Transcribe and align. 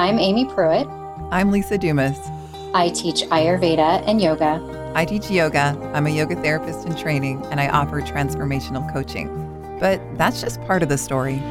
I'm 0.00 0.18
Amy 0.18 0.46
Pruitt. 0.46 0.88
I'm 1.30 1.50
Lisa 1.50 1.76
Dumas. 1.76 2.18
I 2.72 2.88
teach 2.88 3.20
Ayurveda 3.24 4.02
and 4.06 4.18
yoga. 4.18 4.92
I 4.94 5.04
teach 5.04 5.30
yoga. 5.30 5.78
I'm 5.92 6.06
a 6.06 6.10
yoga 6.10 6.36
therapist 6.36 6.86
in 6.86 6.96
training, 6.96 7.44
and 7.50 7.60
I 7.60 7.68
offer 7.68 8.00
transformational 8.00 8.90
coaching. 8.94 9.28
But 9.78 10.00
that's 10.16 10.40
just 10.40 10.58
part 10.62 10.82
of 10.82 10.88
the 10.88 10.96
story. 10.96 11.42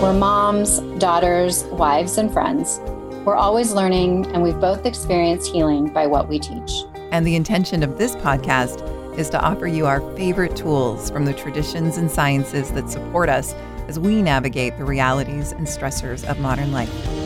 We're 0.00 0.12
moms, 0.12 0.78
daughters, 1.00 1.64
wives, 1.64 2.18
and 2.18 2.32
friends. 2.32 2.78
We're 3.24 3.34
always 3.34 3.72
learning, 3.72 4.26
and 4.26 4.44
we've 4.44 4.60
both 4.60 4.86
experienced 4.86 5.50
healing 5.50 5.92
by 5.92 6.06
what 6.06 6.28
we 6.28 6.38
teach. 6.38 6.70
And 7.10 7.26
the 7.26 7.34
intention 7.34 7.82
of 7.82 7.98
this 7.98 8.14
podcast 8.14 9.18
is 9.18 9.28
to 9.30 9.40
offer 9.40 9.66
you 9.66 9.86
our 9.86 10.00
favorite 10.16 10.54
tools 10.54 11.10
from 11.10 11.24
the 11.24 11.34
traditions 11.34 11.96
and 11.96 12.08
sciences 12.08 12.70
that 12.70 12.88
support 12.88 13.28
us 13.28 13.54
as 13.88 13.98
we 13.98 14.22
navigate 14.22 14.78
the 14.78 14.84
realities 14.84 15.50
and 15.50 15.66
stressors 15.66 16.24
of 16.30 16.38
modern 16.38 16.70
life. 16.70 17.19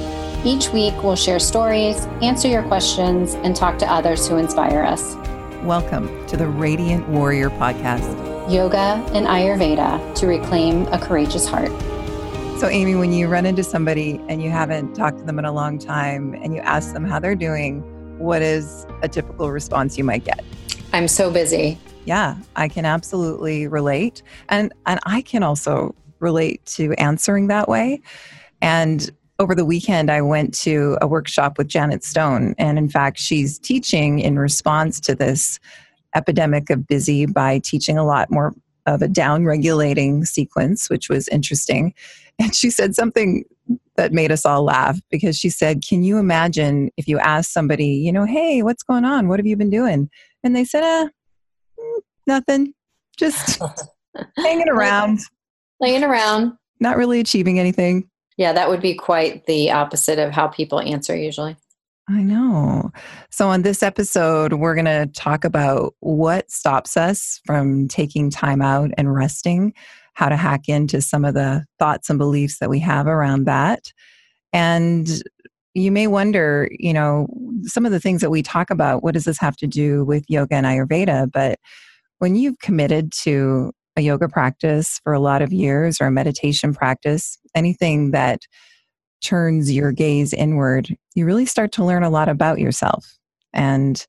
Each 0.47 0.69
week, 0.69 1.03
we'll 1.03 1.17
share 1.17 1.39
stories, 1.39 2.05
answer 2.21 2.49
your 2.49 2.63
questions, 2.65 3.33
and 3.33 3.57
talk 3.57 3.79
to 3.79 3.91
others 3.91 4.29
who 4.29 4.37
inspire 4.37 4.83
us. 4.83 5.15
Welcome 5.63 6.27
to 6.27 6.37
the 6.37 6.47
Radiant 6.47 7.09
Warrior 7.09 7.49
Podcast 7.49 8.13
Yoga 8.53 9.03
and 9.15 9.27
Ayurveda 9.27 10.15
to 10.17 10.27
reclaim 10.27 10.87
a 10.89 10.99
courageous 10.99 11.49
heart. 11.49 11.71
So, 12.61 12.69
Amy, 12.69 12.95
when 12.95 13.11
you 13.11 13.27
run 13.27 13.47
into 13.47 13.65
somebody 13.65 14.21
and 14.29 14.43
you 14.43 14.51
haven't 14.51 14.95
talked 14.95 15.17
to 15.17 15.25
them 15.25 15.39
in 15.39 15.47
a 15.47 15.53
long 15.53 15.79
time 15.79 16.35
and 16.35 16.55
you 16.55 16.61
ask 16.61 16.93
them 16.93 17.07
how 17.07 17.19
they're 17.19 17.35
doing, 17.35 17.81
what 18.19 18.43
is 18.43 18.87
a 19.01 19.09
typical 19.09 19.51
response 19.51 19.97
you 19.97 20.05
might 20.05 20.25
get? 20.25 20.45
I'm 20.93 21.09
so 21.09 21.31
busy. 21.31 21.79
Yeah, 22.05 22.37
I 22.55 22.69
can 22.69 22.85
absolutely 22.85 23.67
relate. 23.67 24.23
And 24.51 24.75
and 24.85 25.01
I 25.07 25.23
can 25.23 25.43
also 25.43 25.95
relate 26.21 26.67
to 26.67 26.93
answering 26.99 27.47
that 27.47 27.67
way. 27.67 28.03
And 28.61 29.11
over 29.39 29.55
the 29.55 29.65
weekend, 29.65 30.11
I 30.11 30.21
went 30.21 30.55
to 30.59 30.97
a 31.01 31.07
workshop 31.07 31.59
with 31.59 31.69
Janet 31.69 32.05
Stone. 32.05 32.55
And 32.59 32.79
in 32.79 32.89
fact, 32.89 33.19
she's 33.19 33.59
teaching 33.59 34.21
in 34.21 34.39
response 34.39 35.01
to 35.01 35.15
this 35.15 35.59
epidemic 36.15 36.71
of 36.71 36.87
busy 36.87 37.27
by 37.27 37.59
teaching 37.59 37.99
a 37.99 38.05
lot 38.05 38.31
more 38.31 38.55
of 38.87 39.03
a 39.03 39.09
down 39.09 39.45
regulating 39.45 40.25
sequence, 40.25 40.89
which 40.89 41.09
was 41.09 41.27
interesting. 41.29 41.95
And 42.39 42.55
she 42.55 42.71
said 42.71 42.95
something 42.95 43.45
that 43.97 44.13
made 44.13 44.31
us 44.31 44.45
all 44.45 44.65
laugh 44.65 44.99
because 45.11 45.37
she 45.37 45.49
said, 45.49 45.83
Can 45.87 46.03
you 46.03 46.19
imagine 46.19 46.91
if 46.97 47.09
you 47.09 47.19
asked 47.19 47.53
somebody, 47.53 47.87
you 47.87 48.13
know, 48.13 48.25
hey, 48.25 48.63
what's 48.63 48.83
going 48.83 49.05
on? 49.05 49.29
What 49.29 49.39
have 49.39 49.47
you 49.47 49.57
been 49.57 49.71
doing? 49.71 50.11
And 50.43 50.55
they 50.55 50.65
said, 50.65 50.83
uh, 50.83 51.09
nothing, 52.27 52.75
just 53.17 53.63
hanging 54.37 54.69
around 54.69 55.21
laying 55.81 56.05
around, 56.05 56.53
not 56.81 56.97
really 56.97 57.21
achieving 57.21 57.59
anything. 57.59 58.09
Yeah, 58.37 58.53
that 58.53 58.69
would 58.69 58.81
be 58.81 58.95
quite 58.95 59.47
the 59.47 59.71
opposite 59.71 60.19
of 60.19 60.33
how 60.33 60.49
people 60.49 60.81
answer 60.81 61.17
usually. 61.17 61.57
I 62.09 62.23
know. 62.23 62.93
So, 63.31 63.49
on 63.49 63.63
this 63.63 63.83
episode, 63.83 64.55
we're 64.55 64.75
going 64.75 64.85
to 64.85 65.07
talk 65.15 65.45
about 65.45 65.95
what 66.01 66.51
stops 66.51 66.97
us 66.97 67.41
from 67.47 67.89
taking 67.89 68.29
time 68.29 68.61
out 68.61 68.91
and 68.99 69.15
resting, 69.15 69.73
how 70.13 70.29
to 70.29 70.37
hack 70.37 70.69
into 70.69 71.01
some 71.01 71.25
of 71.25 71.35
the 71.35 71.65
thoughts 71.79 72.11
and 72.11 72.19
beliefs 72.19 72.59
that 72.59 72.69
we 72.69 72.79
have 72.81 73.07
around 73.07 73.45
that. 73.45 73.93
And 74.53 75.09
you 75.75 75.91
may 75.91 76.07
wonder, 76.07 76.69
you 76.79 76.93
know, 76.93 77.27
some 77.63 77.87
of 77.87 77.93
the 77.93 78.01
things 78.01 78.21
that 78.21 78.31
we 78.31 78.43
talk 78.43 78.71
about, 78.71 79.03
what 79.03 79.15
does 79.15 79.25
this 79.25 79.39
have 79.39 79.57
to 79.57 79.67
do 79.67 80.05
with 80.05 80.25
yoga 80.29 80.55
and 80.57 80.67
Ayurveda? 80.67 81.33
But 81.33 81.59
when 82.19 82.37
you've 82.37 82.59
committed 82.59 83.13
to 83.23 83.73
a 83.97 84.03
yoga 84.03 84.29
practice 84.29 85.01
for 85.05 85.13
a 85.13 85.21
lot 85.21 85.43
of 85.43 85.53
years 85.53 86.01
or 86.01 86.07
a 86.07 86.13
meditation 86.13 86.75
practice, 86.75 87.39
anything 87.55 88.11
that 88.11 88.41
turns 89.23 89.73
your 89.73 89.93
gaze 89.93 90.33
inward, 90.33 90.97
you 91.15 91.25
really 91.25 91.47
start 91.47 91.73
to 91.73 91.85
learn 91.85 92.03
a 92.03 92.11
lot 92.11 92.29
about 92.29 92.59
yourself. 92.59 93.17
And 93.53 94.05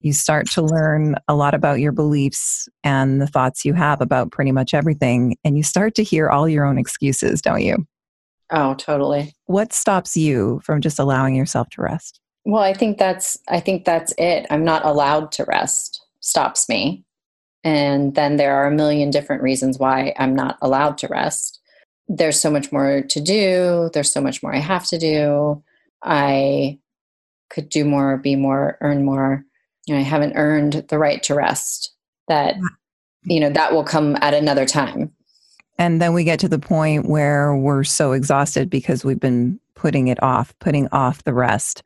you 0.00 0.12
start 0.12 0.48
to 0.50 0.62
learn 0.62 1.16
a 1.26 1.34
lot 1.34 1.54
about 1.54 1.80
your 1.80 1.92
beliefs 1.92 2.68
and 2.84 3.20
the 3.20 3.26
thoughts 3.26 3.64
you 3.64 3.74
have 3.74 4.00
about 4.00 4.30
pretty 4.30 4.52
much 4.52 4.74
everything. 4.74 5.36
And 5.44 5.56
you 5.56 5.62
start 5.62 5.94
to 5.96 6.04
hear 6.04 6.28
all 6.28 6.48
your 6.48 6.64
own 6.64 6.78
excuses, 6.78 7.42
don't 7.42 7.62
you? 7.62 7.86
Oh, 8.50 8.74
totally. 8.74 9.34
What 9.46 9.72
stops 9.72 10.16
you 10.16 10.60
from 10.64 10.80
just 10.80 10.98
allowing 10.98 11.34
yourself 11.34 11.68
to 11.70 11.82
rest? 11.82 12.20
Well, 12.44 12.62
I 12.62 12.72
think 12.72 12.98
that's 12.98 13.38
I 13.48 13.60
think 13.60 13.84
that's 13.84 14.14
it. 14.16 14.46
I'm 14.50 14.64
not 14.64 14.84
allowed 14.84 15.32
to 15.32 15.44
rest. 15.44 16.02
Stops 16.20 16.68
me. 16.68 17.04
And 17.64 18.14
then 18.14 18.36
there 18.36 18.54
are 18.54 18.66
a 18.66 18.74
million 18.74 19.10
different 19.10 19.42
reasons 19.42 19.78
why 19.78 20.14
I'm 20.18 20.34
not 20.34 20.58
allowed 20.62 20.98
to 20.98 21.08
rest. 21.08 21.60
There's 22.06 22.40
so 22.40 22.50
much 22.50 22.72
more 22.72 23.02
to 23.02 23.20
do. 23.20 23.90
There's 23.92 24.12
so 24.12 24.20
much 24.20 24.42
more 24.42 24.54
I 24.54 24.58
have 24.58 24.86
to 24.88 24.98
do. 24.98 25.62
I 26.02 26.78
could 27.50 27.68
do 27.68 27.84
more, 27.84 28.16
be 28.16 28.36
more, 28.36 28.78
earn 28.80 29.04
more. 29.04 29.44
You 29.86 29.94
know, 29.94 30.00
I 30.00 30.04
haven't 30.04 30.36
earned 30.36 30.84
the 30.88 30.98
right 30.98 31.22
to 31.24 31.34
rest. 31.34 31.92
That, 32.28 32.56
you 33.24 33.40
know, 33.40 33.50
that 33.50 33.72
will 33.72 33.84
come 33.84 34.16
at 34.20 34.34
another 34.34 34.66
time. 34.66 35.12
And 35.78 36.00
then 36.00 36.12
we 36.12 36.24
get 36.24 36.40
to 36.40 36.48
the 36.48 36.58
point 36.58 37.08
where 37.08 37.54
we're 37.56 37.84
so 37.84 38.12
exhausted 38.12 38.68
because 38.68 39.04
we've 39.04 39.20
been 39.20 39.58
putting 39.74 40.08
it 40.08 40.22
off, 40.22 40.52
putting 40.58 40.88
off 40.88 41.24
the 41.24 41.32
rest. 41.32 41.82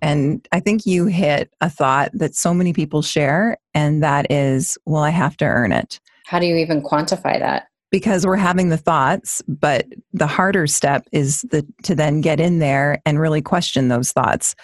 And 0.00 0.46
I 0.52 0.60
think 0.60 0.86
you 0.86 1.06
hit 1.06 1.50
a 1.60 1.68
thought 1.68 2.10
that 2.14 2.34
so 2.34 2.54
many 2.54 2.72
people 2.72 3.02
share, 3.02 3.58
and 3.74 4.02
that 4.02 4.30
is, 4.30 4.78
well, 4.86 5.02
I 5.02 5.10
have 5.10 5.36
to 5.38 5.44
earn 5.44 5.72
it. 5.72 6.00
How 6.26 6.38
do 6.38 6.46
you 6.46 6.56
even 6.56 6.82
quantify 6.82 7.38
that? 7.38 7.68
Because 7.90 8.26
we're 8.26 8.36
having 8.36 8.68
the 8.68 8.76
thoughts, 8.76 9.42
but 9.48 9.86
the 10.12 10.26
harder 10.26 10.66
step 10.66 11.06
is 11.10 11.42
the, 11.50 11.66
to 11.84 11.94
then 11.94 12.20
get 12.20 12.38
in 12.38 12.58
there 12.58 13.00
and 13.06 13.18
really 13.18 13.40
question 13.40 13.88
those 13.88 14.12
thoughts. 14.12 14.54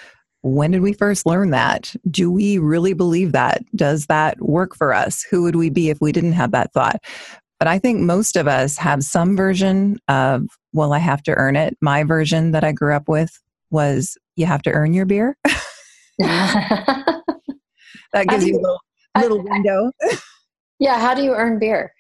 When 0.43 0.73
did 0.73 0.83
we 0.83 0.93
first 0.93 1.25
learn 1.25 1.51
that? 1.51 1.97
Do 2.11 2.31
we 2.31 2.59
really 2.59 2.93
believe 2.93 3.33
that? 3.33 3.63
Does 3.75 4.07
that 4.07 4.39
work 4.43 4.77
for 4.77 4.93
us? 4.93 5.25
Who 5.31 5.43
would 5.43 5.57
we 5.57 5.71
be 5.71 5.89
if 5.89 6.03
we 6.03 6.13
didn't 6.13 6.35
have 6.35 6.51
that 6.51 6.73
thought? 6.75 7.03
But 7.59 7.67
I 7.67 7.79
think 7.79 8.01
most 8.01 8.37
of 8.37 8.47
us 8.47 8.77
have 8.77 9.03
some 9.03 9.37
version 9.37 9.97
of, 10.07 10.47
well, 10.75 10.93
I 10.93 10.99
have 10.99 11.23
to 11.23 11.33
earn 11.33 11.57
it. 11.57 11.79
My 11.81 12.05
version 12.05 12.51
that 12.51 12.63
I 12.63 12.73
grew 12.73 12.95
up 12.95 13.09
with 13.09 13.41
was 13.71 14.19
you 14.37 14.47
have 14.47 14.63
to 14.63 14.71
earn 14.71 14.95
your 14.95 15.07
beer. 15.07 15.37
that 16.19 17.23
gives 18.29 18.45
you, 18.47 18.55
you 18.55 18.59
a 18.59 18.63
little, 18.63 18.81
little 19.17 19.45
window. 19.51 19.91
yeah, 20.79 20.99
how 20.99 21.15
do 21.15 21.23
you 21.23 21.33
earn 21.35 21.59
beer? 21.59 21.93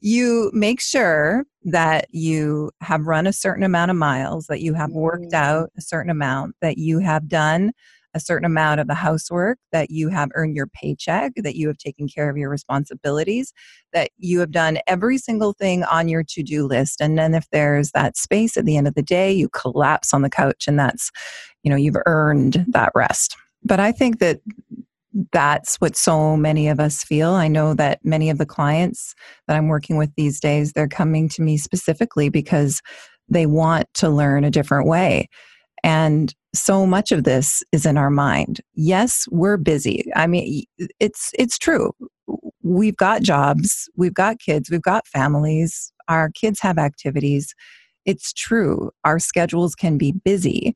you 0.00 0.50
make 0.52 0.80
sure 0.80 1.44
that 1.64 2.06
you 2.10 2.70
have 2.80 3.06
run 3.06 3.26
a 3.26 3.32
certain 3.32 3.62
amount 3.62 3.90
of 3.90 3.96
miles, 3.96 4.46
that 4.48 4.60
you 4.60 4.74
have 4.74 4.90
worked 4.90 5.32
mm. 5.32 5.34
out 5.34 5.70
a 5.76 5.80
certain 5.80 6.10
amount, 6.10 6.56
that 6.60 6.76
you 6.76 6.98
have 6.98 7.28
done 7.28 7.72
a 8.14 8.20
certain 8.20 8.44
amount 8.44 8.80
of 8.80 8.86
the 8.86 8.94
housework, 8.94 9.58
that 9.72 9.90
you 9.90 10.08
have 10.08 10.30
earned 10.34 10.54
your 10.54 10.66
paycheck, 10.66 11.32
that 11.36 11.56
you 11.56 11.68
have 11.68 11.78
taken 11.78 12.08
care 12.08 12.28
of 12.28 12.36
your 12.36 12.50
responsibilities, 12.50 13.52
that 13.92 14.10
you 14.18 14.40
have 14.40 14.50
done 14.50 14.78
every 14.86 15.18
single 15.18 15.52
thing 15.52 15.84
on 15.84 16.08
your 16.08 16.22
to 16.24 16.42
do 16.42 16.66
list. 16.66 17.00
And 17.00 17.18
then 17.18 17.34
if 17.34 17.46
there's 17.50 17.90
that 17.92 18.16
space 18.16 18.56
at 18.56 18.64
the 18.64 18.76
end 18.76 18.86
of 18.86 18.94
the 18.94 19.02
day, 19.02 19.32
you 19.32 19.48
collapse 19.48 20.12
on 20.12 20.22
the 20.22 20.30
couch 20.30 20.66
and 20.68 20.78
that's, 20.78 21.10
you 21.62 21.70
know, 21.70 21.76
you've 21.76 21.96
earned 22.06 22.64
that 22.68 22.92
rest. 22.94 23.36
But 23.64 23.80
I 23.80 23.92
think 23.92 24.18
that 24.18 24.40
that's 25.32 25.76
what 25.76 25.96
so 25.96 26.36
many 26.36 26.68
of 26.68 26.80
us 26.80 27.04
feel. 27.04 27.30
I 27.30 27.48
know 27.48 27.74
that 27.74 28.04
many 28.04 28.30
of 28.30 28.38
the 28.38 28.46
clients 28.46 29.14
that 29.46 29.56
I'm 29.56 29.68
working 29.68 29.96
with 29.96 30.10
these 30.16 30.40
days, 30.40 30.72
they're 30.72 30.88
coming 30.88 31.28
to 31.30 31.42
me 31.42 31.58
specifically 31.58 32.28
because 32.28 32.80
they 33.28 33.46
want 33.46 33.92
to 33.94 34.08
learn 34.08 34.44
a 34.44 34.50
different 34.50 34.88
way. 34.88 35.28
And 35.84 36.34
so 36.54 36.86
much 36.86 37.12
of 37.12 37.24
this 37.24 37.62
is 37.72 37.86
in 37.86 37.96
our 37.96 38.10
mind. 38.10 38.60
Yes, 38.74 39.26
we're 39.30 39.56
busy. 39.56 40.04
I 40.14 40.26
mean, 40.26 40.64
it's 41.00 41.30
it's 41.38 41.58
true. 41.58 41.92
We've 42.62 42.96
got 42.96 43.22
jobs, 43.22 43.88
we've 43.96 44.14
got 44.14 44.38
kids, 44.38 44.70
we've 44.70 44.82
got 44.82 45.06
families. 45.06 45.92
Our 46.08 46.30
kids 46.30 46.60
have 46.60 46.78
activities. 46.78 47.54
It's 48.04 48.32
true. 48.32 48.90
Our 49.04 49.18
schedules 49.18 49.74
can 49.74 49.98
be 49.98 50.12
busy, 50.12 50.74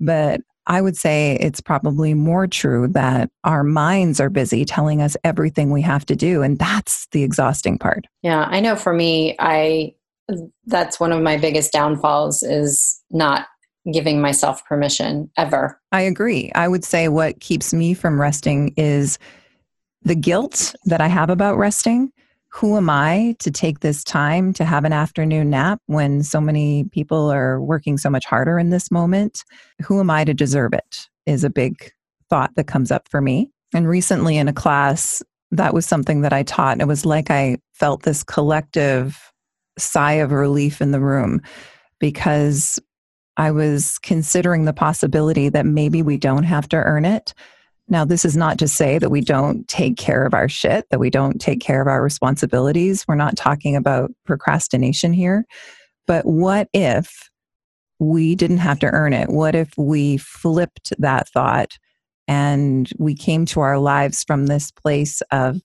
but 0.00 0.40
I 0.66 0.82
would 0.82 0.96
say 0.96 1.38
it's 1.40 1.62
probably 1.62 2.12
more 2.12 2.46
true 2.46 2.88
that 2.88 3.30
our 3.44 3.64
minds 3.64 4.20
are 4.20 4.28
busy 4.28 4.64
telling 4.66 5.00
us 5.00 5.16
everything 5.24 5.70
we 5.70 5.82
have 5.82 6.04
to 6.06 6.16
do 6.16 6.42
and 6.42 6.58
that's 6.58 7.06
the 7.12 7.22
exhausting 7.22 7.78
part. 7.78 8.06
Yeah, 8.22 8.46
I 8.50 8.60
know 8.60 8.76
for 8.76 8.92
me 8.92 9.34
I 9.38 9.94
that's 10.66 11.00
one 11.00 11.10
of 11.10 11.22
my 11.22 11.38
biggest 11.38 11.72
downfalls 11.72 12.42
is 12.42 13.02
not 13.10 13.46
giving 13.92 14.20
myself 14.20 14.64
permission 14.66 15.30
ever. 15.36 15.80
I 15.92 16.02
agree. 16.02 16.52
I 16.54 16.68
would 16.68 16.84
say 16.84 17.08
what 17.08 17.40
keeps 17.40 17.72
me 17.72 17.94
from 17.94 18.20
resting 18.20 18.74
is 18.76 19.18
the 20.02 20.14
guilt 20.14 20.74
that 20.84 21.00
I 21.00 21.08
have 21.08 21.30
about 21.30 21.56
resting. 21.56 22.12
Who 22.50 22.76
am 22.76 22.88
I 22.88 23.36
to 23.40 23.50
take 23.50 23.80
this 23.80 24.02
time 24.02 24.52
to 24.54 24.64
have 24.64 24.84
an 24.84 24.92
afternoon 24.92 25.50
nap 25.50 25.80
when 25.86 26.22
so 26.22 26.40
many 26.40 26.84
people 26.84 27.30
are 27.30 27.60
working 27.60 27.98
so 27.98 28.08
much 28.08 28.24
harder 28.24 28.58
in 28.58 28.70
this 28.70 28.90
moment? 28.90 29.44
Who 29.82 30.00
am 30.00 30.10
I 30.10 30.24
to 30.24 30.34
deserve 30.34 30.72
it? 30.72 31.08
Is 31.26 31.44
a 31.44 31.50
big 31.50 31.92
thought 32.30 32.54
that 32.56 32.66
comes 32.66 32.90
up 32.90 33.08
for 33.08 33.20
me. 33.20 33.50
And 33.74 33.88
recently 33.88 34.38
in 34.38 34.48
a 34.48 34.52
class, 34.52 35.22
that 35.50 35.74
was 35.74 35.86
something 35.86 36.22
that 36.22 36.32
I 36.32 36.42
taught. 36.42 36.72
And 36.72 36.82
it 36.82 36.88
was 36.88 37.06
like 37.06 37.30
I 37.30 37.58
felt 37.72 38.02
this 38.02 38.22
collective 38.22 39.32
sigh 39.78 40.14
of 40.14 40.32
relief 40.32 40.80
in 40.80 40.90
the 40.90 41.00
room 41.00 41.40
because 42.00 42.78
I 43.38 43.52
was 43.52 43.98
considering 44.00 44.64
the 44.64 44.72
possibility 44.72 45.48
that 45.48 45.64
maybe 45.64 46.02
we 46.02 46.18
don't 46.18 46.42
have 46.42 46.68
to 46.70 46.76
earn 46.76 47.04
it. 47.04 47.32
Now, 47.88 48.04
this 48.04 48.24
is 48.24 48.36
not 48.36 48.58
to 48.58 48.68
say 48.68 48.98
that 48.98 49.10
we 49.10 49.20
don't 49.20 49.66
take 49.68 49.96
care 49.96 50.26
of 50.26 50.34
our 50.34 50.48
shit, 50.48 50.86
that 50.90 51.00
we 51.00 51.08
don't 51.08 51.40
take 51.40 51.60
care 51.60 51.80
of 51.80 51.86
our 51.86 52.02
responsibilities. 52.02 53.04
We're 53.06 53.14
not 53.14 53.36
talking 53.36 53.76
about 53.76 54.10
procrastination 54.26 55.12
here. 55.12 55.46
But 56.06 56.26
what 56.26 56.68
if 56.74 57.30
we 57.98 58.34
didn't 58.34 58.58
have 58.58 58.80
to 58.80 58.86
earn 58.88 59.12
it? 59.12 59.30
What 59.30 59.54
if 59.54 59.72
we 59.78 60.16
flipped 60.16 60.92
that 60.98 61.28
thought 61.28 61.78
and 62.26 62.90
we 62.98 63.14
came 63.14 63.46
to 63.46 63.60
our 63.60 63.78
lives 63.78 64.24
from 64.24 64.46
this 64.46 64.70
place 64.70 65.22
of 65.30 65.60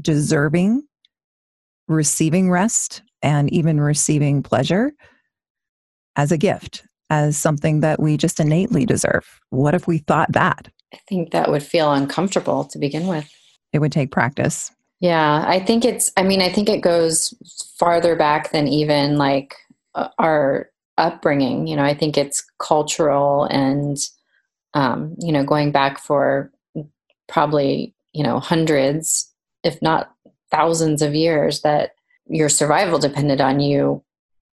deserving, 0.00 0.82
receiving 1.88 2.50
rest, 2.50 3.02
and 3.22 3.50
even 3.52 3.80
receiving 3.80 4.42
pleasure 4.42 4.92
as 6.16 6.32
a 6.32 6.38
gift, 6.38 6.84
as 7.10 7.36
something 7.36 7.80
that 7.80 8.00
we 8.00 8.16
just 8.16 8.40
innately 8.40 8.86
deserve? 8.86 9.40
What 9.50 9.74
if 9.74 9.86
we 9.86 9.98
thought 9.98 10.32
that? 10.32 10.68
I 10.92 10.98
think 11.08 11.32
that 11.32 11.50
would 11.50 11.62
feel 11.62 11.92
uncomfortable 11.92 12.64
to 12.64 12.78
begin 12.78 13.06
with. 13.06 13.30
It 13.72 13.80
would 13.80 13.92
take 13.92 14.10
practice. 14.10 14.70
Yeah, 15.00 15.44
I 15.46 15.60
think 15.60 15.84
it's, 15.84 16.10
I 16.16 16.22
mean, 16.22 16.40
I 16.40 16.50
think 16.50 16.68
it 16.68 16.80
goes 16.80 17.34
farther 17.78 18.16
back 18.16 18.52
than 18.52 18.66
even 18.66 19.18
like 19.18 19.54
uh, 19.94 20.08
our 20.18 20.70
upbringing. 20.96 21.66
You 21.66 21.76
know, 21.76 21.84
I 21.84 21.94
think 21.94 22.16
it's 22.16 22.44
cultural 22.58 23.44
and, 23.44 23.98
um, 24.74 25.14
you 25.18 25.32
know, 25.32 25.44
going 25.44 25.70
back 25.70 25.98
for 25.98 26.50
probably, 27.28 27.94
you 28.12 28.22
know, 28.22 28.40
hundreds, 28.40 29.30
if 29.62 29.82
not 29.82 30.10
thousands 30.50 31.02
of 31.02 31.14
years 31.14 31.60
that 31.60 31.90
your 32.26 32.48
survival 32.48 32.98
depended 32.98 33.40
on 33.40 33.60
you 33.60 34.02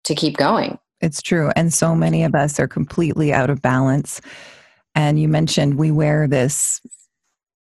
to 0.04 0.14
keep 0.14 0.36
going. 0.36 0.78
It's 1.04 1.20
true. 1.20 1.50
And 1.54 1.72
so 1.72 1.94
many 1.94 2.24
of 2.24 2.34
us 2.34 2.58
are 2.58 2.66
completely 2.66 3.30
out 3.30 3.50
of 3.50 3.60
balance. 3.60 4.22
And 4.94 5.20
you 5.20 5.28
mentioned 5.28 5.74
we 5.74 5.90
wear 5.90 6.26
this 6.26 6.80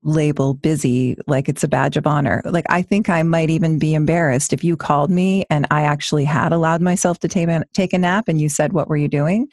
label 0.04 0.54
busy 0.54 1.18
like 1.28 1.50
it's 1.50 1.64
a 1.64 1.68
badge 1.68 1.98
of 1.98 2.08
honor. 2.08 2.42
Like, 2.46 2.64
I 2.70 2.82
think 2.82 3.10
I 3.10 3.24
might 3.24 3.50
even 3.50 3.78
be 3.78 3.94
embarrassed 3.94 4.54
if 4.54 4.64
you 4.64 4.78
called 4.78 5.12
me 5.12 5.44
and 5.50 5.68
I 5.70 5.82
actually 5.82 6.24
had 6.24 6.54
allowed 6.54 6.82
myself 6.82 7.20
to 7.20 7.28
take 7.28 7.50
a, 7.50 7.66
take 7.74 7.92
a 7.92 7.98
nap 7.98 8.30
and 8.30 8.40
you 8.40 8.48
said, 8.48 8.72
What 8.72 8.88
were 8.88 8.96
you 8.96 9.10
doing? 9.10 9.50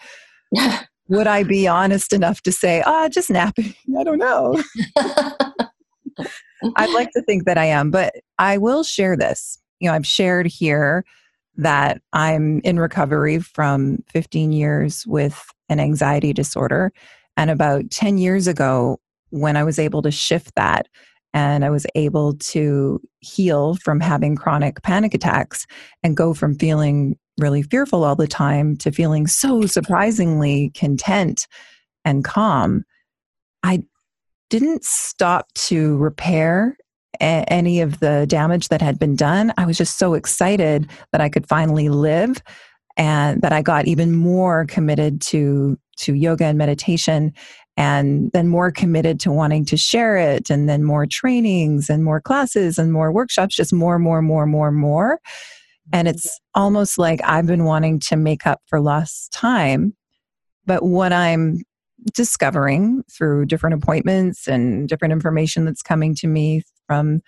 Would 1.09 1.27
I 1.27 1.43
be 1.43 1.67
honest 1.67 2.13
enough 2.13 2.41
to 2.43 2.53
say, 2.53 2.85
Ah, 2.87 3.07
oh, 3.07 3.09
just 3.09 3.31
napping? 3.31 3.75
I 3.99 4.05
don't 4.05 4.19
know. 4.19 4.63
I'd 6.77 6.95
like 6.95 7.11
to 7.13 7.23
think 7.23 7.47
that 7.47 7.59
I 7.59 7.65
am, 7.65 7.91
but 7.91 8.15
I 8.39 8.59
will 8.59 8.85
share 8.85 9.17
this. 9.17 9.59
You 9.81 9.89
know, 9.89 9.95
I've 9.97 10.07
shared 10.07 10.47
here 10.47 11.05
that 11.57 12.01
I'm 12.13 12.61
in 12.61 12.79
recovery 12.79 13.39
from 13.39 14.03
15 14.13 14.53
years 14.53 15.07
with 15.07 15.45
an 15.69 15.81
anxiety 15.81 16.33
disorder. 16.33 16.93
And 17.37 17.51
about 17.51 17.91
10 17.91 18.19
years 18.19 18.47
ago, 18.47 19.01
when 19.31 19.57
I 19.57 19.65
was 19.65 19.79
able 19.79 20.03
to 20.03 20.11
shift 20.11 20.55
that 20.57 20.89
and 21.35 21.65
I 21.65 21.71
was 21.71 21.87
able 21.95 22.35
to 22.35 23.01
heal 23.21 23.77
from 23.77 24.01
having 24.01 24.37
chronic 24.37 24.83
panic 24.83 25.15
attacks 25.15 25.67
and 26.03 26.17
go 26.17 26.35
from 26.35 26.59
feeling 26.59 27.17
really 27.39 27.63
fearful 27.63 28.05
all 28.05 28.17
the 28.17 28.29
time 28.29 28.77
to 28.77 28.93
feeling 28.93 29.27
so 29.27 29.63
surprisingly 29.67 30.71
content 30.75 31.47
and 32.05 32.25
calm, 32.25 32.85
I 33.63 33.85
didn't 34.51 34.85
stop 34.85 35.53
to 35.55 35.97
repair 35.97 36.77
a- 37.21 37.45
any 37.49 37.81
of 37.81 38.01
the 38.01 38.27
damage 38.29 38.69
that 38.69 38.83
had 38.83 38.99
been 38.99 39.17
done. 39.17 39.53
I 39.57 39.67
was 39.67 39.79
just 39.79 39.99
so 39.99 40.15
excited 40.15 40.91
that 41.13 41.21
I 41.21 41.29
could 41.29 41.49
finally 41.49 41.89
live 41.89 42.43
and 42.97 43.41
that 43.43 43.53
I 43.53 43.63
got 43.63 43.87
even 43.87 44.15
more 44.15 44.67
committed 44.67 45.21
to 45.23 45.79
to 45.99 46.15
yoga 46.15 46.47
and 46.47 46.59
meditation 46.59 47.33
and 47.77 48.31
then 48.33 48.49
more 48.49 48.71
committed 48.71 49.21
to 49.21 49.31
wanting 49.31 49.65
to 49.67 49.77
share 49.77 50.17
it 50.17 50.51
and 50.51 50.69
then 50.69 50.85
more 50.85 51.07
trainings 51.07 51.89
and 51.89 52.03
more 52.05 52.21
classes 52.21 52.79
and 52.79 52.93
more 52.93 53.13
workshops 53.13 53.55
just 53.55 53.73
more 53.73 53.99
more 53.99 54.23
more 54.23 54.47
more 54.47 54.71
more 54.73 55.21
and 55.93 56.09
it's 56.09 56.41
almost 56.55 56.99
like 56.99 57.21
I've 57.25 57.47
been 57.47 57.65
wanting 57.65 58.01
to 58.01 58.17
make 58.17 58.47
up 58.47 58.61
for 58.67 58.81
lost 58.81 59.33
time 59.33 59.95
but 60.67 60.83
what 60.83 61.13
I'm 61.13 61.63
discovering 62.15 63.05
through 63.11 63.47
different 63.47 63.83
appointments 63.83 64.49
and 64.49 64.89
different 64.89 65.13
information 65.13 65.65
that's 65.65 65.83
coming 65.83 66.15
to 66.17 66.27
me 66.27 66.63
from 66.87 67.21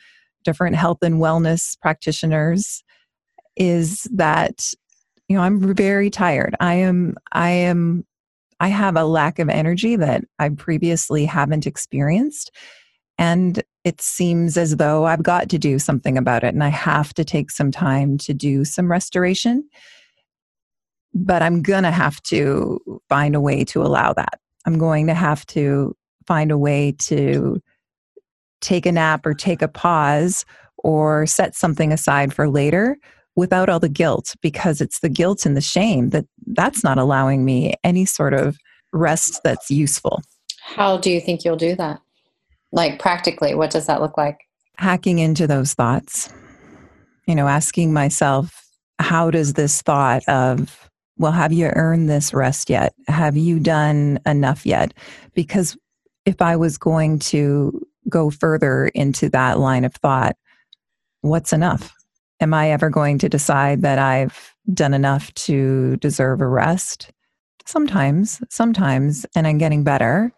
different 0.45 0.77
health 0.77 0.99
and 1.03 1.17
wellness 1.17 1.79
practitioners 1.81 2.83
is 3.57 4.03
that 4.13 4.73
you 5.29 5.37
know 5.37 5.43
I'm 5.43 5.75
very 5.75 6.11
tired. 6.11 6.55
I 6.61 6.75
am 6.75 7.17
I 7.33 7.51
am 7.51 8.05
I 8.61 8.69
have 8.69 8.97
a 8.97 9.05
lack 9.05 9.39
of 9.39 9.49
energy 9.49 9.97
that 9.97 10.25
I 10.39 10.51
previously 10.51 11.25
haven't 11.25 11.67
experienced 11.67 12.51
and 13.19 13.63
it 13.85 14.01
seems 14.01 14.57
as 14.57 14.77
though 14.77 15.05
I've 15.05 15.23
got 15.23 15.49
to 15.51 15.59
do 15.59 15.79
something 15.79 16.19
about 16.19 16.43
it 16.43 16.55
and 16.55 16.65
I 16.65 16.69
have 16.69 17.13
to 17.15 17.25
take 17.25 17.51
some 17.51 17.71
time 17.71 18.19
to 18.19 18.35
do 18.35 18.65
some 18.65 18.91
restoration. 18.91 19.69
But 21.13 21.43
I'm 21.43 21.63
going 21.63 21.85
to 21.85 21.93
have 21.93 22.21
to 22.25 22.81
find 23.09 23.37
a 23.37 23.41
way 23.41 23.65
to 23.67 23.83
allow 23.83 24.13
that. 24.15 24.41
I'm 24.67 24.79
going 24.79 25.07
to 25.07 25.15
have 25.15 25.47
to 25.49 25.95
find 26.27 26.51
a 26.51 26.59
way 26.59 26.93
to 27.01 27.63
take 28.65 28.87
a 28.87 28.93
nap 28.93 29.25
or 29.27 29.35
take 29.35 29.63
a 29.63 29.69
pause 29.69 30.45
or 30.79 31.27
set 31.27 31.55
something 31.55 31.93
aside 31.93 32.33
for 32.33 32.49
later 32.49 32.97
without 33.37 33.69
all 33.69 33.81
the 33.81 33.89
guilt 33.89 34.35
because 34.41 34.81
it's 34.81 35.01
the 35.01 35.09
guilt 35.09 35.45
and 35.45 35.57
the 35.57 35.61
shame 35.61 36.11
that 36.11 36.25
that's 36.49 36.85
not 36.85 36.99
allowing 36.99 37.45
me 37.45 37.75
any 37.85 38.05
sort 38.05 38.35
of 38.35 38.57
rest 38.93 39.41
that's 39.45 39.71
useful. 39.71 40.23
How 40.61 40.97
do 40.97 41.11
you 41.11 41.21
think 41.21 41.45
you'll 41.45 41.57
do 41.57 41.75
that? 41.77 42.01
Like 42.73 42.99
practically, 42.99 43.55
what 43.55 43.71
does 43.71 43.87
that 43.87 44.01
look 44.01 44.17
like? 44.17 44.39
Hacking 44.79 45.19
into 45.19 45.47
those 45.47 45.75
thoughts. 45.75 46.33
You 47.27 47.35
know, 47.35 47.49
asking 47.49 47.93
myself, 47.93 48.67
how 48.99 49.31
does 49.31 49.55
this 49.55 49.83
thought 49.83 50.23
of 50.29 50.91
well, 51.17 51.33
have 51.33 51.53
you 51.53 51.67
earned 51.67 52.11
this 52.11 52.35
rest 52.35 52.69
yet? 52.69 52.93
Have 53.07 53.37
you 53.37 53.61
done 53.61 54.19
enough 54.27 54.67
yet? 54.67 54.95
Because 55.33 55.77
if 56.27 56.43
I 56.43 56.57
was 56.57 56.77
going 56.77 57.21
to 57.21 57.87
go 58.09 58.31
further 58.31 58.89
into 58.89 59.29
that 59.31 59.59
line 59.59 59.85
of 59.85 59.95
thought, 59.95 60.37
what's 61.21 61.53
enough? 61.53 61.93
Am 62.41 62.53
I 62.53 62.71
ever 62.71 62.91
going 62.91 63.19
to 63.19 63.29
decide 63.29 63.83
that 63.83 63.99
I've 63.99 64.55
done 64.73 64.95
enough 64.95 65.33
to 65.35 65.97
deserve 65.97 66.41
a 66.41 66.49
rest? 66.49 67.11
Sometimes, 67.67 68.43
sometimes, 68.51 69.25
and 69.35 69.47
I'm 69.47 69.59
getting 69.59 69.85
better. 69.85 70.33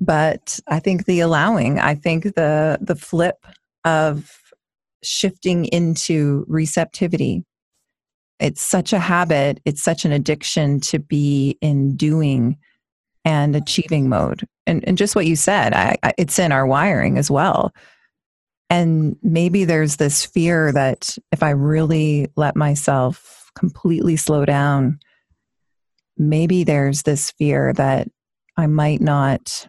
But 0.00 0.58
I 0.66 0.80
think 0.80 1.04
the 1.04 1.20
allowing, 1.20 1.78
I 1.78 1.94
think 1.94 2.34
the 2.34 2.78
the 2.80 2.96
flip 2.96 3.46
of 3.84 4.32
shifting 5.02 5.66
into 5.66 6.44
receptivity 6.48 7.44
it's 8.40 8.62
such 8.62 8.92
a 8.92 8.98
habit, 8.98 9.60
it's 9.66 9.82
such 9.82 10.04
an 10.06 10.12
addiction 10.12 10.80
to 10.80 10.98
be 10.98 11.58
in 11.60 11.94
doing 11.94 12.56
and 13.24 13.54
achieving 13.54 14.08
mode. 14.08 14.46
And, 14.66 14.86
and 14.86 14.96
just 14.96 15.14
what 15.14 15.26
you 15.26 15.36
said, 15.36 15.74
I, 15.74 15.96
I, 16.02 16.12
it's 16.16 16.38
in 16.38 16.52
our 16.52 16.66
wiring 16.66 17.18
as 17.18 17.30
well. 17.30 17.74
And 18.70 19.16
maybe 19.22 19.64
there's 19.64 19.96
this 19.96 20.24
fear 20.24 20.72
that 20.72 21.18
if 21.32 21.42
I 21.42 21.50
really 21.50 22.30
let 22.36 22.54
myself 22.56 23.50
completely 23.58 24.16
slow 24.16 24.44
down, 24.44 25.00
maybe 26.16 26.64
there's 26.64 27.02
this 27.02 27.32
fear 27.32 27.72
that 27.72 28.08
I 28.56 28.66
might 28.66 29.00
not, 29.00 29.68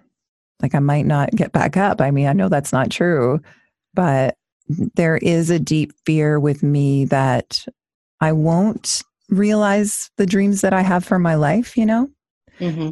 like, 0.61 0.75
I 0.75 0.79
might 0.79 1.05
not 1.05 1.31
get 1.31 1.51
back 1.51 1.77
up. 1.77 1.99
I 1.99 2.11
mean, 2.11 2.27
I 2.27 2.33
know 2.33 2.47
that's 2.47 2.71
not 2.71 2.91
true, 2.91 3.41
but 3.93 4.37
there 4.67 5.17
is 5.17 5.49
a 5.49 5.59
deep 5.59 5.93
fear 6.05 6.39
with 6.39 6.61
me 6.61 7.05
that 7.05 7.65
I 8.19 8.33
won't 8.33 9.01
realize 9.29 10.11
the 10.17 10.25
dreams 10.25 10.61
that 10.61 10.73
I 10.73 10.81
have 10.81 11.03
for 11.03 11.17
my 11.17 11.35
life, 11.35 11.75
you 11.75 11.85
know? 11.85 12.09
Mm-hmm. 12.59 12.91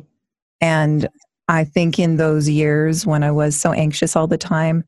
And 0.62 1.08
I 1.48 1.64
think 1.64 1.98
in 1.98 2.18
those 2.18 2.48
years 2.48 3.06
when 3.06 3.24
I 3.24 3.32
was 3.32 3.60
so 3.60 3.72
anxious 3.72 4.16
all 4.16 4.28
the 4.28 4.38
time, 4.38 4.84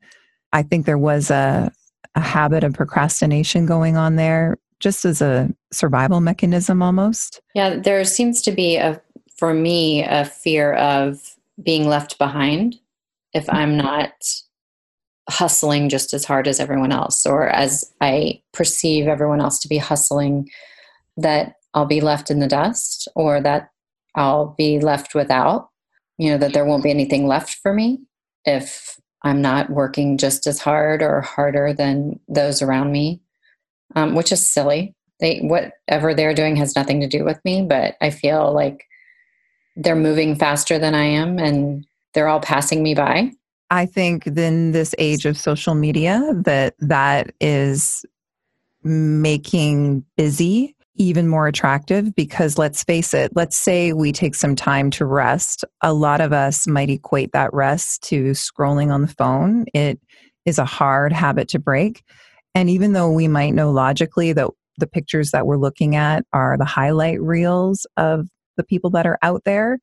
I 0.52 0.62
think 0.62 0.86
there 0.86 0.98
was 0.98 1.30
a, 1.30 1.72
a 2.14 2.20
habit 2.20 2.62
of 2.62 2.74
procrastination 2.74 3.66
going 3.66 3.96
on 3.96 4.16
there, 4.16 4.58
just 4.80 5.04
as 5.04 5.20
a 5.20 5.50
survival 5.72 6.20
mechanism 6.20 6.82
almost. 6.82 7.40
Yeah, 7.54 7.76
there 7.76 8.04
seems 8.04 8.42
to 8.42 8.52
be 8.52 8.76
a, 8.76 9.00
for 9.36 9.54
me, 9.54 10.04
a 10.04 10.24
fear 10.24 10.74
of 10.74 11.36
being 11.62 11.88
left 11.88 12.18
behind 12.18 12.76
if 13.32 13.48
I'm 13.48 13.76
not 13.76 14.12
hustling 15.28 15.88
just 15.88 16.12
as 16.12 16.24
hard 16.24 16.46
as 16.46 16.60
everyone 16.60 16.92
else, 16.92 17.24
or 17.24 17.48
as 17.48 17.92
I 18.00 18.42
perceive 18.52 19.06
everyone 19.06 19.40
else 19.40 19.58
to 19.60 19.68
be 19.68 19.78
hustling, 19.78 20.50
that 21.16 21.54
I'll 21.74 21.86
be 21.86 22.00
left 22.00 22.30
in 22.30 22.40
the 22.40 22.48
dust 22.48 23.08
or 23.14 23.40
that 23.40 23.71
I'll 24.14 24.54
be 24.58 24.78
left 24.78 25.14
without, 25.14 25.70
you 26.18 26.30
know, 26.30 26.38
that 26.38 26.52
there 26.52 26.64
won't 26.64 26.84
be 26.84 26.90
anything 26.90 27.26
left 27.26 27.54
for 27.62 27.72
me 27.72 28.00
if 28.44 28.98
I'm 29.22 29.40
not 29.40 29.70
working 29.70 30.18
just 30.18 30.46
as 30.46 30.58
hard 30.58 31.02
or 31.02 31.20
harder 31.20 31.72
than 31.72 32.18
those 32.28 32.60
around 32.60 32.92
me, 32.92 33.20
um, 33.94 34.14
which 34.14 34.32
is 34.32 34.48
silly. 34.48 34.94
They, 35.20 35.40
whatever 35.40 36.14
they're 36.14 36.34
doing 36.34 36.56
has 36.56 36.74
nothing 36.74 37.00
to 37.00 37.06
do 37.06 37.24
with 37.24 37.42
me, 37.44 37.62
but 37.62 37.94
I 38.00 38.10
feel 38.10 38.52
like 38.52 38.84
they're 39.76 39.94
moving 39.96 40.34
faster 40.34 40.78
than 40.78 40.94
I 40.94 41.04
am 41.04 41.38
and 41.38 41.86
they're 42.12 42.28
all 42.28 42.40
passing 42.40 42.82
me 42.82 42.94
by. 42.94 43.32
I 43.70 43.86
think 43.86 44.26
in 44.26 44.72
this 44.72 44.94
age 44.98 45.24
of 45.24 45.38
social 45.38 45.74
media 45.74 46.32
that 46.44 46.74
that 46.80 47.32
is 47.40 48.04
making 48.82 50.04
busy 50.16 50.76
even 50.96 51.28
more 51.28 51.46
attractive 51.46 52.14
because 52.14 52.58
let's 52.58 52.84
face 52.84 53.14
it, 53.14 53.32
let's 53.34 53.56
say 53.56 53.92
we 53.92 54.12
take 54.12 54.34
some 54.34 54.54
time 54.54 54.90
to 54.90 55.06
rest. 55.06 55.64
A 55.80 55.92
lot 55.92 56.20
of 56.20 56.32
us 56.32 56.66
might 56.66 56.90
equate 56.90 57.32
that 57.32 57.52
rest 57.52 58.02
to 58.04 58.32
scrolling 58.32 58.92
on 58.92 59.02
the 59.02 59.08
phone. 59.08 59.64
It 59.72 59.98
is 60.44 60.58
a 60.58 60.64
hard 60.64 61.12
habit 61.12 61.48
to 61.48 61.58
break. 61.58 62.02
And 62.54 62.68
even 62.68 62.92
though 62.92 63.10
we 63.10 63.28
might 63.28 63.54
know 63.54 63.70
logically 63.70 64.32
that 64.34 64.50
the 64.78 64.86
pictures 64.86 65.30
that 65.30 65.46
we're 65.46 65.56
looking 65.56 65.96
at 65.96 66.24
are 66.32 66.56
the 66.58 66.64
highlight 66.64 67.20
reels 67.20 67.86
of 67.96 68.28
the 68.56 68.64
people 68.64 68.90
that 68.90 69.06
are 69.06 69.18
out 69.22 69.42
there, 69.44 69.78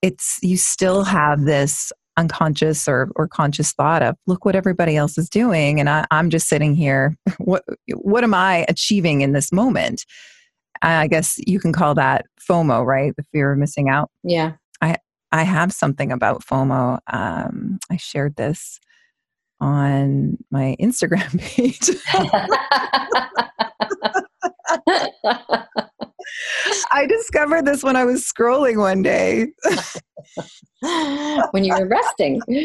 it's 0.00 0.38
you 0.42 0.56
still 0.56 1.04
have 1.04 1.44
this 1.44 1.92
unconscious 2.16 2.86
or, 2.86 3.10
or 3.16 3.26
conscious 3.26 3.72
thought 3.72 4.02
of 4.02 4.16
look 4.26 4.44
what 4.44 4.54
everybody 4.54 4.96
else 4.96 5.16
is 5.16 5.28
doing 5.30 5.80
and 5.80 5.88
I, 5.88 6.06
i'm 6.10 6.30
just 6.30 6.48
sitting 6.48 6.74
here. 6.74 7.16
What 7.38 7.64
what 7.94 8.24
am 8.24 8.34
i 8.34 8.64
achieving 8.68 9.22
in 9.22 9.32
this 9.32 9.52
moment? 9.52 10.04
I 10.82 11.06
guess 11.06 11.38
you 11.46 11.58
can 11.60 11.72
call 11.72 11.94
that 11.94 12.26
fomo 12.40 12.84
right? 12.84 13.14
The 13.16 13.22
fear 13.32 13.52
of 13.52 13.58
missing 13.58 13.88
out. 13.88 14.10
Yeah. 14.22 14.52
I 14.80 14.96
i 15.32 15.42
have 15.42 15.72
something 15.72 16.12
about 16.12 16.44
fomo. 16.44 16.98
Um, 17.08 17.78
i 17.90 17.96
shared 17.96 18.36
this 18.36 18.78
on 19.60 20.36
my 20.50 20.76
instagram 20.80 21.40
page 21.40 21.90
I 26.90 27.06
discovered 27.06 27.66
this 27.66 27.82
when 27.82 27.96
I 27.96 28.04
was 28.04 28.24
scrolling 28.24 28.78
one 28.78 29.02
day. 29.02 29.48
when 31.50 31.64
you 31.64 31.74
were 31.74 31.88
resting. 31.88 32.40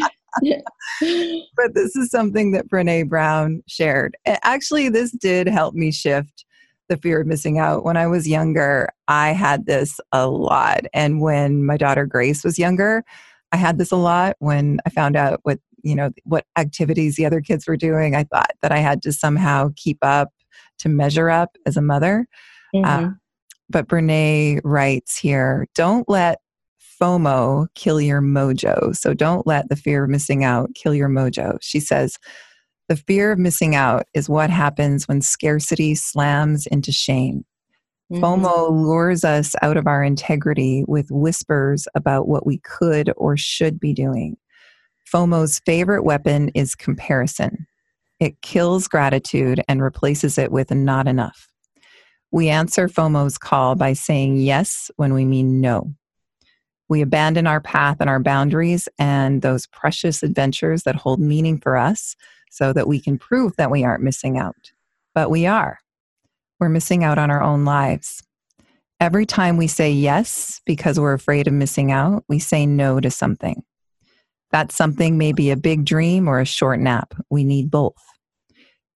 but 1.55 1.73
this 1.73 1.95
is 1.95 2.09
something 2.09 2.51
that 2.51 2.69
Brene 2.69 3.09
Brown 3.09 3.63
shared. 3.67 4.15
Actually, 4.25 4.89
this 4.89 5.11
did 5.11 5.47
help 5.47 5.73
me 5.75 5.91
shift 5.91 6.45
the 6.89 6.97
fear 6.97 7.21
of 7.21 7.27
missing 7.27 7.59
out. 7.59 7.83
When 7.83 7.97
I 7.97 8.07
was 8.07 8.27
younger, 8.27 8.89
I 9.07 9.29
had 9.29 9.65
this 9.65 9.99
a 10.11 10.27
lot. 10.27 10.81
And 10.93 11.21
when 11.21 11.65
my 11.65 11.77
daughter 11.77 12.05
Grace 12.05 12.43
was 12.43 12.57
younger, 12.57 13.03
I 13.51 13.57
had 13.57 13.77
this 13.77 13.91
a 13.91 13.97
lot. 13.97 14.35
When 14.39 14.79
I 14.85 14.89
found 14.89 15.15
out 15.15 15.39
what, 15.43 15.59
you 15.83 15.95
know, 15.95 16.11
what 16.23 16.45
activities 16.57 17.15
the 17.15 17.25
other 17.25 17.41
kids 17.41 17.67
were 17.67 17.77
doing, 17.77 18.15
I 18.15 18.23
thought 18.23 18.51
that 18.61 18.71
I 18.71 18.79
had 18.79 19.01
to 19.03 19.11
somehow 19.11 19.71
keep 19.75 19.97
up 20.01 20.29
to 20.79 20.89
measure 20.89 21.29
up 21.29 21.57
as 21.65 21.77
a 21.77 21.81
mother. 21.81 22.27
Mm-hmm. 22.73 23.05
Uh, 23.05 23.09
but 23.69 23.87
Brene 23.87 24.61
writes 24.63 25.17
here 25.17 25.67
don't 25.75 26.07
let 26.09 26.39
FOMO 27.01 27.67
kill 27.75 28.01
your 28.01 28.21
mojo. 28.21 28.95
So 28.95 29.13
don't 29.13 29.45
let 29.45 29.69
the 29.69 29.75
fear 29.75 30.05
of 30.05 30.09
missing 30.09 30.43
out 30.43 30.71
kill 30.75 30.95
your 30.95 31.09
mojo. 31.09 31.57
She 31.61 31.79
says, 31.79 32.17
the 32.89 32.95
fear 32.95 33.33
of 33.33 33.39
missing 33.39 33.75
out 33.75 34.07
is 34.13 34.29
what 34.29 34.49
happens 34.49 35.07
when 35.07 35.21
scarcity 35.21 35.93
slams 35.93 36.65
into 36.67 36.91
shame. 36.91 37.45
Mm-hmm. 38.11 38.23
FOMO 38.23 38.71
lures 38.71 39.25
us 39.25 39.53
out 39.61 39.75
of 39.75 39.87
our 39.87 40.03
integrity 40.03 40.85
with 40.87 41.11
whispers 41.11 41.87
about 41.95 42.27
what 42.27 42.45
we 42.45 42.59
could 42.59 43.11
or 43.17 43.35
should 43.35 43.79
be 43.79 43.93
doing. 43.93 44.37
FOMO's 45.13 45.59
favorite 45.65 46.03
weapon 46.03 46.49
is 46.49 46.75
comparison. 46.75 47.67
It 48.19 48.41
kills 48.41 48.87
gratitude 48.87 49.61
and 49.67 49.81
replaces 49.81 50.37
it 50.37 50.51
with 50.51 50.71
not 50.71 51.07
enough. 51.07 51.49
We 52.31 52.49
answer 52.49 52.87
FOMO's 52.87 53.37
call 53.37 53.75
by 53.75 53.93
saying 53.93 54.37
yes 54.37 54.91
when 54.97 55.13
we 55.13 55.25
mean 55.25 55.61
no. 55.61 55.93
We 56.89 57.01
abandon 57.01 57.47
our 57.47 57.61
path 57.61 57.97
and 57.99 58.09
our 58.09 58.19
boundaries 58.19 58.87
and 58.97 59.41
those 59.41 59.67
precious 59.67 60.23
adventures 60.23 60.83
that 60.83 60.95
hold 60.95 61.19
meaning 61.19 61.59
for 61.59 61.77
us 61.77 62.15
so 62.49 62.73
that 62.73 62.87
we 62.87 63.01
can 63.01 63.17
prove 63.17 63.55
that 63.57 63.71
we 63.71 63.83
aren't 63.83 64.03
missing 64.03 64.37
out. 64.37 64.71
But 65.13 65.29
we 65.29 65.45
are. 65.45 65.79
We're 66.59 66.69
missing 66.69 67.03
out 67.03 67.17
on 67.17 67.29
our 67.29 67.41
own 67.41 67.65
lives. 67.65 68.23
Every 68.99 69.25
time 69.25 69.57
we 69.57 69.67
say 69.67 69.91
yes 69.91 70.59
because 70.65 70.99
we're 70.99 71.13
afraid 71.13 71.47
of 71.47 71.53
missing 71.53 71.91
out, 71.91 72.23
we 72.27 72.39
say 72.39 72.65
no 72.65 72.99
to 72.99 73.11
something. 73.11 73.63
That 74.51 74.71
something 74.71 75.17
may 75.17 75.33
be 75.33 75.51
a 75.51 75.57
big 75.57 75.85
dream 75.85 76.27
or 76.27 76.39
a 76.39 76.45
short 76.45 76.79
nap. 76.79 77.13
We 77.29 77.43
need 77.43 77.69
both. 77.69 78.01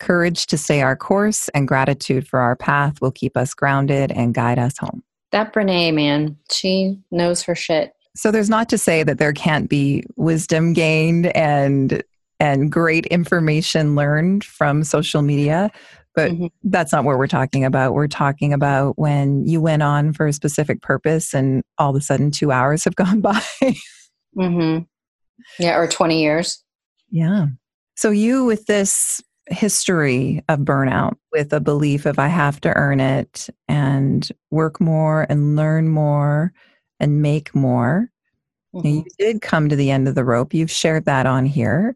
Courage 0.02 0.48
to 0.48 0.58
stay 0.58 0.82
our 0.82 0.96
course 0.96 1.48
and 1.50 1.68
gratitude 1.68 2.28
for 2.28 2.40
our 2.40 2.56
path 2.56 3.00
will 3.02 3.12
keep 3.12 3.38
us 3.38 3.54
grounded 3.54 4.12
and 4.12 4.34
guide 4.34 4.58
us 4.58 4.76
home. 4.80 5.04
That 5.32 5.54
Brene, 5.54 5.94
man, 5.94 6.38
she 6.52 6.98
knows 7.12 7.44
her 7.44 7.54
shit. 7.54 7.94
So 8.16 8.32
there's 8.32 8.50
not 8.50 8.68
to 8.70 8.80
say 8.80 9.04
that 9.04 9.20
there 9.20 9.32
can't 9.32 9.70
be 9.70 10.04
wisdom 10.16 10.74
gained 10.74 11.28
and 11.38 12.02
and 12.40 12.72
great 12.72 13.06
information 13.06 13.96
learned 13.96 14.44
from 14.44 14.84
social 14.84 15.22
media, 15.22 15.70
but 16.16 16.32
mm-hmm. 16.32 16.48
that's 16.64 16.92
not 16.92 17.04
what 17.04 17.20
we're 17.20 17.28
talking 17.28 17.64
about. 17.64 17.94
We're 17.94 18.08
talking 18.08 18.54
about 18.54 18.98
when 18.98 19.46
you 19.46 19.62
went 19.62 19.84
on 19.84 20.14
for 20.14 20.26
a 20.26 20.34
specific 20.34 20.82
purpose 20.82 21.36
and 21.36 21.62
all 21.78 21.92
of 21.92 21.96
a 21.96 22.02
sudden 22.02 22.32
2 22.32 22.52
hours 22.52 22.86
have 22.86 22.96
gone 22.96 23.22
by. 23.22 23.44
mhm. 24.36 24.88
Yeah, 25.60 25.78
or 25.78 25.88
20 25.88 26.20
years. 26.20 26.64
Yeah. 27.12 27.46
So 27.96 28.10
you 28.10 28.46
with 28.46 28.66
this 28.66 29.22
history 29.50 30.44
of 30.50 30.60
burnout 30.60 31.16
with 31.32 31.52
a 31.54 31.60
belief 31.60 32.06
of 32.06 32.20
I 32.20 32.28
have 32.28 32.62
to 32.62 32.76
earn 32.76 33.00
it 33.00 33.50
and 33.68 34.28
work 34.50 34.80
more 34.80 35.26
and 35.30 35.56
learn 35.56 35.90
more 35.90 36.54
and 37.00 37.22
make 37.22 37.54
more. 37.56 38.10
Mm-hmm. 38.74 38.88
You 38.88 39.06
did 39.18 39.42
come 39.42 39.70
to 39.70 39.76
the 39.76 39.92
end 39.92 40.08
of 40.08 40.16
the 40.16 40.24
rope. 40.24 40.54
You've 40.54 40.72
shared 40.72 41.06
that 41.06 41.26
on 41.26 41.46
here. 41.46 41.96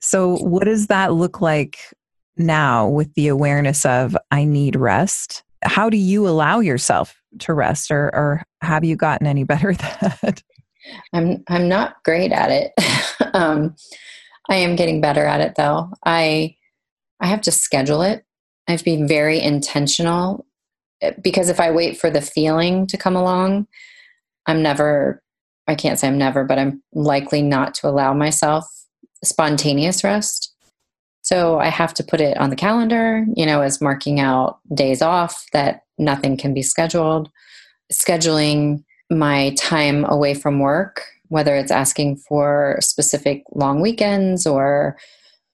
So, 0.00 0.36
what 0.36 0.64
does 0.64 0.86
that 0.88 1.12
look 1.12 1.40
like 1.40 1.78
now 2.36 2.88
with 2.88 3.12
the 3.14 3.28
awareness 3.28 3.84
of 3.84 4.16
I 4.30 4.44
need 4.44 4.76
rest? 4.76 5.42
How 5.62 5.88
do 5.88 5.96
you 5.96 6.28
allow 6.28 6.60
yourself 6.60 7.20
to 7.40 7.54
rest, 7.54 7.90
or, 7.90 8.14
or 8.14 8.42
have 8.60 8.84
you 8.84 8.96
gotten 8.96 9.26
any 9.26 9.44
better 9.44 9.70
at 9.70 9.78
that? 9.78 10.42
I'm 11.12 11.42
I'm 11.48 11.68
not 11.68 12.02
great 12.04 12.32
at 12.32 12.50
it. 12.50 12.72
um, 13.34 13.74
I 14.48 14.56
am 14.56 14.76
getting 14.76 15.00
better 15.00 15.24
at 15.24 15.40
it 15.40 15.54
though. 15.56 15.90
I 16.04 16.56
I 17.20 17.26
have 17.26 17.40
to 17.42 17.50
schedule 17.50 18.02
it. 18.02 18.24
I 18.68 18.72
have 18.72 18.80
to 18.80 18.84
be 18.84 19.04
very 19.04 19.40
intentional 19.40 20.46
eh, 21.00 21.12
because 21.22 21.48
if 21.48 21.60
I 21.60 21.70
wait 21.70 21.98
for 21.98 22.10
the 22.10 22.20
feeling 22.20 22.86
to 22.88 22.98
come 22.98 23.16
along, 23.16 23.66
I'm 24.46 24.62
never 24.62 25.22
I 25.66 25.74
can't 25.74 25.98
say 25.98 26.08
I'm 26.08 26.18
never, 26.18 26.44
but 26.44 26.58
I'm 26.58 26.82
likely 26.92 27.40
not 27.40 27.74
to 27.76 27.88
allow 27.88 28.12
myself 28.12 28.66
spontaneous 29.22 30.04
rest. 30.04 30.54
So 31.22 31.58
I 31.58 31.68
have 31.68 31.94
to 31.94 32.04
put 32.04 32.20
it 32.20 32.36
on 32.36 32.50
the 32.50 32.56
calendar, 32.56 33.24
you 33.34 33.46
know, 33.46 33.62
as 33.62 33.80
marking 33.80 34.20
out 34.20 34.58
days 34.74 35.00
off 35.00 35.46
that 35.54 35.84
nothing 35.96 36.36
can 36.36 36.52
be 36.52 36.60
scheduled, 36.60 37.30
scheduling 37.90 38.84
my 39.10 39.54
time 39.56 40.04
away 40.04 40.34
from 40.34 40.58
work 40.58 41.06
whether 41.28 41.54
it's 41.56 41.70
asking 41.70 42.16
for 42.16 42.76
specific 42.80 43.42
long 43.52 43.80
weekends 43.80 44.46
or 44.46 44.96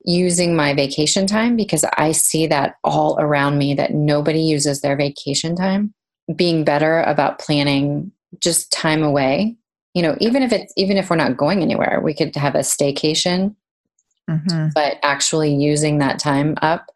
using 0.05 0.57
my 0.57 0.75
vacation 0.75 1.27
time 1.27 1.57
because 1.57 1.85
I 1.97 2.13
see 2.13 2.47
that 2.47 2.77
all 2.85 3.19
around 3.21 3.59
me 3.59 3.75
that 3.75 3.93
nobody 3.93 4.41
uses 4.41 4.81
their 4.81 4.97
vacation 4.97 5.55
time. 5.55 5.95
Being 6.35 6.65
better 6.65 7.01
about 7.03 7.39
planning 7.39 8.13
just 8.39 8.71
time 8.73 9.03
away. 9.03 9.57
You 9.95 10.03
know, 10.03 10.17
even 10.21 10.43
if 10.43 10.53
it's 10.53 10.73
even 10.77 10.97
if 10.97 11.11
we're 11.11 11.17
not 11.17 11.37
going 11.37 11.63
anywhere, 11.63 12.01
we 12.03 12.15
could 12.15 12.35
have 12.37 12.55
a 12.55 12.61
staycation. 12.61 13.57
Mm-hmm. 14.29 14.69
But 14.75 14.99
actually 15.03 15.53
using 15.53 15.99
that 15.99 16.21
time 16.21 16.55
up, 16.63 16.87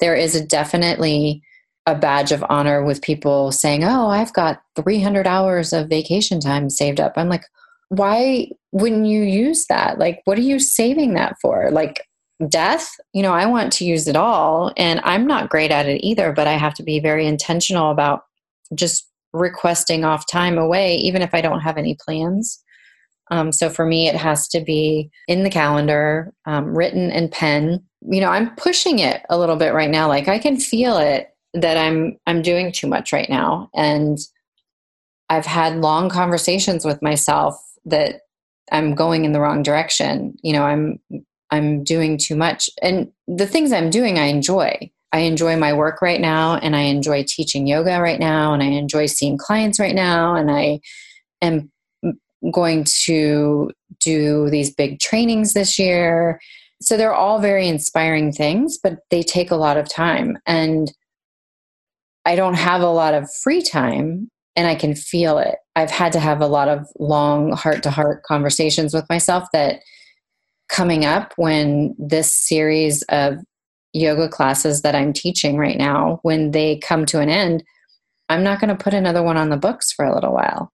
there 0.00 0.14
is 0.14 0.34
a 0.34 0.44
definitely 0.44 1.42
a 1.86 1.94
badge 1.94 2.32
of 2.32 2.44
honor 2.48 2.82
with 2.82 3.02
people 3.02 3.52
saying, 3.52 3.84
"Oh, 3.84 4.08
I've 4.08 4.32
got 4.32 4.62
300 4.76 5.26
hours 5.26 5.74
of 5.74 5.88
vacation 5.88 6.40
time 6.40 6.70
saved 6.70 7.00
up." 7.00 7.12
I'm 7.16 7.28
like, 7.28 7.44
why 7.88 8.48
wouldn't 8.72 9.06
you 9.06 9.22
use 9.22 9.66
that? 9.66 9.98
Like, 9.98 10.20
what 10.24 10.38
are 10.38 10.42
you 10.42 10.58
saving 10.58 11.14
that 11.14 11.36
for? 11.40 11.70
Like, 11.70 12.06
death? 12.48 12.88
You 13.12 13.22
know, 13.22 13.32
I 13.32 13.46
want 13.46 13.72
to 13.74 13.84
use 13.84 14.06
it 14.06 14.16
all, 14.16 14.72
and 14.76 15.00
I'm 15.04 15.26
not 15.26 15.50
great 15.50 15.70
at 15.70 15.86
it 15.86 16.04
either, 16.04 16.32
but 16.32 16.46
I 16.46 16.52
have 16.52 16.74
to 16.74 16.82
be 16.82 17.00
very 17.00 17.26
intentional 17.26 17.90
about 17.90 18.22
just 18.74 19.08
requesting 19.32 20.04
off 20.04 20.30
time 20.30 20.58
away, 20.58 20.96
even 20.96 21.22
if 21.22 21.34
I 21.34 21.40
don't 21.40 21.60
have 21.60 21.76
any 21.78 21.96
plans. 22.04 22.62
Um, 23.30 23.52
so 23.52 23.68
for 23.68 23.84
me, 23.84 24.08
it 24.08 24.16
has 24.16 24.48
to 24.48 24.60
be 24.60 25.10
in 25.26 25.42
the 25.42 25.50
calendar, 25.50 26.32
um, 26.46 26.74
written 26.76 27.10
in 27.10 27.28
pen. 27.28 27.84
You 28.00 28.20
know, 28.20 28.30
I'm 28.30 28.54
pushing 28.56 29.00
it 29.00 29.22
a 29.28 29.38
little 29.38 29.56
bit 29.56 29.74
right 29.74 29.90
now. 29.90 30.08
Like 30.08 30.28
I 30.28 30.38
can 30.38 30.58
feel 30.58 30.96
it 30.98 31.28
that 31.54 31.76
I'm 31.76 32.18
I'm 32.26 32.42
doing 32.42 32.72
too 32.72 32.86
much 32.86 33.12
right 33.12 33.28
now, 33.28 33.68
and 33.74 34.18
I've 35.28 35.46
had 35.46 35.76
long 35.76 36.08
conversations 36.08 36.84
with 36.84 37.02
myself 37.02 37.60
that 37.90 38.22
I'm 38.70 38.94
going 38.94 39.24
in 39.24 39.32
the 39.32 39.40
wrong 39.40 39.62
direction. 39.62 40.36
You 40.42 40.52
know, 40.52 40.62
I'm 40.62 41.00
I'm 41.50 41.84
doing 41.84 42.18
too 42.18 42.36
much. 42.36 42.68
And 42.82 43.10
the 43.26 43.46
things 43.46 43.72
I'm 43.72 43.90
doing 43.90 44.18
I 44.18 44.24
enjoy. 44.24 44.90
I 45.12 45.20
enjoy 45.20 45.56
my 45.56 45.72
work 45.72 46.02
right 46.02 46.20
now 46.20 46.56
and 46.56 46.76
I 46.76 46.82
enjoy 46.82 47.24
teaching 47.26 47.66
yoga 47.66 47.98
right 48.00 48.20
now 48.20 48.52
and 48.52 48.62
I 48.62 48.66
enjoy 48.66 49.06
seeing 49.06 49.38
clients 49.38 49.80
right 49.80 49.94
now 49.94 50.34
and 50.34 50.50
I 50.50 50.80
am 51.40 51.70
going 52.52 52.84
to 53.04 53.70
do 54.00 54.50
these 54.50 54.74
big 54.74 55.00
trainings 55.00 55.54
this 55.54 55.78
year. 55.78 56.38
So 56.82 56.96
they're 56.96 57.14
all 57.14 57.40
very 57.40 57.66
inspiring 57.68 58.32
things, 58.32 58.78
but 58.82 58.98
they 59.10 59.22
take 59.22 59.50
a 59.50 59.56
lot 59.56 59.78
of 59.78 59.88
time. 59.88 60.38
And 60.46 60.92
I 62.26 62.36
don't 62.36 62.54
have 62.54 62.82
a 62.82 62.90
lot 62.90 63.14
of 63.14 63.32
free 63.42 63.62
time 63.62 64.30
and 64.58 64.66
I 64.66 64.74
can 64.74 64.96
feel 64.96 65.38
it. 65.38 65.54
I've 65.76 65.90
had 65.90 66.10
to 66.14 66.18
have 66.18 66.40
a 66.40 66.48
lot 66.48 66.66
of 66.66 66.84
long 66.98 67.52
heart 67.52 67.84
to 67.84 67.92
heart 67.92 68.24
conversations 68.24 68.92
with 68.92 69.08
myself 69.08 69.44
that 69.52 69.82
coming 70.68 71.04
up 71.04 71.32
when 71.36 71.94
this 71.96 72.32
series 72.32 73.02
of 73.04 73.36
yoga 73.92 74.28
classes 74.28 74.82
that 74.82 74.96
I'm 74.96 75.12
teaching 75.12 75.58
right 75.58 75.78
now, 75.78 76.18
when 76.22 76.50
they 76.50 76.78
come 76.78 77.06
to 77.06 77.20
an 77.20 77.28
end, 77.28 77.62
I'm 78.28 78.42
not 78.42 78.60
going 78.60 78.76
to 78.76 78.82
put 78.82 78.94
another 78.94 79.22
one 79.22 79.36
on 79.36 79.48
the 79.48 79.56
books 79.56 79.92
for 79.92 80.04
a 80.04 80.12
little 80.12 80.34
while 80.34 80.72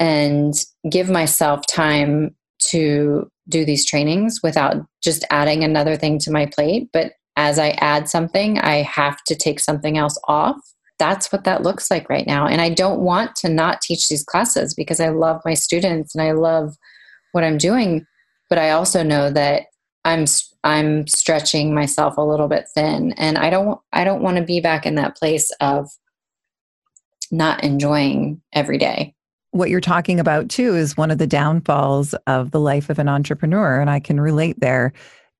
and 0.00 0.52
give 0.90 1.08
myself 1.08 1.60
time 1.68 2.34
to 2.70 3.30
do 3.48 3.64
these 3.64 3.86
trainings 3.86 4.40
without 4.42 4.74
just 5.04 5.24
adding 5.30 5.62
another 5.62 5.94
thing 5.94 6.18
to 6.18 6.32
my 6.32 6.46
plate. 6.46 6.88
But 6.92 7.12
as 7.36 7.60
I 7.60 7.68
add 7.78 8.08
something, 8.08 8.58
I 8.58 8.82
have 8.82 9.22
to 9.28 9.36
take 9.36 9.60
something 9.60 9.96
else 9.96 10.18
off. 10.26 10.58
That's 10.98 11.32
what 11.32 11.44
that 11.44 11.62
looks 11.62 11.90
like 11.90 12.08
right 12.08 12.26
now. 12.26 12.46
And 12.46 12.60
I 12.60 12.70
don't 12.70 13.00
want 13.00 13.36
to 13.36 13.48
not 13.48 13.80
teach 13.80 14.08
these 14.08 14.24
classes 14.24 14.74
because 14.74 15.00
I 15.00 15.08
love 15.08 15.40
my 15.44 15.54
students 15.54 16.14
and 16.14 16.22
I 16.22 16.32
love 16.32 16.74
what 17.32 17.44
I'm 17.44 17.58
doing. 17.58 18.04
But 18.48 18.58
I 18.58 18.70
also 18.70 19.02
know 19.02 19.30
that 19.30 19.64
I'm 20.04 20.24
I'm 20.64 21.06
stretching 21.06 21.74
myself 21.74 22.16
a 22.16 22.22
little 22.22 22.48
bit 22.48 22.66
thin 22.74 23.12
and 23.12 23.38
I 23.38 23.50
don't 23.50 23.78
I 23.92 24.04
don't 24.04 24.22
want 24.22 24.38
to 24.38 24.42
be 24.42 24.60
back 24.60 24.86
in 24.86 24.96
that 24.96 25.16
place 25.16 25.50
of 25.60 25.88
not 27.30 27.62
enjoying 27.62 28.40
every 28.52 28.78
day 28.78 29.14
what 29.50 29.70
you're 29.70 29.80
talking 29.80 30.20
about 30.20 30.48
too 30.48 30.74
is 30.76 30.96
one 30.96 31.10
of 31.10 31.18
the 31.18 31.26
downfalls 31.26 32.14
of 32.26 32.50
the 32.50 32.60
life 32.60 32.90
of 32.90 32.98
an 32.98 33.08
entrepreneur 33.08 33.80
and 33.80 33.90
i 33.90 34.00
can 34.00 34.20
relate 34.20 34.58
there 34.60 34.92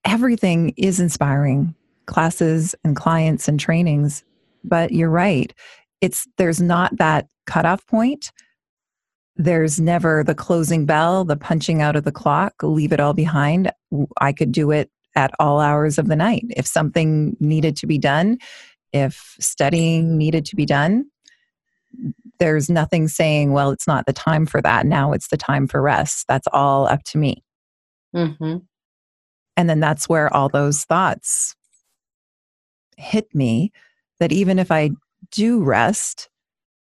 everything 0.05 0.73
is 0.77 1.00
inspiring 1.00 1.75
classes 2.07 2.75
and 2.85 2.97
clients 2.97 3.49
and 3.49 3.61
trainings 3.61 4.25
but 4.65 4.93
you're 4.93 5.11
right 5.11 5.53
it's 6.00 6.27
there's 6.37 6.61
not 6.61 6.97
that 6.97 7.27
cutoff 7.47 7.87
point 7.87 8.31
there's 9.37 9.79
never 9.81 10.25
the 10.25 10.35
closing 10.35 10.85
bell 10.85 11.25
the 11.25 11.37
punching 11.37 11.81
out 11.81 11.97
of 11.97 12.05
the 12.05 12.12
clock 12.12 12.55
leave 12.62 12.93
it 12.93 13.00
all 13.00 13.15
behind 13.15 13.71
i 14.21 14.33
could 14.33 14.53
do 14.53 14.71
it 14.71 14.91
at 15.17 15.31
all 15.38 15.61
hours 15.61 15.99
of 15.99 16.09
the 16.09 16.17
night 16.17 16.45
if 16.50 16.67
something 16.67 17.37
needed 17.41 17.77
to 17.77 17.87
be 17.87 17.99
done 17.99 18.38
if 18.93 19.37
studying 19.41 20.17
needed 20.17 20.45
to 20.45 20.57
be 20.57 20.67
done 20.67 21.05
there's 22.38 22.71
nothing 22.71 23.09
saying, 23.09 23.53
well, 23.53 23.71
it's 23.71 23.87
not 23.87 24.07
the 24.07 24.12
time 24.12 24.47
for 24.47 24.62
that. 24.62 24.87
Now 24.87 25.12
it's 25.12 25.29
the 25.29 25.37
time 25.37 25.67
for 25.67 25.83
rest. 25.83 26.27
That's 26.29 26.47
all 26.53 26.87
up 26.87 27.03
to 27.05 27.19
me. 27.19 27.43
Mm-hmm. 28.15 28.59
And 29.57 29.71
then 29.71 29.81
that's 29.81 30.09
where 30.09 30.33
all 30.35 30.49
those 30.49 30.85
thoughts 30.85 31.57
hit 32.97 33.35
me 33.35 33.73
that 34.21 34.33
even 34.33 34.59
if 34.59 34.71
I 34.71 34.91
do 35.31 35.63
rest, 35.63 36.29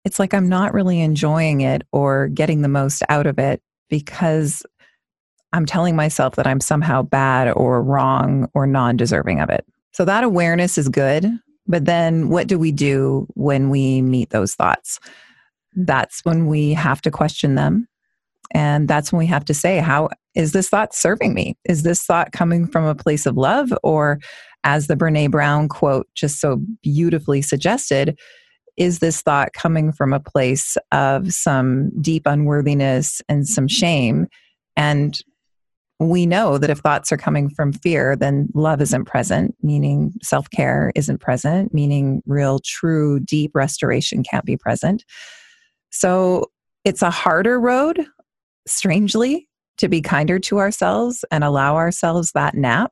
it's 0.06 0.20
like 0.20 0.34
I'm 0.34 0.50
not 0.50 0.74
really 0.74 1.00
enjoying 1.00 1.62
it 1.62 1.84
or 1.92 2.28
getting 2.28 2.62
the 2.62 2.68
most 2.68 3.04
out 3.10 3.26
of 3.26 3.40
it 3.40 3.62
because 3.90 4.64
I'm 5.54 5.66
telling 5.66 5.96
myself 5.96 6.36
that 6.36 6.48
I'm 6.48 6.60
somehow 6.60 7.04
bad 7.04 7.52
or 7.52 7.82
wrong 7.82 8.50
or 8.54 8.66
non 8.66 8.98
deserving 8.98 9.40
of 9.40 9.50
it. 9.50 9.66
So 9.92 10.04
that 10.06 10.24
awareness 10.24 10.78
is 10.78 10.90
good. 10.90 11.28
But 11.68 11.86
then 11.86 12.30
what 12.30 12.48
do 12.48 12.60
we 12.60 12.72
do 12.72 13.28
when 13.36 13.70
we 13.70 14.02
meet 14.02 14.32
those 14.32 14.56
thoughts? 14.56 15.00
That's 15.76 16.26
when 16.26 16.48
we 16.48 16.74
have 16.74 17.02
to 17.04 17.12
question 17.12 17.56
them. 17.56 17.88
And 18.52 18.88
that's 18.88 19.12
when 19.12 19.20
we 19.20 19.28
have 19.28 19.46
to 19.46 19.54
say, 19.54 19.80
how 19.80 20.10
is 20.36 20.52
this 20.52 20.70
thought 20.70 20.94
serving 20.94 21.34
me? 21.34 21.58
Is 21.66 21.84
this 21.84 22.04
thought 22.04 22.32
coming 22.32 22.68
from 22.68 22.86
a 22.86 22.96
place 22.96 23.26
of 23.26 23.38
love? 23.38 23.74
Or, 23.82 24.20
as 24.64 24.88
the 24.88 24.96
Brene 24.96 25.32
Brown 25.32 25.68
quote 25.68 26.08
just 26.16 26.40
so 26.40 26.62
beautifully 26.82 27.42
suggested, 27.42 28.20
is 28.78 29.00
this 29.00 29.22
thought 29.22 29.54
coming 29.54 29.92
from 29.92 30.14
a 30.14 30.20
place 30.20 30.78
of 30.92 31.34
some 31.34 31.92
deep 32.02 32.24
unworthiness 32.26 33.22
and 33.30 33.48
some 33.48 33.68
shame? 33.68 34.28
And 34.76 35.20
we 36.00 36.26
know 36.26 36.58
that 36.58 36.70
if 36.70 36.80
thoughts 36.80 37.12
are 37.12 37.18
coming 37.18 37.50
from 37.50 37.72
fear, 37.72 38.16
then 38.16 38.50
love 38.54 38.82
isn't 38.82 39.06
present, 39.06 39.56
meaning 39.62 40.14
self 40.22 40.50
care 40.50 40.92
isn't 40.96 41.22
present, 41.22 41.74
meaning 41.74 42.22
real, 42.26 42.60
true, 42.64 43.20
deep 43.20 43.52
restoration 43.54 44.24
can't 44.24 44.46
be 44.46 44.58
present. 44.58 45.06
So 45.92 46.52
it's 46.84 47.02
a 47.02 47.12
harder 47.12 47.60
road, 47.60 48.06
strangely, 48.68 49.48
to 49.78 49.88
be 49.88 50.02
kinder 50.02 50.40
to 50.40 50.60
ourselves 50.60 51.24
and 51.32 51.44
allow 51.44 51.76
ourselves 51.76 52.32
that 52.32 52.56
nap. 52.56 52.92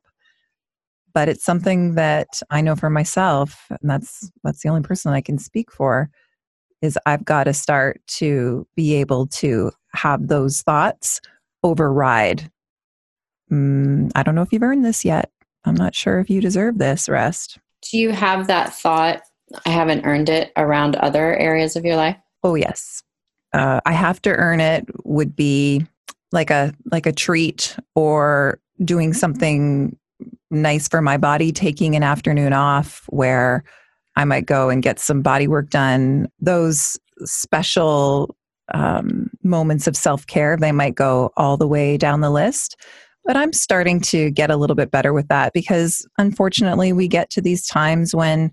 But 1.14 1.28
it's 1.28 1.44
something 1.44 1.94
that 1.94 2.40
I 2.50 2.60
know 2.60 2.76
for 2.76 2.90
myself, 2.90 3.66
and 3.70 3.90
that's 3.90 4.30
that's 4.44 4.62
the 4.62 4.68
only 4.68 4.82
person 4.82 5.12
I 5.12 5.20
can 5.20 5.38
speak 5.38 5.70
for, 5.70 6.10
is 6.80 6.98
I've 7.06 7.24
got 7.24 7.44
to 7.44 7.52
start 7.52 8.00
to 8.18 8.66
be 8.76 8.94
able 8.94 9.26
to 9.28 9.72
have 9.94 10.28
those 10.28 10.62
thoughts 10.62 11.20
override 11.62 12.50
mm, 13.52 14.10
I 14.14 14.22
don't 14.22 14.34
know 14.34 14.42
if 14.42 14.52
you've 14.52 14.62
earned 14.62 14.84
this 14.84 15.04
yet. 15.04 15.30
I'm 15.64 15.74
not 15.74 15.94
sure 15.94 16.18
if 16.18 16.30
you 16.30 16.40
deserve 16.40 16.78
this 16.78 17.08
rest. 17.08 17.58
Do 17.90 17.98
you 17.98 18.10
have 18.10 18.46
that 18.46 18.74
thought, 18.74 19.22
I 19.66 19.70
haven't 19.70 20.04
earned 20.04 20.28
it, 20.28 20.52
around 20.56 20.96
other 20.96 21.36
areas 21.36 21.76
of 21.76 21.84
your 21.84 21.96
life? 21.96 22.16
Oh, 22.42 22.54
yes. 22.54 23.02
Uh, 23.52 23.80
I 23.84 23.92
have 23.92 24.20
to 24.22 24.30
earn 24.30 24.60
it 24.60 24.86
would 25.04 25.36
be 25.36 25.86
like 26.32 26.50
a 26.50 26.72
like 26.90 27.04
a 27.04 27.12
treat 27.12 27.76
or 27.94 28.58
doing 28.82 29.12
something 29.12 29.96
nice 30.52 30.88
for 30.88 31.02
my 31.02 31.16
body 31.16 31.50
taking 31.52 31.96
an 31.96 32.02
afternoon 32.02 32.52
off 32.52 33.04
where 33.08 33.64
i 34.16 34.24
might 34.24 34.46
go 34.46 34.68
and 34.68 34.82
get 34.82 35.00
some 35.00 35.22
body 35.22 35.48
work 35.48 35.68
done 35.70 36.28
those 36.40 36.98
special 37.24 38.34
um, 38.72 39.28
moments 39.42 39.86
of 39.86 39.96
self-care 39.96 40.56
they 40.56 40.72
might 40.72 40.94
go 40.94 41.30
all 41.36 41.56
the 41.56 41.66
way 41.66 41.96
down 41.96 42.20
the 42.20 42.30
list 42.30 42.76
but 43.24 43.36
I'm 43.36 43.52
starting 43.52 44.00
to 44.00 44.30
get 44.30 44.50
a 44.50 44.56
little 44.56 44.76
bit 44.76 44.90
better 44.90 45.12
with 45.12 45.28
that 45.28 45.52
because 45.52 46.06
unfortunately, 46.18 46.92
we 46.92 47.06
get 47.06 47.30
to 47.30 47.40
these 47.40 47.66
times 47.66 48.14
when 48.14 48.50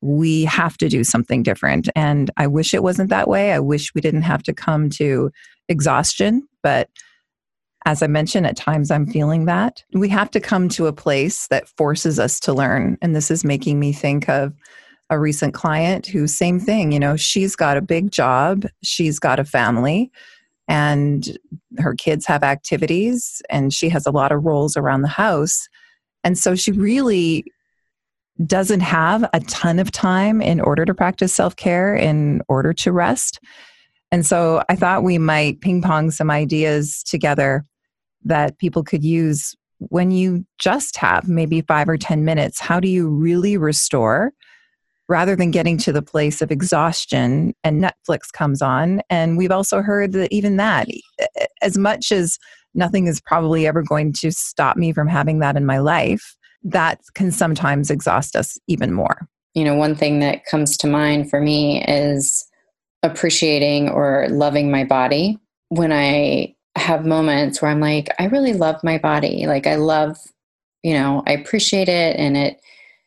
we 0.00 0.44
have 0.44 0.76
to 0.78 0.88
do 0.88 1.04
something 1.04 1.42
different. 1.42 1.88
And 1.94 2.30
I 2.36 2.46
wish 2.46 2.74
it 2.74 2.82
wasn't 2.82 3.10
that 3.10 3.28
way. 3.28 3.52
I 3.52 3.60
wish 3.60 3.94
we 3.94 4.00
didn't 4.00 4.22
have 4.22 4.42
to 4.44 4.54
come 4.54 4.90
to 4.90 5.30
exhaustion. 5.68 6.48
But 6.62 6.88
as 7.86 8.02
I 8.02 8.06
mentioned, 8.06 8.46
at 8.46 8.56
times 8.56 8.90
I'm 8.90 9.06
feeling 9.06 9.46
that. 9.46 9.82
We 9.92 10.08
have 10.10 10.30
to 10.32 10.40
come 10.40 10.68
to 10.70 10.86
a 10.86 10.92
place 10.92 11.46
that 11.48 11.68
forces 11.68 12.18
us 12.18 12.38
to 12.40 12.52
learn. 12.52 12.98
And 13.00 13.16
this 13.16 13.30
is 13.30 13.44
making 13.44 13.80
me 13.80 13.92
think 13.92 14.28
of 14.28 14.52
a 15.08 15.18
recent 15.18 15.54
client 15.54 16.06
who, 16.06 16.26
same 16.26 16.60
thing, 16.60 16.92
you 16.92 17.00
know, 17.00 17.16
she's 17.16 17.56
got 17.56 17.76
a 17.76 17.82
big 17.82 18.12
job, 18.12 18.66
she's 18.82 19.18
got 19.18 19.40
a 19.40 19.44
family, 19.44 20.12
and 20.70 21.36
her 21.80 21.94
kids 21.94 22.26
have 22.26 22.44
activities 22.44 23.42
and 23.50 23.74
she 23.74 23.88
has 23.88 24.06
a 24.06 24.12
lot 24.12 24.30
of 24.30 24.44
roles 24.44 24.76
around 24.76 25.02
the 25.02 25.08
house 25.08 25.68
and 26.22 26.38
so 26.38 26.54
she 26.54 26.70
really 26.70 27.44
doesn't 28.46 28.80
have 28.80 29.28
a 29.32 29.40
ton 29.40 29.80
of 29.80 29.90
time 29.90 30.40
in 30.40 30.60
order 30.60 30.84
to 30.84 30.94
practice 30.94 31.34
self-care 31.34 31.96
in 31.96 32.40
order 32.48 32.72
to 32.72 32.92
rest 32.92 33.40
and 34.12 34.24
so 34.24 34.62
i 34.68 34.76
thought 34.76 35.02
we 35.02 35.18
might 35.18 35.60
ping 35.60 35.82
pong 35.82 36.10
some 36.10 36.30
ideas 36.30 37.02
together 37.02 37.66
that 38.24 38.58
people 38.58 38.82
could 38.82 39.04
use 39.04 39.54
when 39.78 40.10
you 40.10 40.44
just 40.58 40.96
have 40.96 41.28
maybe 41.28 41.62
5 41.62 41.88
or 41.88 41.96
10 41.96 42.24
minutes 42.24 42.60
how 42.60 42.78
do 42.78 42.88
you 42.88 43.08
really 43.08 43.56
restore 43.56 44.32
rather 45.10 45.34
than 45.34 45.50
getting 45.50 45.76
to 45.76 45.92
the 45.92 46.02
place 46.02 46.40
of 46.40 46.52
exhaustion 46.52 47.52
and 47.64 47.82
Netflix 47.82 48.32
comes 48.32 48.62
on. 48.62 49.02
And 49.10 49.36
we've 49.36 49.50
also 49.50 49.82
heard 49.82 50.12
that 50.12 50.32
even 50.32 50.56
that, 50.58 50.86
as 51.62 51.76
much 51.76 52.12
as 52.12 52.38
nothing 52.74 53.08
is 53.08 53.20
probably 53.20 53.66
ever 53.66 53.82
going 53.82 54.12
to 54.20 54.30
stop 54.30 54.76
me 54.76 54.92
from 54.92 55.08
having 55.08 55.40
that 55.40 55.56
in 55.56 55.66
my 55.66 55.78
life, 55.78 56.36
that 56.62 57.00
can 57.14 57.32
sometimes 57.32 57.90
exhaust 57.90 58.36
us 58.36 58.56
even 58.68 58.92
more. 58.92 59.26
You 59.54 59.64
know, 59.64 59.74
one 59.74 59.96
thing 59.96 60.20
that 60.20 60.44
comes 60.44 60.76
to 60.76 60.86
mind 60.86 61.28
for 61.28 61.40
me 61.40 61.84
is 61.88 62.46
appreciating 63.02 63.88
or 63.88 64.28
loving 64.30 64.70
my 64.70 64.84
body. 64.84 65.38
When 65.70 65.92
I 65.92 66.54
have 66.80 67.06
moments 67.06 67.62
where 67.62 67.70
I'm 67.70 67.80
like, 67.80 68.08
I 68.18 68.26
really 68.26 68.52
love 68.52 68.82
my 68.82 68.98
body. 68.98 69.46
Like, 69.46 69.66
I 69.66 69.76
love, 69.76 70.16
you 70.82 70.94
know, 70.94 71.22
I 71.26 71.32
appreciate 71.32 71.88
it 71.88 72.16
and 72.16 72.36
it 72.36 72.60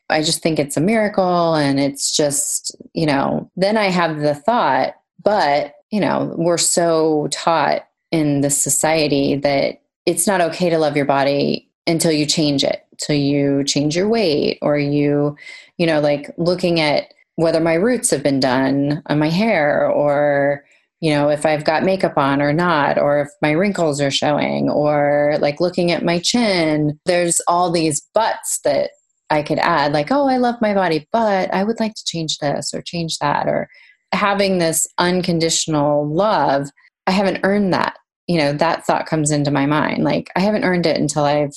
I 0.09 0.21
just 0.21 0.43
think 0.43 0.59
it's 0.59 0.77
a 0.77 0.81
miracle 0.81 1.55
and 1.55 1.79
it's 1.79 2.15
just, 2.15 2.75
you 2.93 3.05
know, 3.05 3.49
then 3.55 3.77
I 3.77 3.85
have 3.85 4.19
the 4.19 4.35
thought, 4.35 4.95
but, 5.23 5.75
you 5.91 5.99
know, 5.99 6.33
we're 6.37 6.57
so 6.57 7.27
taught 7.31 7.87
in 8.11 8.41
this 8.41 8.61
society 8.61 9.35
that 9.37 9.81
it's 10.05 10.27
not 10.27 10.41
okay 10.41 10.69
to 10.69 10.77
love 10.77 10.95
your 10.95 11.05
body 11.05 11.69
until 11.87 12.11
you 12.11 12.25
change 12.25 12.63
it, 12.63 12.85
till 12.99 13.15
you 13.15 13.63
change 13.63 13.95
your 13.95 14.07
weight 14.07 14.59
or 14.61 14.77
you, 14.77 15.35
you 15.77 15.87
know, 15.87 15.99
like 15.99 16.31
looking 16.37 16.79
at 16.79 17.13
whether 17.35 17.59
my 17.59 17.73
roots 17.73 18.11
have 18.11 18.21
been 18.21 18.39
done 18.39 19.01
on 19.07 19.17
my 19.17 19.29
hair 19.29 19.89
or, 19.89 20.63
you 21.03 21.09
know, 21.09 21.27
if 21.27 21.45
I've 21.45 21.65
got 21.65 21.83
makeup 21.83 22.17
on 22.17 22.41
or 22.41 22.53
not, 22.53 22.97
or 22.97 23.19
if 23.19 23.27
my 23.41 23.51
wrinkles 23.51 23.99
are 23.99 24.09
showing, 24.09 24.69
or 24.69 25.35
like 25.41 25.59
looking 25.59 25.91
at 25.91 26.05
my 26.05 26.17
chin. 26.17 26.97
There's 27.05 27.41
all 27.45 27.69
these 27.69 28.07
buts 28.13 28.61
that 28.63 28.91
I 29.29 29.43
could 29.43 29.59
add, 29.59 29.91
like, 29.91 30.11
oh, 30.11 30.29
I 30.29 30.37
love 30.37 30.55
my 30.61 30.73
body, 30.73 31.05
but 31.11 31.53
I 31.53 31.65
would 31.65 31.77
like 31.81 31.93
to 31.95 32.05
change 32.05 32.37
this 32.37 32.73
or 32.73 32.81
change 32.81 33.17
that, 33.17 33.47
or 33.47 33.67
having 34.13 34.59
this 34.59 34.87
unconditional 34.97 36.07
love. 36.07 36.69
I 37.05 37.11
haven't 37.11 37.41
earned 37.43 37.73
that. 37.73 37.97
You 38.27 38.37
know, 38.37 38.53
that 38.53 38.85
thought 38.85 39.05
comes 39.05 39.29
into 39.29 39.51
my 39.51 39.65
mind. 39.65 40.05
Like, 40.05 40.31
I 40.37 40.39
haven't 40.39 40.63
earned 40.63 40.85
it 40.85 40.97
until 40.97 41.25
I've 41.25 41.51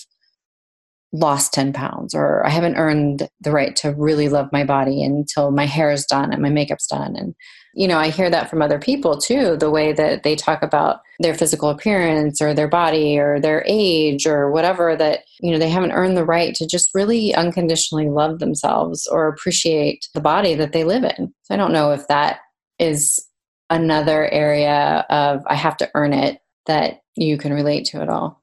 lost 1.12 1.54
10 1.54 1.72
pounds 1.72 2.14
or 2.14 2.44
i 2.44 2.50
haven't 2.50 2.76
earned 2.76 3.28
the 3.40 3.52
right 3.52 3.76
to 3.76 3.94
really 3.96 4.28
love 4.28 4.48
my 4.52 4.64
body 4.64 5.02
until 5.04 5.52
my 5.52 5.64
hair 5.64 5.90
is 5.90 6.04
done 6.04 6.32
and 6.32 6.42
my 6.42 6.50
makeup's 6.50 6.88
done 6.88 7.14
and 7.16 7.35
you 7.76 7.86
know 7.86 7.98
i 7.98 8.08
hear 8.08 8.28
that 8.30 8.50
from 8.50 8.62
other 8.62 8.78
people 8.78 9.16
too 9.16 9.56
the 9.56 9.70
way 9.70 9.92
that 9.92 10.22
they 10.22 10.34
talk 10.34 10.62
about 10.62 11.00
their 11.20 11.34
physical 11.34 11.68
appearance 11.68 12.40
or 12.40 12.52
their 12.52 12.68
body 12.68 13.18
or 13.18 13.38
their 13.38 13.62
age 13.66 14.26
or 14.26 14.50
whatever 14.50 14.96
that 14.96 15.20
you 15.40 15.52
know 15.52 15.58
they 15.58 15.68
haven't 15.68 15.92
earned 15.92 16.16
the 16.16 16.24
right 16.24 16.54
to 16.54 16.66
just 16.66 16.94
really 16.94 17.34
unconditionally 17.34 18.08
love 18.08 18.38
themselves 18.38 19.06
or 19.06 19.28
appreciate 19.28 20.08
the 20.14 20.20
body 20.20 20.54
that 20.54 20.72
they 20.72 20.84
live 20.84 21.04
in 21.04 21.32
so 21.42 21.54
i 21.54 21.56
don't 21.56 21.72
know 21.72 21.92
if 21.92 22.08
that 22.08 22.40
is 22.78 23.24
another 23.70 24.28
area 24.30 25.04
of 25.10 25.42
i 25.46 25.54
have 25.54 25.76
to 25.76 25.88
earn 25.94 26.12
it 26.12 26.40
that 26.66 27.00
you 27.14 27.36
can 27.38 27.52
relate 27.52 27.84
to 27.84 28.00
at 28.00 28.08
all 28.08 28.42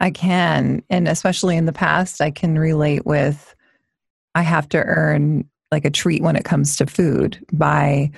I 0.00 0.12
can. 0.12 0.82
And 0.90 1.08
especially 1.08 1.56
in 1.56 1.66
the 1.66 1.72
past, 1.72 2.20
I 2.20 2.30
can 2.30 2.56
relate 2.56 3.04
with 3.04 3.54
I 4.36 4.42
have 4.42 4.68
to 4.68 4.78
earn 4.78 5.48
like 5.72 5.84
a 5.84 5.90
treat 5.90 6.22
when 6.22 6.36
it 6.36 6.44
comes 6.44 6.76
to 6.76 6.86
food 6.86 7.44
by 7.52 8.10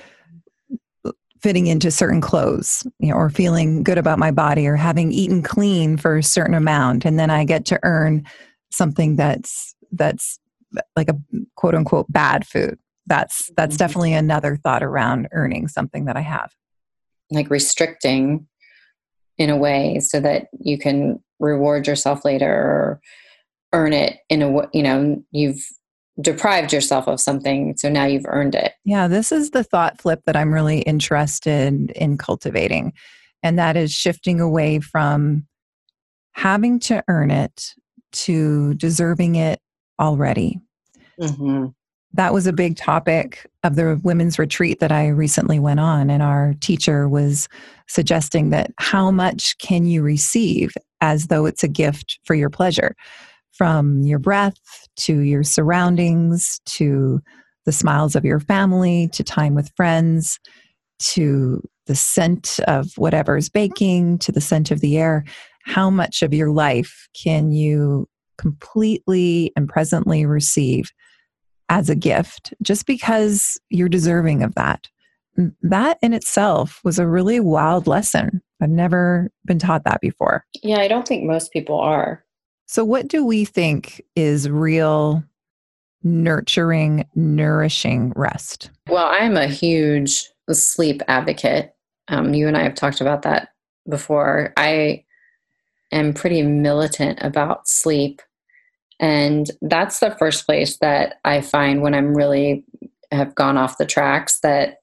fitting 1.41 1.67
into 1.67 1.89
certain 1.89 2.21
clothes 2.21 2.85
you 2.99 3.09
know, 3.09 3.15
or 3.15 3.29
feeling 3.29 3.83
good 3.83 3.97
about 3.97 4.19
my 4.19 4.31
body 4.31 4.67
or 4.67 4.75
having 4.75 5.11
eaten 5.11 5.41
clean 5.41 5.97
for 5.97 6.17
a 6.17 6.23
certain 6.23 6.53
amount. 6.53 7.05
And 7.05 7.19
then 7.19 7.29
i 7.29 7.43
get 7.43 7.65
to 7.65 7.79
earn 7.83 8.25
something 8.71 9.15
that's 9.15 9.75
that's 9.91 10.39
like 10.95 11.09
a 11.09 11.17
quote 11.55 11.75
unquote 11.75 12.11
bad 12.11 12.45
food. 12.47 12.77
That's 13.07 13.51
that's 13.57 13.73
mm-hmm. 13.73 13.77
definitely 13.77 14.13
another 14.13 14.55
thought 14.55 14.83
around 14.83 15.27
earning 15.31 15.67
something 15.67 16.05
that 16.05 16.15
i 16.15 16.21
have. 16.21 16.51
Like 17.29 17.49
restricting 17.49 18.47
in 19.37 19.49
a 19.49 19.57
way 19.57 19.99
so 19.99 20.19
that 20.19 20.47
you 20.59 20.77
can 20.77 21.21
reward 21.39 21.87
yourself 21.87 22.23
later 22.23 22.51
or 22.51 23.01
earn 23.73 23.93
it 23.93 24.19
in 24.29 24.41
a 24.41 24.51
way 24.51 24.65
you 24.73 24.83
know 24.83 25.23
you've 25.31 25.65
deprived 26.21 26.71
yourself 26.71 27.07
of 27.07 27.19
something 27.19 27.75
so 27.77 27.89
now 27.89 28.05
you've 28.05 28.25
earned 28.27 28.55
it 28.55 28.73
yeah 28.85 29.07
this 29.07 29.31
is 29.31 29.51
the 29.51 29.63
thought 29.63 29.99
flip 29.99 30.21
that 30.25 30.35
i'm 30.35 30.53
really 30.53 30.81
interested 30.81 31.91
in 31.91 32.17
cultivating 32.17 32.93
and 33.43 33.57
that 33.57 33.75
is 33.75 33.91
shifting 33.91 34.39
away 34.39 34.79
from 34.79 35.45
having 36.33 36.79
to 36.79 37.03
earn 37.07 37.31
it 37.31 37.73
to 38.11 38.73
deserving 38.75 39.35
it 39.35 39.59
already 39.99 40.59
mm-hmm 41.19 41.67
that 42.13 42.33
was 42.33 42.45
a 42.45 42.53
big 42.53 42.75
topic 42.75 43.49
of 43.63 43.75
the 43.75 43.99
women's 44.03 44.37
retreat 44.37 44.79
that 44.79 44.91
I 44.91 45.07
recently 45.07 45.59
went 45.59 45.79
on. 45.79 46.09
And 46.09 46.21
our 46.21 46.53
teacher 46.59 47.07
was 47.07 47.47
suggesting 47.87 48.49
that 48.49 48.71
how 48.77 49.11
much 49.11 49.57
can 49.59 49.85
you 49.85 50.01
receive 50.01 50.73
as 50.99 51.27
though 51.27 51.45
it's 51.45 51.63
a 51.63 51.69
gift 51.69 52.19
for 52.25 52.33
your 52.33 52.49
pleasure? 52.49 52.95
From 53.53 54.01
your 54.01 54.19
breath 54.19 54.57
to 54.97 55.19
your 55.19 55.43
surroundings 55.43 56.59
to 56.65 57.21
the 57.65 57.71
smiles 57.71 58.15
of 58.15 58.25
your 58.25 58.39
family 58.39 59.09
to 59.13 59.23
time 59.23 59.55
with 59.55 59.71
friends 59.75 60.39
to 60.99 61.61
the 61.87 61.95
scent 61.95 62.59
of 62.67 62.91
whatever's 62.97 63.49
baking 63.49 64.17
to 64.19 64.31
the 64.31 64.41
scent 64.41 64.71
of 64.71 64.81
the 64.81 64.97
air. 64.97 65.23
How 65.65 65.89
much 65.89 66.21
of 66.21 66.33
your 66.33 66.51
life 66.51 67.07
can 67.21 67.51
you 67.51 68.07
completely 68.37 69.51
and 69.55 69.69
presently 69.69 70.25
receive? 70.25 70.91
as 71.71 71.89
a 71.89 71.95
gift 71.95 72.53
just 72.61 72.85
because 72.85 73.57
you're 73.69 73.89
deserving 73.89 74.43
of 74.43 74.53
that. 74.55 74.87
That 75.61 75.97
in 76.01 76.11
itself 76.11 76.81
was 76.83 76.99
a 76.99 77.07
really 77.07 77.39
wild 77.39 77.87
lesson. 77.87 78.41
I've 78.61 78.69
never 78.69 79.31
been 79.45 79.57
taught 79.57 79.85
that 79.85 80.01
before. 80.01 80.45
Yeah, 80.61 80.79
I 80.79 80.89
don't 80.89 81.07
think 81.07 81.23
most 81.23 81.53
people 81.53 81.79
are. 81.79 82.23
So, 82.71 82.85
what 82.85 83.09
do 83.09 83.25
we 83.25 83.43
think 83.43 84.01
is 84.15 84.49
real 84.49 85.25
nurturing, 86.03 87.05
nourishing 87.15 88.13
rest? 88.15 88.71
Well, 88.87 89.07
I'm 89.11 89.35
a 89.35 89.47
huge 89.47 90.29
sleep 90.49 91.01
advocate. 91.09 91.75
Um, 92.07 92.33
you 92.33 92.47
and 92.47 92.55
I 92.55 92.63
have 92.63 92.75
talked 92.75 93.01
about 93.01 93.23
that 93.23 93.49
before. 93.89 94.53
I 94.55 95.03
am 95.91 96.13
pretty 96.13 96.43
militant 96.43 97.19
about 97.21 97.67
sleep 97.67 98.21
and 99.01 99.51
that's 99.61 99.99
the 99.99 100.15
first 100.17 100.45
place 100.45 100.77
that 100.77 101.15
I 101.25 101.41
find 101.41 101.81
when 101.81 101.93
I'm 101.93 102.15
really 102.15 102.63
have 103.11 103.35
gone 103.35 103.57
off 103.57 103.79
the 103.79 103.85
tracks 103.85 104.39
that 104.43 104.77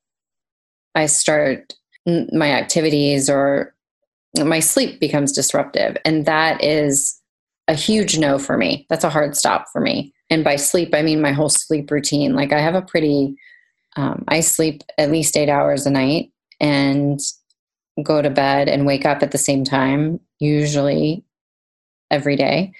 I 0.94 1.06
start 1.06 1.72
my 2.04 2.52
activities 2.52 3.30
or 3.30 3.74
my 4.36 4.60
sleep 4.60 5.00
becomes 5.00 5.32
disruptive. 5.32 5.96
And 6.04 6.26
that 6.26 6.62
is 6.62 7.17
a 7.68 7.74
huge 7.74 8.18
no 8.18 8.38
for 8.38 8.56
me. 8.56 8.86
That's 8.88 9.04
a 9.04 9.10
hard 9.10 9.36
stop 9.36 9.66
for 9.72 9.80
me. 9.80 10.12
And 10.30 10.42
by 10.42 10.56
sleep, 10.56 10.94
I 10.94 11.02
mean 11.02 11.20
my 11.20 11.32
whole 11.32 11.50
sleep 11.50 11.90
routine. 11.90 12.34
Like 12.34 12.52
I 12.52 12.60
have 12.60 12.74
a 12.74 12.82
pretty, 12.82 13.36
um, 13.96 14.24
I 14.28 14.40
sleep 14.40 14.82
at 14.96 15.10
least 15.10 15.36
eight 15.36 15.48
hours 15.48 15.86
a 15.86 15.90
night 15.90 16.32
and 16.60 17.20
go 18.02 18.22
to 18.22 18.30
bed 18.30 18.68
and 18.68 18.86
wake 18.86 19.04
up 19.04 19.22
at 19.22 19.30
the 19.30 19.38
same 19.38 19.64
time, 19.64 20.20
usually 20.38 21.24
every 22.10 22.36
day. 22.36 22.72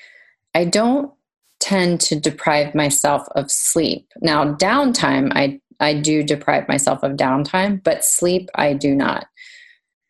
I 0.55 0.64
don't 0.64 1.12
tend 1.61 2.01
to 2.01 2.18
deprive 2.18 2.74
myself 2.74 3.27
of 3.35 3.51
sleep. 3.51 4.07
Now, 4.20 4.55
downtime, 4.55 5.33
I, 5.35 5.61
I 5.81 5.94
do 5.94 6.22
deprive 6.22 6.68
myself 6.68 7.03
of 7.03 7.12
downtime, 7.12 7.83
but 7.83 8.05
sleep, 8.05 8.48
I 8.55 8.72
do 8.72 8.94
not. 8.94 9.27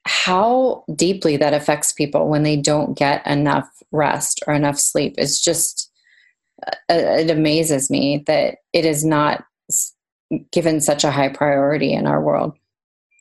How 0.09 0.85
deeply 0.95 1.37
that 1.37 1.53
affects 1.53 1.93
people 1.93 2.29
when 2.29 2.43
they 2.43 2.57
don't 2.57 2.97
get 2.97 3.25
enough 3.27 3.69
rest 3.93 4.43
or 4.47 4.55
enough 4.55 4.79
sleep 4.79 5.15
is 5.19 5.39
just, 5.41 5.91
uh, 6.67 6.75
it 6.89 7.31
amazes 7.31 7.91
me 7.91 8.25
that 8.27 8.57
it 8.73 8.87
is 8.87 9.05
not 9.05 9.45
given 10.51 10.81
such 10.81 11.05
a 11.05 11.11
high 11.11 11.29
priority 11.29 11.93
in 11.93 12.07
our 12.07 12.23
world. 12.23 12.57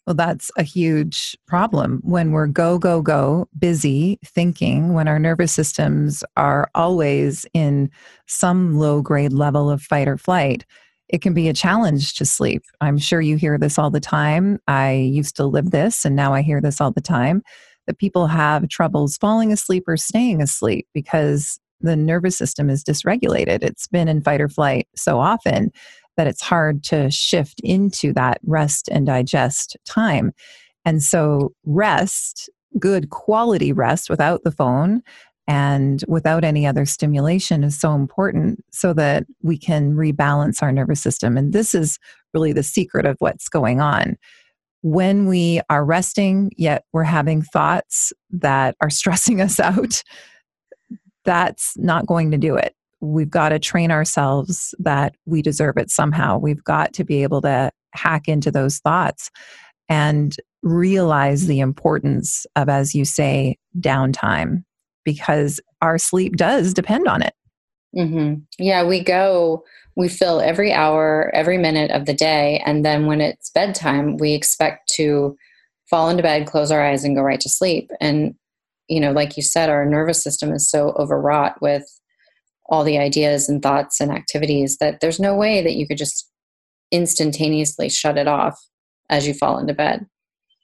Well, 0.05 0.15
that's 0.15 0.49
a 0.57 0.63
huge 0.63 1.37
problem 1.45 1.99
when 2.03 2.31
we're 2.31 2.47
go, 2.47 2.79
go, 2.79 3.01
go, 3.01 3.49
busy 3.59 4.17
thinking, 4.23 4.93
when 4.93 5.09
our 5.09 5.19
nervous 5.19 5.51
systems 5.51 6.23
are 6.37 6.71
always 6.73 7.45
in 7.53 7.91
some 8.27 8.79
low 8.79 9.01
grade 9.01 9.33
level 9.33 9.69
of 9.69 9.81
fight 9.81 10.07
or 10.07 10.17
flight. 10.17 10.65
It 11.09 11.21
can 11.21 11.33
be 11.33 11.47
a 11.47 11.53
challenge 11.53 12.15
to 12.15 12.25
sleep. 12.25 12.63
I'm 12.81 12.97
sure 12.97 13.21
you 13.21 13.37
hear 13.37 13.57
this 13.57 13.79
all 13.79 13.89
the 13.89 13.99
time. 13.99 14.59
I 14.67 14.93
used 14.93 15.35
to 15.37 15.45
live 15.45 15.71
this, 15.71 16.03
and 16.05 16.15
now 16.15 16.33
I 16.33 16.41
hear 16.41 16.59
this 16.61 16.81
all 16.81 16.91
the 16.91 17.01
time 17.01 17.43
that 17.87 17.97
people 17.97 18.27
have 18.27 18.67
troubles 18.67 19.17
falling 19.17 19.51
asleep 19.51 19.85
or 19.87 19.97
staying 19.97 20.41
asleep 20.41 20.85
because 20.93 21.59
the 21.79 21.95
nervous 21.95 22.37
system 22.37 22.69
is 22.69 22.83
dysregulated. 22.83 23.63
It's 23.63 23.87
been 23.87 24.07
in 24.07 24.21
fight 24.21 24.41
or 24.41 24.49
flight 24.49 24.87
so 24.95 25.19
often 25.19 25.71
that 26.17 26.27
it's 26.27 26.41
hard 26.41 26.83
to 26.85 27.09
shift 27.09 27.61
into 27.63 28.11
that 28.13 28.39
rest 28.43 28.89
and 28.91 29.05
digest 29.05 29.77
time. 29.85 30.33
And 30.83 31.01
so, 31.03 31.53
rest, 31.65 32.49
good 32.79 33.09
quality 33.09 33.71
rest 33.71 34.09
without 34.09 34.43
the 34.43 34.51
phone 34.51 35.01
and 35.47 36.03
without 36.07 36.43
any 36.43 36.65
other 36.65 36.85
stimulation 36.85 37.63
is 37.63 37.79
so 37.79 37.93
important 37.93 38.63
so 38.71 38.93
that 38.93 39.25
we 39.41 39.57
can 39.57 39.93
rebalance 39.93 40.61
our 40.61 40.71
nervous 40.71 41.01
system. 41.01 41.37
And 41.37 41.53
this 41.53 41.73
is 41.73 41.97
really 42.33 42.53
the 42.53 42.63
secret 42.63 43.05
of 43.05 43.15
what's 43.19 43.47
going 43.47 43.79
on. 43.79 44.17
When 44.81 45.25
we 45.25 45.61
are 45.69 45.85
resting, 45.85 46.51
yet 46.57 46.83
we're 46.93 47.03
having 47.03 47.41
thoughts 47.41 48.11
that 48.31 48.75
are 48.81 48.89
stressing 48.91 49.41
us 49.41 49.59
out, 49.59 50.03
that's 51.23 51.77
not 51.77 52.05
going 52.05 52.31
to 52.31 52.37
do 52.37 52.55
it 52.55 52.73
we've 53.01 53.29
got 53.29 53.49
to 53.49 53.59
train 53.59 53.91
ourselves 53.91 54.73
that 54.79 55.15
we 55.25 55.41
deserve 55.41 55.77
it 55.77 55.91
somehow. 55.91 56.37
We've 56.37 56.63
got 56.63 56.93
to 56.93 57.03
be 57.03 57.23
able 57.23 57.41
to 57.41 57.71
hack 57.93 58.27
into 58.27 58.51
those 58.51 58.79
thoughts 58.79 59.29
and 59.89 60.35
realize 60.63 61.47
the 61.47 61.59
importance 61.59 62.45
of, 62.55 62.69
as 62.69 62.95
you 62.95 63.05
say, 63.05 63.57
downtime, 63.79 64.63
because 65.07 65.61
our 65.81 65.97
sleep 65.97 66.35
does 66.35 66.73
depend 66.73 67.07
on 67.07 67.21
it. 67.21 67.33
Mm-hmm. 67.95 68.41
Yeah, 68.59 68.83
we 68.83 69.01
go, 69.01 69.63
we 69.95 70.09
fill 70.09 70.41
every 70.41 70.73
hour, 70.73 71.31
every 71.33 71.57
minute 71.57 71.91
of 71.91 72.05
the 72.05 72.13
day. 72.13 72.61
And 72.65 72.83
then 72.83 73.05
when 73.05 73.21
it's 73.21 73.49
bedtime, 73.51 74.17
we 74.17 74.33
expect 74.33 74.91
to 74.95 75.37
fall 75.89 76.09
into 76.09 76.23
bed, 76.23 76.45
close 76.45 76.71
our 76.71 76.85
eyes, 76.85 77.05
and 77.05 77.15
go 77.15 77.21
right 77.21 77.39
to 77.39 77.47
sleep. 77.47 77.89
And, 78.01 78.35
you 78.89 78.99
know, 78.99 79.13
like 79.13 79.37
you 79.37 79.43
said, 79.43 79.69
our 79.69 79.85
nervous 79.85 80.21
system 80.21 80.51
is 80.51 80.69
so 80.69 80.89
overwrought 80.99 81.61
with 81.61 81.85
all 82.65 82.83
the 82.83 82.97
ideas 82.97 83.47
and 83.47 83.63
thoughts 83.63 84.01
and 84.01 84.11
activities 84.11 84.77
that 84.79 84.99
there's 84.99 85.21
no 85.21 85.35
way 85.35 85.63
that 85.63 85.75
you 85.75 85.87
could 85.87 85.97
just 85.97 86.29
instantaneously 86.91 87.87
shut 87.87 88.17
it 88.17 88.27
off 88.27 88.59
as 89.09 89.25
you 89.25 89.33
fall 89.33 89.57
into 89.57 89.73
bed. 89.73 90.05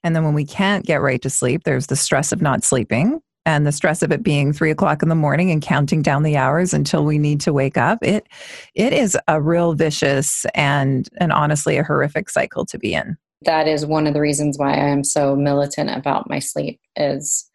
And 0.04 0.14
then 0.14 0.26
when 0.26 0.34
we 0.34 0.44
can't 0.44 0.86
get 0.86 1.02
right 1.02 1.22
to 1.22 1.30
sleep, 1.30 1.64
there's 1.64 1.88
the 1.88 1.96
stress 1.96 2.34
of 2.34 2.42
not 2.42 2.66
sleeping 2.66 3.22
and 3.46 3.68
the 3.68 3.72
stress 3.72 4.02
of 4.02 4.12
it 4.12 4.24
being 4.24 4.54
three 4.54 4.72
o'clock 4.72 5.04
in 5.04 5.10
the 5.10 5.16
morning 5.16 5.52
and 5.52 5.62
counting 5.62 6.02
down 6.02 6.24
the 6.24 6.38
hours 6.38 6.74
until 6.74 7.04
we 7.04 7.18
need 7.18 7.42
to 7.42 7.54
wake 7.54 7.78
up. 7.78 8.00
It 8.02 8.28
it 8.76 8.94
is 8.94 9.18
a 9.28 9.42
real 9.42 9.74
vicious 9.74 10.46
and 10.56 11.10
and 11.20 11.32
honestly 11.32 11.78
a 11.78 11.84
horrific 11.84 12.30
cycle 12.30 12.66
to 12.68 12.78
be 12.78 12.94
in. 12.94 13.18
That 13.42 13.68
is 13.68 13.86
one 13.86 14.08
of 14.08 14.14
the 14.14 14.22
reasons 14.22 14.58
why 14.58 14.74
I 14.74 14.88
am 14.88 15.04
so 15.04 15.36
militant 15.36 15.90
about 15.90 16.30
my 16.30 16.40
sleep 16.40 16.80
is 16.96 17.50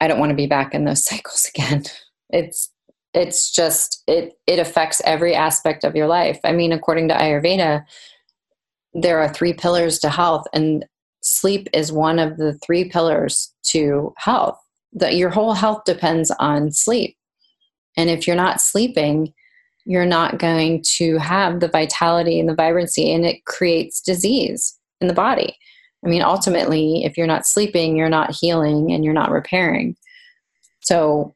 I 0.00 0.08
don't 0.08 0.18
want 0.18 0.30
to 0.30 0.36
be 0.36 0.46
back 0.46 0.74
in 0.74 0.84
those 0.84 1.04
cycles 1.04 1.50
again. 1.54 1.84
It's 2.30 2.70
it's 3.14 3.50
just 3.50 4.02
it 4.06 4.34
it 4.46 4.58
affects 4.58 5.02
every 5.04 5.34
aspect 5.34 5.84
of 5.84 5.94
your 5.94 6.06
life. 6.06 6.38
I 6.44 6.52
mean, 6.52 6.72
according 6.72 7.08
to 7.08 7.14
Ayurveda, 7.14 7.84
there 8.94 9.18
are 9.18 9.28
three 9.28 9.52
pillars 9.52 9.98
to 10.00 10.08
health 10.08 10.46
and 10.52 10.84
sleep 11.20 11.68
is 11.74 11.92
one 11.92 12.18
of 12.18 12.36
the 12.36 12.56
three 12.64 12.88
pillars 12.88 13.52
to 13.62 14.14
health 14.16 14.58
that 14.92 15.16
your 15.16 15.30
whole 15.30 15.54
health 15.54 15.84
depends 15.84 16.30
on 16.38 16.72
sleep. 16.72 17.16
And 17.96 18.08
if 18.10 18.26
you're 18.26 18.36
not 18.36 18.60
sleeping, 18.60 19.32
you're 19.84 20.06
not 20.06 20.38
going 20.38 20.84
to 20.96 21.18
have 21.18 21.60
the 21.60 21.68
vitality 21.68 22.38
and 22.38 22.48
the 22.48 22.54
vibrancy, 22.54 23.12
and 23.12 23.24
it 23.24 23.44
creates 23.46 24.00
disease 24.00 24.78
in 25.00 25.08
the 25.08 25.14
body. 25.14 25.56
I 26.04 26.08
mean, 26.08 26.22
ultimately, 26.22 27.04
if 27.04 27.16
you're 27.16 27.26
not 27.26 27.46
sleeping, 27.46 27.96
you're 27.96 28.08
not 28.08 28.36
healing 28.38 28.92
and 28.92 29.04
you're 29.04 29.14
not 29.14 29.30
repairing. 29.30 29.96
So, 30.80 31.34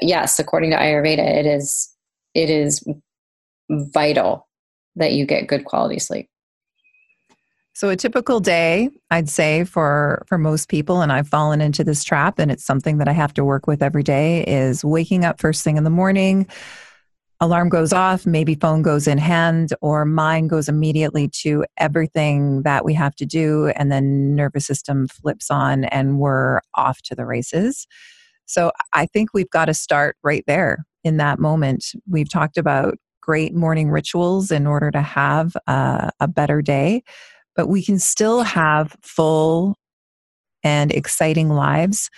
yes, 0.00 0.38
according 0.38 0.70
to 0.70 0.76
Ayurveda, 0.76 1.18
it 1.18 1.46
is 1.46 1.94
it 2.34 2.50
is 2.50 2.82
vital 3.70 4.48
that 4.96 5.12
you 5.12 5.26
get 5.26 5.46
good 5.46 5.64
quality 5.64 5.98
sleep. 5.98 6.28
So 7.74 7.88
a 7.88 7.96
typical 7.96 8.38
day, 8.38 8.90
I'd 9.10 9.30
say 9.30 9.64
for 9.64 10.24
for 10.28 10.36
most 10.36 10.68
people 10.68 11.00
and 11.00 11.10
I've 11.10 11.28
fallen 11.28 11.62
into 11.62 11.82
this 11.82 12.04
trap 12.04 12.38
and 12.38 12.50
it's 12.50 12.64
something 12.64 12.98
that 12.98 13.08
I 13.08 13.12
have 13.12 13.32
to 13.34 13.44
work 13.44 13.66
with 13.66 13.82
every 13.82 14.02
day 14.02 14.44
is 14.44 14.84
waking 14.84 15.24
up 15.24 15.40
first 15.40 15.64
thing 15.64 15.78
in 15.78 15.84
the 15.84 15.90
morning, 15.90 16.46
alarm 17.40 17.70
goes 17.70 17.92
off, 17.92 18.26
maybe 18.26 18.54
phone 18.54 18.82
goes 18.82 19.08
in 19.08 19.16
hand 19.16 19.72
or 19.80 20.04
mind 20.04 20.50
goes 20.50 20.68
immediately 20.68 21.28
to 21.28 21.64
everything 21.78 22.62
that 22.62 22.84
we 22.84 22.92
have 22.92 23.16
to 23.16 23.26
do 23.26 23.68
and 23.68 23.90
then 23.90 24.36
nervous 24.36 24.66
system 24.66 25.08
flips 25.08 25.50
on 25.50 25.84
and 25.84 26.18
we're 26.18 26.60
off 26.74 27.00
to 27.02 27.14
the 27.14 27.24
races. 27.24 27.86
So 28.44 28.70
I 28.92 29.06
think 29.06 29.30
we've 29.32 29.50
got 29.50 29.64
to 29.64 29.74
start 29.74 30.16
right 30.22 30.44
there 30.46 30.84
in 31.04 31.16
that 31.16 31.38
moment. 31.38 31.94
We've 32.06 32.30
talked 32.30 32.58
about 32.58 32.98
great 33.22 33.54
morning 33.54 33.90
rituals 33.90 34.50
in 34.50 34.66
order 34.66 34.90
to 34.90 35.00
have 35.00 35.56
a, 35.66 36.10
a 36.20 36.28
better 36.28 36.60
day 36.60 37.02
but 37.56 37.68
we 37.68 37.82
can 37.82 37.98
still 37.98 38.42
have 38.42 38.96
full 39.02 39.76
and 40.62 40.92
exciting 40.92 41.48
lives. 41.48 42.10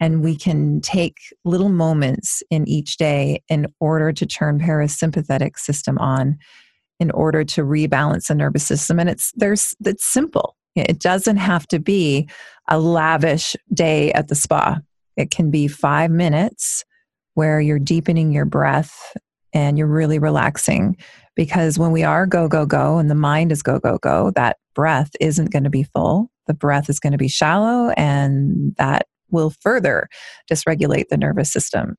And 0.00 0.22
we 0.22 0.36
can 0.36 0.80
take 0.80 1.16
little 1.44 1.68
moments 1.68 2.42
in 2.50 2.68
each 2.68 2.98
day 2.98 3.42
in 3.48 3.66
order 3.80 4.12
to 4.12 4.26
turn 4.26 4.60
parasympathetic 4.60 5.58
system 5.58 5.98
on, 5.98 6.38
in 7.00 7.10
order 7.10 7.42
to 7.44 7.62
rebalance 7.62 8.28
the 8.28 8.36
nervous 8.36 8.64
system. 8.64 9.00
And 9.00 9.10
it's 9.10 9.32
there's 9.34 9.74
it's 9.84 10.04
simple. 10.04 10.56
It 10.76 11.00
doesn't 11.00 11.38
have 11.38 11.66
to 11.68 11.80
be 11.80 12.28
a 12.68 12.78
lavish 12.78 13.56
day 13.74 14.12
at 14.12 14.28
the 14.28 14.36
spa. 14.36 14.78
It 15.16 15.32
can 15.32 15.50
be 15.50 15.66
five 15.66 16.12
minutes 16.12 16.84
where 17.34 17.60
you're 17.60 17.80
deepening 17.80 18.32
your 18.32 18.44
breath 18.44 19.16
and 19.52 19.78
you're 19.78 19.86
really 19.86 20.18
relaxing. 20.18 20.96
Because 21.34 21.78
when 21.78 21.92
we 21.92 22.02
are 22.02 22.26
go, 22.26 22.48
go, 22.48 22.66
go, 22.66 22.98
and 22.98 23.10
the 23.10 23.14
mind 23.14 23.52
is 23.52 23.62
go, 23.62 23.78
go, 23.78 23.98
go, 23.98 24.32
that 24.34 24.56
breath 24.74 25.10
isn't 25.20 25.52
going 25.52 25.64
to 25.64 25.70
be 25.70 25.84
full. 25.84 26.30
The 26.46 26.54
breath 26.54 26.90
is 26.90 26.98
going 26.98 27.12
to 27.12 27.18
be 27.18 27.28
shallow, 27.28 27.90
and 27.90 28.74
that 28.76 29.06
will 29.30 29.50
further 29.60 30.08
dysregulate 30.50 31.08
the 31.08 31.16
nervous 31.16 31.52
system. 31.52 31.96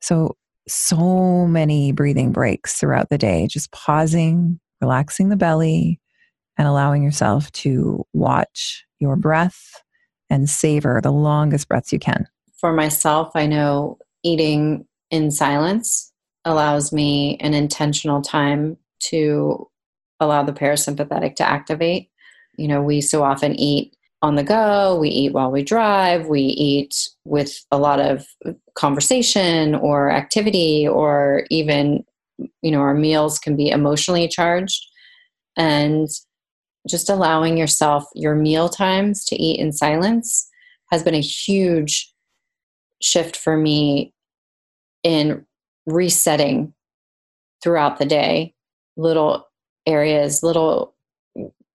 So, 0.00 0.36
so 0.68 1.46
many 1.46 1.92
breathing 1.92 2.32
breaks 2.32 2.78
throughout 2.78 3.08
the 3.10 3.18
day, 3.18 3.46
just 3.46 3.72
pausing, 3.72 4.60
relaxing 4.80 5.28
the 5.28 5.36
belly, 5.36 6.00
and 6.56 6.68
allowing 6.68 7.02
yourself 7.02 7.50
to 7.52 8.04
watch 8.12 8.84
your 8.98 9.16
breath 9.16 9.82
and 10.28 10.48
savor 10.48 11.00
the 11.02 11.10
longest 11.10 11.68
breaths 11.68 11.92
you 11.92 11.98
can. 11.98 12.26
For 12.58 12.72
myself, 12.72 13.30
I 13.34 13.46
know 13.46 13.98
eating 14.22 14.86
in 15.10 15.30
silence 15.30 16.09
allows 16.44 16.92
me 16.92 17.36
an 17.40 17.54
intentional 17.54 18.22
time 18.22 18.76
to 19.00 19.68
allow 20.20 20.42
the 20.42 20.52
parasympathetic 20.52 21.36
to 21.36 21.48
activate 21.48 22.10
you 22.60 22.68
know, 22.68 22.82
we 22.82 23.00
so 23.00 23.22
often 23.24 23.54
eat 23.58 23.96
on 24.20 24.34
the 24.34 24.44
go, 24.44 24.98
we 24.98 25.08
eat 25.08 25.32
while 25.32 25.50
we 25.50 25.62
drive, 25.62 26.26
we 26.26 26.42
eat 26.42 27.08
with 27.24 27.64
a 27.70 27.78
lot 27.78 28.00
of 28.00 28.26
conversation 28.74 29.74
or 29.74 30.10
activity, 30.10 30.86
or 30.86 31.44
even, 31.48 32.04
you 32.60 32.70
know, 32.70 32.80
our 32.80 32.92
meals 32.92 33.38
can 33.38 33.56
be 33.56 33.70
emotionally 33.70 34.28
charged. 34.28 34.86
And 35.56 36.06
just 36.86 37.08
allowing 37.08 37.56
yourself 37.56 38.04
your 38.14 38.34
meal 38.34 38.68
times 38.68 39.24
to 39.26 39.36
eat 39.36 39.58
in 39.58 39.72
silence 39.72 40.46
has 40.90 41.02
been 41.02 41.14
a 41.14 41.20
huge 41.20 42.12
shift 43.00 43.36
for 43.36 43.56
me 43.56 44.12
in 45.02 45.46
resetting 45.86 46.72
throughout 47.62 47.98
the 47.98 48.06
day 48.06 48.54
little 48.96 49.48
areas 49.86 50.42
little 50.42 50.94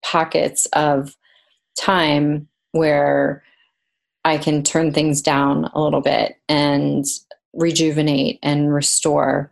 pockets 0.04 0.68
of 0.74 1.16
time 1.78 2.48
where 2.72 3.44
I 4.24 4.38
can 4.38 4.64
turn 4.64 4.92
things 4.92 5.22
down 5.22 5.66
a 5.74 5.82
little 5.82 6.02
bit 6.02 6.38
and 6.50 7.06
rejuvenate 7.54 8.40
and 8.44 8.74
restore. 8.74 9.52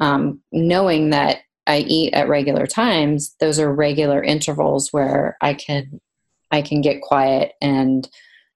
Um, 0.00 0.40
knowing 0.50 1.10
that 1.10 1.38
I 1.66 1.78
eat 1.78 2.14
at 2.14 2.28
regular 2.28 2.66
times, 2.66 3.34
those 3.40 3.58
are 3.58 3.72
regular 3.72 4.22
intervals 4.22 4.92
where 4.92 5.36
I 5.40 5.54
can 5.54 6.00
I 6.50 6.60
can 6.60 6.82
get 6.82 7.00
quiet 7.00 7.52
and 7.62 8.08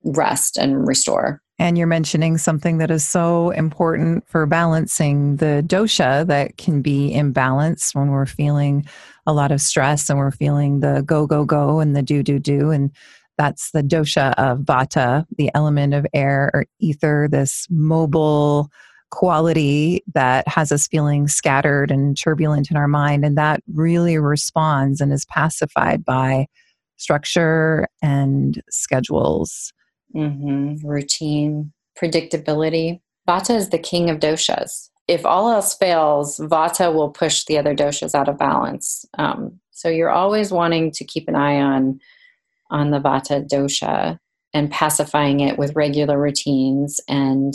rest 0.05 0.59
and 0.59 0.87
restore. 0.87 1.41
And 1.59 1.79
you're 1.79 1.87
mentioning 1.87 2.37
something 2.37 2.79
that 2.79 2.91
is 2.91 3.07
so 3.07 3.51
important 3.51 4.29
for 4.29 4.45
balancing 4.45 5.37
the 5.37 5.65
dosha 5.67 6.27
that 6.27 6.59
can 6.59 6.83
be 6.83 7.13
imbalanced 7.15 7.95
when 7.95 8.11
we're 8.11 8.27
feeling 8.27 8.87
a 9.27 9.33
lot 9.33 9.51
of 9.51 9.61
stress 9.61 10.11
and 10.11 10.19
we're 10.19 10.31
feeling 10.31 10.81
the 10.81 11.03
go, 11.07 11.27
go, 11.27 11.45
go 11.45 11.81
and 11.81 11.97
the 11.97 12.03
do, 12.03 12.23
do, 12.23 12.39
do. 12.39 12.71
And 12.71 12.91
that's 13.39 13.71
the 13.71 13.83
dosha 13.83 14.35
of 14.35 14.61
vata, 14.61 15.25
the 15.39 15.51
element 15.55 15.95
of 15.95 16.07
air 16.13 16.51
or 16.53 16.67
ether, 16.79 17.27
this 17.31 17.67
mobile 17.71 18.71
quality 19.11 20.03
that 20.15 20.47
has 20.49 20.73
us 20.73 20.89
feeling 20.89 21.27
scattered 21.27 21.91
and 21.91 22.19
turbulent 22.19 22.71
in 22.71 22.77
our 22.77 22.89
mind. 22.89 23.25
And 23.25 23.37
that 23.39 23.63
really 23.73 24.19
responds 24.19 25.01
and 25.01 25.13
is 25.13 25.25
pacified 25.27 26.05
by 26.05 26.49
structure 26.99 27.89
and 28.03 28.63
schedules 28.69 29.73
Mm-hmm. 30.15 30.87
Routine, 30.87 31.73
predictability. 32.01 33.01
Vata 33.29 33.55
is 33.55 33.71
the 33.71 33.79
king 33.79 34.09
of 34.11 34.19
doshas. 34.19 34.91
If 35.09 35.25
all 35.25 35.51
else 35.51 35.75
fails, 35.75 36.39
Vata 36.39 36.93
will 36.93 37.11
push 37.11 37.45
the 37.45 37.59
other 37.59 37.75
doshas 37.75 38.15
out 38.15 38.29
of 38.29 38.39
balance. 38.39 39.05
Um, 39.19 39.61
so 39.71 39.89
you're 39.89 40.11
always 40.11 40.51
wanting 40.51 40.91
to 40.93 41.05
keep 41.05 41.29
an 41.29 41.37
eye 41.37 41.61
on 41.61 42.01
on 42.71 42.91
the 42.91 42.99
Vata 42.99 43.47
dosha 43.47 44.19
and 44.53 44.71
pacifying 44.71 45.41
it 45.41 45.59
with 45.59 45.77
regular 45.77 46.19
routines 46.21 47.01
and 47.09 47.55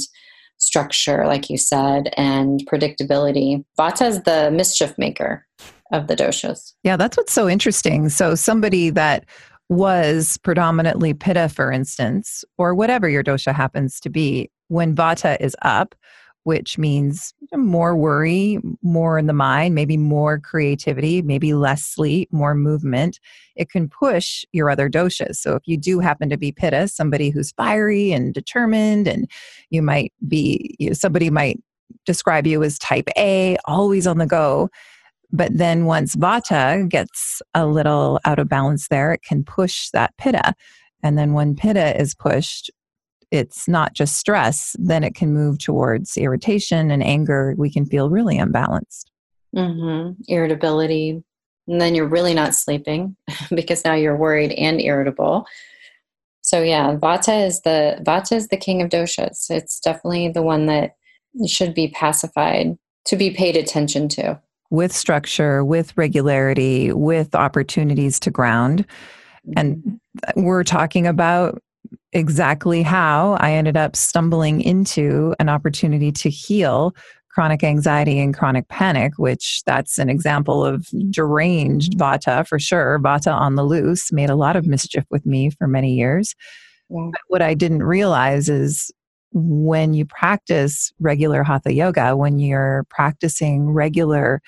structure, 0.57 1.25
like 1.25 1.49
you 1.49 1.57
said, 1.57 2.13
and 2.15 2.61
predictability. 2.71 3.65
Vata 3.77 4.07
is 4.07 4.21
the 4.23 4.51
mischief 4.51 4.97
maker 4.97 5.45
of 5.91 6.07
the 6.07 6.15
doshas. 6.15 6.73
Yeah, 6.83 6.95
that's 6.95 7.17
what's 7.17 7.33
so 7.33 7.49
interesting. 7.49 8.09
So 8.09 8.35
somebody 8.35 8.89
that 8.91 9.25
was 9.71 10.37
predominantly 10.39 11.13
pitta, 11.13 11.47
for 11.47 11.71
instance, 11.71 12.43
or 12.57 12.75
whatever 12.75 13.07
your 13.07 13.23
dosha 13.23 13.55
happens 13.55 14.01
to 14.01 14.09
be, 14.09 14.51
when 14.67 14.93
vata 14.93 15.37
is 15.39 15.55
up, 15.61 15.95
which 16.43 16.77
means 16.77 17.33
more 17.55 17.95
worry, 17.95 18.59
more 18.81 19.17
in 19.17 19.27
the 19.27 19.33
mind, 19.33 19.73
maybe 19.73 19.95
more 19.95 20.39
creativity, 20.39 21.21
maybe 21.21 21.53
less 21.53 21.85
sleep, 21.85 22.27
more 22.33 22.53
movement, 22.53 23.17
it 23.55 23.69
can 23.69 23.87
push 23.87 24.43
your 24.51 24.69
other 24.69 24.89
doshas. 24.89 25.37
So 25.37 25.55
if 25.55 25.63
you 25.65 25.77
do 25.77 25.99
happen 25.99 26.29
to 26.29 26.37
be 26.37 26.51
pitta, 26.51 26.89
somebody 26.89 27.29
who's 27.29 27.53
fiery 27.53 28.11
and 28.11 28.33
determined, 28.33 29.07
and 29.07 29.25
you 29.69 29.81
might 29.81 30.11
be, 30.27 30.75
you 30.79 30.89
know, 30.89 30.93
somebody 30.93 31.29
might 31.29 31.61
describe 32.05 32.45
you 32.45 32.61
as 32.61 32.77
type 32.77 33.07
A, 33.17 33.55
always 33.63 34.05
on 34.05 34.17
the 34.17 34.25
go 34.25 34.69
but 35.31 35.55
then 35.57 35.85
once 35.85 36.15
vata 36.15 36.87
gets 36.87 37.41
a 37.53 37.65
little 37.65 38.19
out 38.25 38.39
of 38.39 38.49
balance 38.49 38.87
there, 38.87 39.13
it 39.13 39.21
can 39.23 39.43
push 39.43 39.89
that 39.91 40.15
pitta. 40.17 40.53
And 41.03 41.17
then 41.17 41.33
when 41.33 41.55
pitta 41.55 41.99
is 41.99 42.13
pushed, 42.13 42.69
it's 43.31 43.67
not 43.67 43.93
just 43.93 44.17
stress, 44.17 44.75
then 44.77 45.03
it 45.03 45.15
can 45.15 45.33
move 45.33 45.57
towards 45.57 46.17
irritation 46.17 46.91
and 46.91 47.01
anger. 47.01 47.55
We 47.57 47.71
can 47.71 47.85
feel 47.85 48.09
really 48.09 48.37
unbalanced. 48.37 49.09
Mm-hmm. 49.55 50.21
Irritability. 50.27 51.23
And 51.67 51.79
then 51.79 51.95
you're 51.95 52.07
really 52.07 52.33
not 52.33 52.53
sleeping 52.53 53.15
because 53.55 53.85
now 53.85 53.93
you're 53.93 54.17
worried 54.17 54.51
and 54.51 54.81
irritable. 54.81 55.45
So 56.41 56.61
yeah, 56.61 56.95
Vata 56.95 57.45
is 57.45 57.61
the 57.61 57.99
Vata 58.01 58.33
is 58.33 58.49
the 58.49 58.57
king 58.57 58.81
of 58.81 58.89
doshas. 58.89 59.49
It's 59.49 59.79
definitely 59.79 60.29
the 60.29 60.41
one 60.41 60.65
that 60.65 60.95
should 61.47 61.73
be 61.73 61.89
pacified 61.89 62.77
to 63.05 63.15
be 63.15 63.31
paid 63.31 63.55
attention 63.55 64.09
to. 64.09 64.41
With 64.71 64.91
structure, 64.91 65.63
with 65.63 65.95
regularity, 65.97 66.91
with 66.91 67.35
opportunities 67.35 68.19
to 68.21 68.31
ground. 68.31 68.85
And 69.55 69.77
mm-hmm. 69.77 70.43
we're 70.43 70.63
talking 70.63 71.05
about 71.05 71.61
exactly 72.13 72.81
how 72.81 73.37
I 73.39 73.53
ended 73.53 73.77
up 73.77 73.95
stumbling 73.95 74.61
into 74.61 75.35
an 75.39 75.49
opportunity 75.49 76.11
to 76.13 76.29
heal 76.29 76.95
chronic 77.29 77.63
anxiety 77.63 78.19
and 78.19 78.35
chronic 78.35 78.67
panic, 78.67 79.13
which 79.17 79.61
that's 79.65 79.97
an 79.97 80.09
example 80.09 80.65
of 80.65 80.87
deranged 81.09 81.97
vata 81.97 82.45
for 82.45 82.59
sure. 82.59 82.99
Vata 82.99 83.33
on 83.33 83.55
the 83.55 83.63
loose 83.63 84.11
made 84.11 84.29
a 84.29 84.35
lot 84.35 84.55
of 84.55 84.67
mischief 84.67 85.05
with 85.09 85.25
me 85.25 85.49
for 85.49 85.67
many 85.67 85.93
years. 85.93 86.35
Yeah. 86.89 87.11
what 87.27 87.41
I 87.41 87.53
didn't 87.53 87.83
realize 87.83 88.49
is 88.49 88.91
when 89.33 89.93
you 89.93 90.05
practice 90.05 90.91
regular 90.99 91.43
hatha 91.43 91.73
yoga, 91.73 92.15
when 92.15 92.39
you're 92.39 92.85
practicing 92.89 93.69
regular 93.69 94.41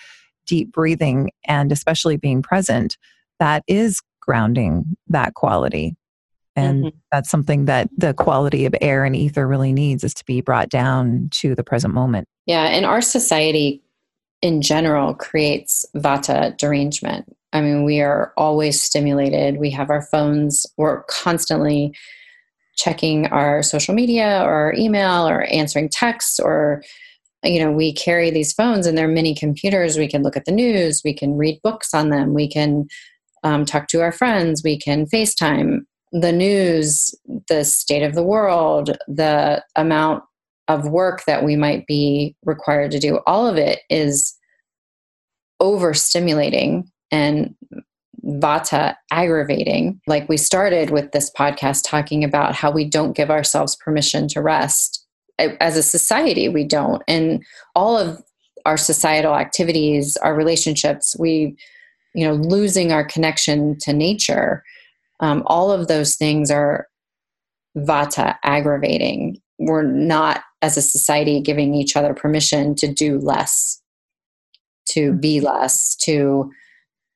deep 0.45 0.71
breathing 0.71 1.31
and 1.45 1.71
especially 1.71 2.17
being 2.17 2.41
present, 2.41 2.97
that 3.39 3.63
is 3.67 4.01
grounding 4.21 4.95
that 5.07 5.33
quality. 5.33 5.95
And 6.55 6.85
mm-hmm. 6.85 6.97
that's 7.11 7.29
something 7.29 7.65
that 7.65 7.89
the 7.97 8.13
quality 8.13 8.65
of 8.65 8.75
air 8.79 9.05
and 9.05 9.15
ether 9.15 9.47
really 9.47 9.73
needs 9.73 10.03
is 10.03 10.13
to 10.15 10.25
be 10.25 10.41
brought 10.41 10.69
down 10.69 11.29
to 11.33 11.55
the 11.55 11.63
present 11.63 11.93
moment. 11.93 12.27
Yeah. 12.45 12.63
And 12.63 12.85
our 12.85 13.01
society 13.01 13.81
in 14.41 14.61
general 14.61 15.13
creates 15.13 15.85
vata 15.95 16.55
derangement. 16.57 17.35
I 17.53 17.61
mean, 17.61 17.83
we 17.83 18.01
are 18.01 18.33
always 18.35 18.81
stimulated. 18.81 19.57
We 19.57 19.71
have 19.71 19.89
our 19.89 20.01
phones, 20.01 20.65
we're 20.77 21.03
constantly 21.03 21.95
checking 22.75 23.27
our 23.27 23.61
social 23.61 23.93
media 23.93 24.41
or 24.43 24.53
our 24.53 24.73
email 24.75 25.27
or 25.27 25.43
answering 25.43 25.89
texts 25.89 26.39
or 26.39 26.83
you 27.43 27.59
know 27.59 27.71
we 27.71 27.93
carry 27.93 28.31
these 28.31 28.53
phones 28.53 28.87
and 28.87 28.97
they're 28.97 29.07
mini 29.07 29.35
computers. 29.35 29.97
We 29.97 30.07
can 30.07 30.23
look 30.23 30.37
at 30.37 30.45
the 30.45 30.51
news. 30.51 31.01
We 31.03 31.13
can 31.13 31.37
read 31.37 31.61
books 31.61 31.93
on 31.93 32.09
them. 32.09 32.33
We 32.33 32.47
can 32.49 32.87
um, 33.43 33.65
talk 33.65 33.87
to 33.87 34.01
our 34.01 34.11
friends. 34.11 34.61
We 34.63 34.79
can 34.79 35.05
facetime. 35.05 35.81
The 36.11 36.31
news, 36.31 37.13
the 37.49 37.63
state 37.65 38.03
of 38.03 38.13
the 38.13 38.23
world, 38.23 38.95
the 39.07 39.63
amount 39.75 40.23
of 40.67 40.87
work 40.87 41.23
that 41.25 41.43
we 41.43 41.55
might 41.55 41.85
be 41.87 42.35
required 42.45 42.91
to 42.91 42.99
do, 42.99 43.19
all 43.25 43.47
of 43.47 43.57
it 43.57 43.79
is 43.89 44.37
overstimulating 45.61 46.83
and 47.11 47.55
vata 48.25 48.95
aggravating. 49.11 49.99
Like 50.07 50.27
we 50.29 50.37
started 50.37 50.89
with 50.89 51.11
this 51.11 51.31
podcast 51.31 51.83
talking 51.85 52.23
about 52.23 52.55
how 52.55 52.71
we 52.71 52.85
don't 52.85 53.15
give 53.15 53.29
ourselves 53.29 53.75
permission 53.75 54.27
to 54.29 54.41
rest. 54.41 55.05
As 55.39 55.77
a 55.77 55.83
society, 55.83 56.47
we 56.47 56.63
don't. 56.63 57.01
And 57.07 57.43
all 57.75 57.97
of 57.97 58.21
our 58.65 58.77
societal 58.77 59.35
activities, 59.35 60.15
our 60.17 60.35
relationships, 60.35 61.15
we, 61.19 61.55
you 62.13 62.25
know, 62.25 62.33
losing 62.33 62.91
our 62.91 63.03
connection 63.03 63.77
to 63.79 63.91
nature 63.91 64.63
um, 65.23 65.41
all 65.45 65.71
of 65.71 65.87
those 65.87 66.15
things 66.15 66.51
are 66.51 66.87
vata 67.77 68.35
aggravating. 68.43 69.37
We're 69.57 69.83
not, 69.83 70.43
as 70.61 70.75
a 70.75 70.81
society, 70.81 71.39
giving 71.39 71.73
each 71.73 71.95
other 71.95 72.13
permission 72.13 72.75
to 72.75 72.91
do 72.91 73.19
less, 73.19 73.81
to 74.89 75.13
be 75.13 75.39
less, 75.39 75.95
to 76.01 76.51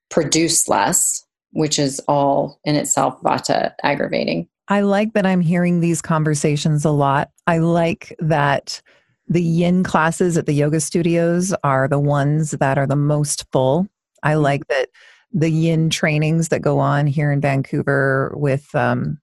produce 0.09 0.67
less, 0.67 1.25
which 1.51 1.79
is 1.79 1.99
all 2.07 2.59
in 2.63 2.75
itself 2.75 3.19
vata 3.21 3.73
aggravating. 3.83 4.47
I 4.69 4.81
like 4.81 5.13
that 5.13 5.25
I'm 5.25 5.41
hearing 5.41 5.79
these 5.79 6.01
conversations 6.01 6.83
a 6.83 6.91
lot. 6.91 7.29
I 7.47 7.59
like 7.59 8.15
that 8.19 8.81
the 9.29 9.41
yin 9.41 9.83
classes 9.83 10.37
at 10.37 10.45
the 10.45 10.53
yoga 10.53 10.79
studios 10.79 11.53
are 11.63 11.87
the 11.87 11.99
ones 11.99 12.51
that 12.51 12.77
are 12.77 12.87
the 12.87 12.95
most 12.95 13.45
full. 13.51 13.87
I 14.23 14.33
mm-hmm. 14.33 14.41
like 14.41 14.67
that 14.67 14.89
the 15.31 15.49
yin 15.49 15.89
trainings 15.89 16.49
that 16.49 16.61
go 16.61 16.79
on 16.79 17.07
here 17.07 17.31
in 17.31 17.41
Vancouver 17.41 18.33
with 18.35 18.73
um, 18.73 19.19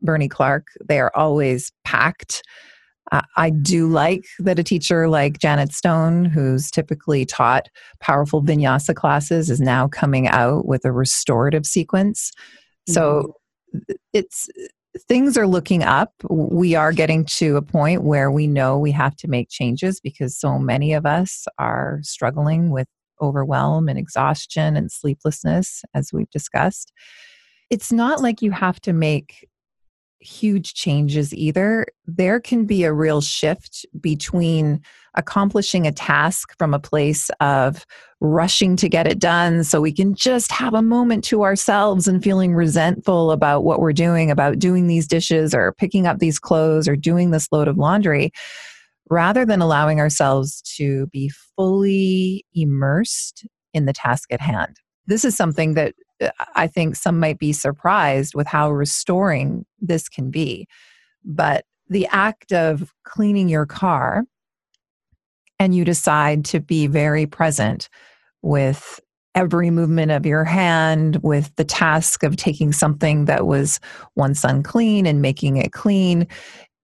Bernie 0.00 0.28
Clark, 0.28 0.68
they 0.88 1.00
are 1.00 1.12
always 1.14 1.72
packed. 1.84 2.42
I 3.36 3.50
do 3.50 3.88
like 3.88 4.26
that 4.40 4.58
a 4.58 4.62
teacher 4.62 5.08
like 5.08 5.38
Janet 5.38 5.72
Stone, 5.72 6.26
who's 6.26 6.70
typically 6.70 7.24
taught 7.24 7.68
powerful 8.00 8.42
vinyasa 8.42 8.94
classes, 8.94 9.50
is 9.50 9.60
now 9.60 9.88
coming 9.88 10.28
out 10.28 10.66
with 10.66 10.84
a 10.84 10.92
restorative 10.92 11.64
sequence. 11.64 12.32
So 12.88 13.34
mm-hmm. 13.74 13.94
it's 14.12 14.48
things 15.06 15.36
are 15.38 15.46
looking 15.46 15.82
up. 15.82 16.12
We 16.28 16.74
are 16.74 16.92
getting 16.92 17.24
to 17.26 17.56
a 17.56 17.62
point 17.62 18.02
where 18.02 18.30
we 18.30 18.46
know 18.46 18.78
we 18.78 18.92
have 18.92 19.16
to 19.16 19.28
make 19.28 19.48
changes 19.48 20.00
because 20.00 20.38
so 20.38 20.58
many 20.58 20.92
of 20.92 21.06
us 21.06 21.46
are 21.58 22.00
struggling 22.02 22.70
with 22.70 22.88
overwhelm 23.20 23.88
and 23.88 23.98
exhaustion 23.98 24.76
and 24.76 24.90
sleeplessness, 24.90 25.82
as 25.94 26.12
we've 26.12 26.30
discussed. 26.30 26.92
It's 27.70 27.92
not 27.92 28.22
like 28.22 28.42
you 28.42 28.50
have 28.50 28.80
to 28.82 28.92
make 28.92 29.47
huge 30.20 30.74
changes 30.74 31.32
either. 31.34 31.86
There 32.06 32.40
can 32.40 32.64
be 32.64 32.84
a 32.84 32.92
real 32.92 33.20
shift 33.20 33.86
between 34.00 34.80
accomplishing 35.14 35.86
a 35.86 35.92
task 35.92 36.54
from 36.58 36.74
a 36.74 36.78
place 36.78 37.30
of 37.40 37.84
rushing 38.20 38.76
to 38.76 38.88
get 38.88 39.06
it 39.06 39.18
done 39.18 39.64
so 39.64 39.80
we 39.80 39.92
can 39.92 40.14
just 40.14 40.50
have 40.52 40.74
a 40.74 40.82
moment 40.82 41.24
to 41.24 41.42
ourselves 41.42 42.08
and 42.08 42.22
feeling 42.22 42.54
resentful 42.54 43.30
about 43.30 43.64
what 43.64 43.80
we're 43.80 43.92
doing, 43.92 44.30
about 44.30 44.58
doing 44.58 44.86
these 44.86 45.06
dishes 45.06 45.54
or 45.54 45.72
picking 45.72 46.06
up 46.06 46.18
these 46.18 46.38
clothes 46.38 46.88
or 46.88 46.96
doing 46.96 47.30
this 47.30 47.48
load 47.52 47.68
of 47.68 47.78
laundry 47.78 48.32
rather 49.10 49.46
than 49.46 49.60
allowing 49.60 50.00
ourselves 50.00 50.60
to 50.76 51.06
be 51.08 51.30
fully 51.56 52.44
immersed 52.54 53.46
in 53.72 53.86
the 53.86 53.92
task 53.92 54.32
at 54.32 54.40
hand. 54.40 54.76
This 55.06 55.24
is 55.24 55.36
something 55.36 55.74
that 55.74 55.94
Uh, 56.20 56.30
I 56.54 56.66
think 56.66 56.96
some 56.96 57.18
might 57.18 57.38
be 57.38 57.52
surprised 57.52 58.34
with 58.34 58.46
how 58.46 58.70
restoring 58.70 59.64
this 59.80 60.08
can 60.08 60.30
be. 60.30 60.66
But 61.24 61.64
the 61.88 62.06
act 62.08 62.52
of 62.52 62.92
cleaning 63.04 63.48
your 63.48 63.66
car 63.66 64.24
and 65.58 65.74
you 65.74 65.84
decide 65.84 66.44
to 66.46 66.60
be 66.60 66.86
very 66.86 67.26
present 67.26 67.88
with 68.42 69.00
every 69.34 69.70
movement 69.70 70.10
of 70.10 70.26
your 70.26 70.44
hand, 70.44 71.16
with 71.22 71.54
the 71.56 71.64
task 71.64 72.22
of 72.22 72.36
taking 72.36 72.72
something 72.72 73.26
that 73.26 73.46
was 73.46 73.78
once 74.16 74.44
unclean 74.44 75.06
and 75.06 75.22
making 75.22 75.56
it 75.56 75.72
clean, 75.72 76.26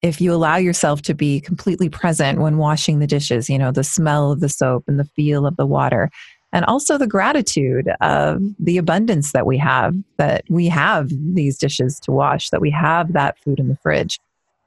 if 0.02 0.20
you 0.20 0.32
allow 0.34 0.56
yourself 0.56 1.00
to 1.02 1.14
be 1.14 1.40
completely 1.40 1.88
present 1.88 2.38
when 2.40 2.58
washing 2.58 2.98
the 2.98 3.06
dishes, 3.06 3.48
you 3.48 3.58
know, 3.58 3.72
the 3.72 3.82
smell 3.82 4.32
of 4.32 4.40
the 4.40 4.50
soap 4.50 4.84
and 4.86 5.00
the 5.00 5.08
feel 5.16 5.46
of 5.46 5.56
the 5.56 5.66
water, 5.66 6.10
and 6.54 6.64
also 6.66 6.96
the 6.96 7.08
gratitude 7.08 7.90
of 8.00 8.40
the 8.60 8.78
abundance 8.78 9.32
that 9.32 9.44
we 9.44 9.58
have, 9.58 9.96
that 10.18 10.44
we 10.48 10.68
have 10.68 11.10
these 11.10 11.58
dishes 11.58 11.98
to 11.98 12.12
wash, 12.12 12.50
that 12.50 12.60
we 12.60 12.70
have 12.70 13.12
that 13.12 13.36
food 13.40 13.58
in 13.58 13.66
the 13.66 13.76
fridge, 13.82 14.20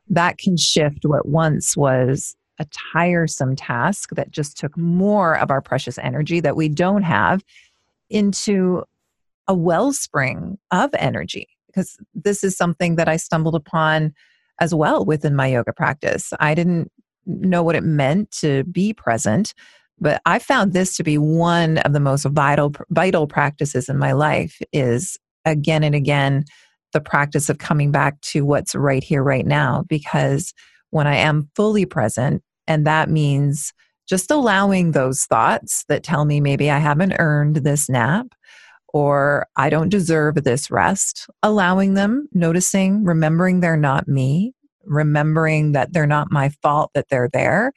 that 0.09 0.37
can 0.37 0.57
shift 0.57 1.05
what 1.05 1.29
once 1.29 1.77
was 1.77 2.35
a 2.59 2.65
tiresome 2.93 3.55
task 3.55 4.09
that 4.15 4.31
just 4.31 4.57
took 4.57 4.75
more 4.77 5.37
of 5.37 5.49
our 5.49 5.61
precious 5.61 5.97
energy 5.99 6.41
that 6.41 6.57
we 6.57 6.67
don't 6.67 7.03
have 7.03 7.41
into 8.09 8.83
a 9.47 9.55
wellspring 9.55 10.57
of 10.71 10.89
energy. 10.99 11.47
Because 11.67 11.97
this 12.13 12.43
is 12.43 12.57
something 12.57 12.97
that 12.97 13.07
I 13.07 13.15
stumbled 13.15 13.55
upon 13.55 14.13
as 14.59 14.75
well 14.75 15.05
within 15.05 15.37
my 15.37 15.47
yoga 15.47 15.71
practice. 15.71 16.33
I 16.39 16.53
didn't 16.53 16.91
know 17.25 17.63
what 17.63 17.75
it 17.75 17.83
meant 17.83 18.31
to 18.31 18.65
be 18.65 18.91
present, 18.91 19.53
but 19.99 20.21
I 20.25 20.39
found 20.39 20.73
this 20.73 20.95
to 20.97 21.03
be 21.03 21.17
one 21.17 21.79
of 21.79 21.93
the 21.93 21.99
most 21.99 22.25
vital 22.25 22.73
vital 22.89 23.27
practices 23.27 23.89
in 23.89 23.97
my 23.97 24.11
life 24.11 24.61
is 24.71 25.17
again 25.45 25.83
and 25.83 25.95
again 25.95 26.45
the 26.93 27.01
practice 27.01 27.49
of 27.49 27.57
coming 27.57 27.91
back 27.91 28.19
to 28.21 28.45
what's 28.45 28.75
right 28.75 29.03
here 29.03 29.23
right 29.23 29.45
now 29.45 29.83
because 29.87 30.53
when 30.91 31.07
I 31.07 31.15
am 31.15 31.49
fully 31.55 31.85
present 31.85 32.43
and 32.67 32.85
that 32.87 33.09
means 33.09 33.73
just 34.07 34.31
allowing 34.31 34.91
those 34.91 35.25
thoughts 35.25 35.83
that 35.89 36.03
tell 36.03 36.25
me 36.25 36.39
maybe 36.39 36.71
I 36.71 36.77
haven't 36.77 37.15
earned 37.19 37.57
this 37.57 37.89
nap 37.89 38.27
or 38.93 39.47
I 39.57 39.69
don't 39.69 39.89
deserve 39.89 40.43
this 40.43 40.71
rest, 40.71 41.27
allowing 41.43 41.95
them, 41.95 42.27
noticing, 42.33 43.03
remembering 43.03 43.59
they're 43.59 43.75
not 43.75 44.07
me, 44.07 44.53
remembering 44.85 45.73
that 45.73 45.91
they're 45.91 46.07
not 46.07 46.31
my 46.31 46.49
fault 46.61 46.91
that 46.95 47.09
they're 47.09 47.29
there, 47.31 47.73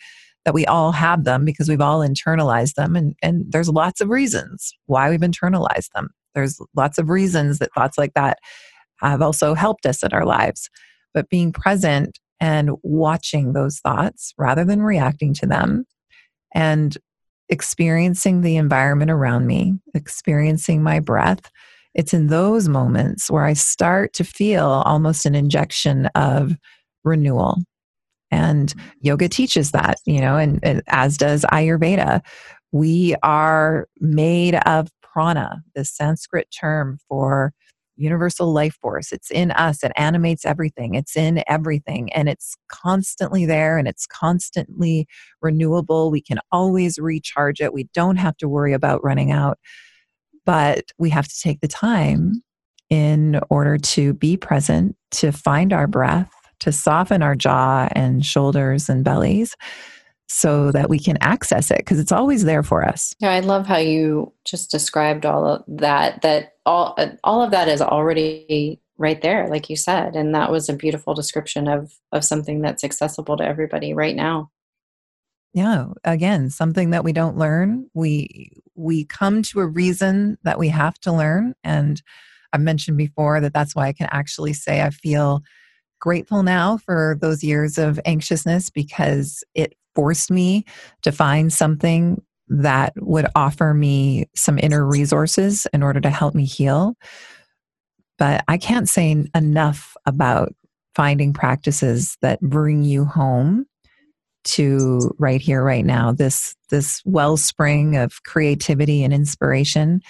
that 0.50 0.54
we 0.54 0.66
all 0.66 0.90
have 0.90 1.22
them 1.22 1.44
because 1.44 1.68
we've 1.68 1.80
all 1.80 2.00
internalized 2.00 2.74
them. 2.74 2.96
And, 2.96 3.14
and 3.22 3.44
there's 3.52 3.68
lots 3.68 4.00
of 4.00 4.08
reasons 4.08 4.72
why 4.86 5.08
we've 5.08 5.20
internalized 5.20 5.90
them. 5.94 6.08
There's 6.34 6.58
lots 6.74 6.98
of 6.98 7.08
reasons 7.08 7.60
that 7.60 7.72
thoughts 7.72 7.96
like 7.96 8.14
that 8.14 8.38
have 8.96 9.22
also 9.22 9.54
helped 9.54 9.86
us 9.86 10.02
in 10.02 10.12
our 10.12 10.26
lives. 10.26 10.68
But 11.14 11.28
being 11.28 11.52
present 11.52 12.18
and 12.40 12.72
watching 12.82 13.52
those 13.52 13.78
thoughts 13.78 14.34
rather 14.36 14.64
than 14.64 14.82
reacting 14.82 15.34
to 15.34 15.46
them 15.46 15.84
and 16.52 16.98
experiencing 17.48 18.40
the 18.40 18.56
environment 18.56 19.12
around 19.12 19.46
me, 19.46 19.74
experiencing 19.94 20.82
my 20.82 20.98
breath, 20.98 21.48
it's 21.94 22.12
in 22.12 22.26
those 22.26 22.66
moments 22.68 23.30
where 23.30 23.44
I 23.44 23.52
start 23.52 24.14
to 24.14 24.24
feel 24.24 24.66
almost 24.66 25.26
an 25.26 25.36
injection 25.36 26.06
of 26.16 26.56
renewal. 27.04 27.58
And 28.30 28.72
yoga 29.00 29.28
teaches 29.28 29.72
that, 29.72 29.98
you 30.06 30.20
know, 30.20 30.36
and, 30.36 30.60
and 30.62 30.82
as 30.88 31.16
does 31.16 31.44
Ayurveda. 31.52 32.20
We 32.72 33.16
are 33.22 33.88
made 33.98 34.54
of 34.66 34.88
prana, 35.02 35.62
the 35.74 35.84
Sanskrit 35.84 36.48
term 36.58 36.98
for 37.08 37.52
universal 37.96 38.52
life 38.52 38.76
force. 38.80 39.12
It's 39.12 39.30
in 39.30 39.50
us, 39.50 39.84
it 39.84 39.92
animates 39.96 40.44
everything, 40.46 40.94
it's 40.94 41.16
in 41.16 41.42
everything, 41.46 42.10
and 42.12 42.28
it's 42.28 42.56
constantly 42.68 43.44
there 43.44 43.76
and 43.76 43.86
it's 43.86 44.06
constantly 44.06 45.06
renewable. 45.42 46.10
We 46.10 46.22
can 46.22 46.38
always 46.50 46.98
recharge 46.98 47.60
it. 47.60 47.74
We 47.74 47.88
don't 47.92 48.16
have 48.16 48.36
to 48.38 48.48
worry 48.48 48.72
about 48.72 49.04
running 49.04 49.30
out, 49.32 49.58
but 50.46 50.92
we 50.98 51.10
have 51.10 51.28
to 51.28 51.40
take 51.40 51.60
the 51.60 51.68
time 51.68 52.42
in 52.88 53.38
order 53.50 53.76
to 53.78 54.14
be 54.14 54.36
present, 54.36 54.96
to 55.12 55.30
find 55.30 55.72
our 55.72 55.86
breath, 55.86 56.32
to 56.60 56.72
soften 56.72 57.22
our 57.22 57.34
jaw 57.34 57.88
and 57.92 58.24
shoulders 58.24 58.88
and 58.88 59.04
bellies 59.04 59.56
so 60.28 60.70
that 60.70 60.88
we 60.88 60.98
can 60.98 61.18
access 61.20 61.72
it 61.72 61.78
because 61.78 61.98
it's 61.98 62.12
always 62.12 62.44
there 62.44 62.62
for 62.62 62.86
us. 62.86 63.14
Yeah, 63.18 63.32
I 63.32 63.40
love 63.40 63.66
how 63.66 63.78
you 63.78 64.32
just 64.44 64.70
described 64.70 65.26
all 65.26 65.44
of 65.44 65.64
that 65.66 66.22
that 66.22 66.54
all 66.64 66.96
all 67.24 67.42
of 67.42 67.50
that 67.50 67.68
is 67.68 67.82
already 67.82 68.80
right 68.96 69.20
there 69.22 69.48
like 69.48 69.68
you 69.70 69.76
said 69.76 70.14
and 70.14 70.34
that 70.34 70.52
was 70.52 70.68
a 70.68 70.74
beautiful 70.74 71.14
description 71.14 71.66
of 71.66 71.90
of 72.12 72.22
something 72.24 72.60
that's 72.60 72.84
accessible 72.84 73.36
to 73.38 73.44
everybody 73.44 73.92
right 73.92 74.14
now. 74.14 74.50
Yeah, 75.52 75.86
again, 76.04 76.48
something 76.48 76.90
that 76.90 77.02
we 77.02 77.12
don't 77.12 77.36
learn. 77.36 77.90
We 77.92 78.52
we 78.76 79.04
come 79.06 79.42
to 79.42 79.60
a 79.60 79.66
reason 79.66 80.38
that 80.44 80.60
we 80.60 80.68
have 80.68 80.98
to 81.00 81.12
learn 81.12 81.54
and 81.64 82.00
I've 82.52 82.60
mentioned 82.60 82.98
before 82.98 83.40
that 83.40 83.52
that's 83.52 83.74
why 83.74 83.88
I 83.88 83.92
can 83.92 84.08
actually 84.12 84.52
say 84.52 84.80
I 84.82 84.90
feel 84.90 85.42
grateful 86.00 86.42
now 86.42 86.78
for 86.78 87.16
those 87.20 87.44
years 87.44 87.78
of 87.78 88.00
anxiousness 88.04 88.70
because 88.70 89.44
it 89.54 89.74
forced 89.94 90.30
me 90.30 90.64
to 91.02 91.12
find 91.12 91.52
something 91.52 92.22
that 92.48 92.92
would 92.96 93.26
offer 93.36 93.72
me 93.74 94.28
some 94.34 94.58
inner 94.58 94.84
resources 94.84 95.66
in 95.72 95.82
order 95.82 96.00
to 96.00 96.10
help 96.10 96.34
me 96.34 96.44
heal. 96.44 96.94
But 98.18 98.44
I 98.48 98.58
can't 98.58 98.88
say 98.88 99.24
enough 99.34 99.96
about 100.04 100.52
finding 100.94 101.32
practices 101.32 102.18
that 102.22 102.40
bring 102.40 102.82
you 102.82 103.04
home 103.04 103.66
to 104.42 105.14
right 105.18 105.40
here 105.40 105.62
right 105.62 105.84
now 105.84 106.12
this 106.12 106.56
this 106.70 107.02
wellspring 107.04 107.96
of 107.96 108.22
creativity 108.22 109.04
and 109.04 109.12
inspiration 109.12 110.00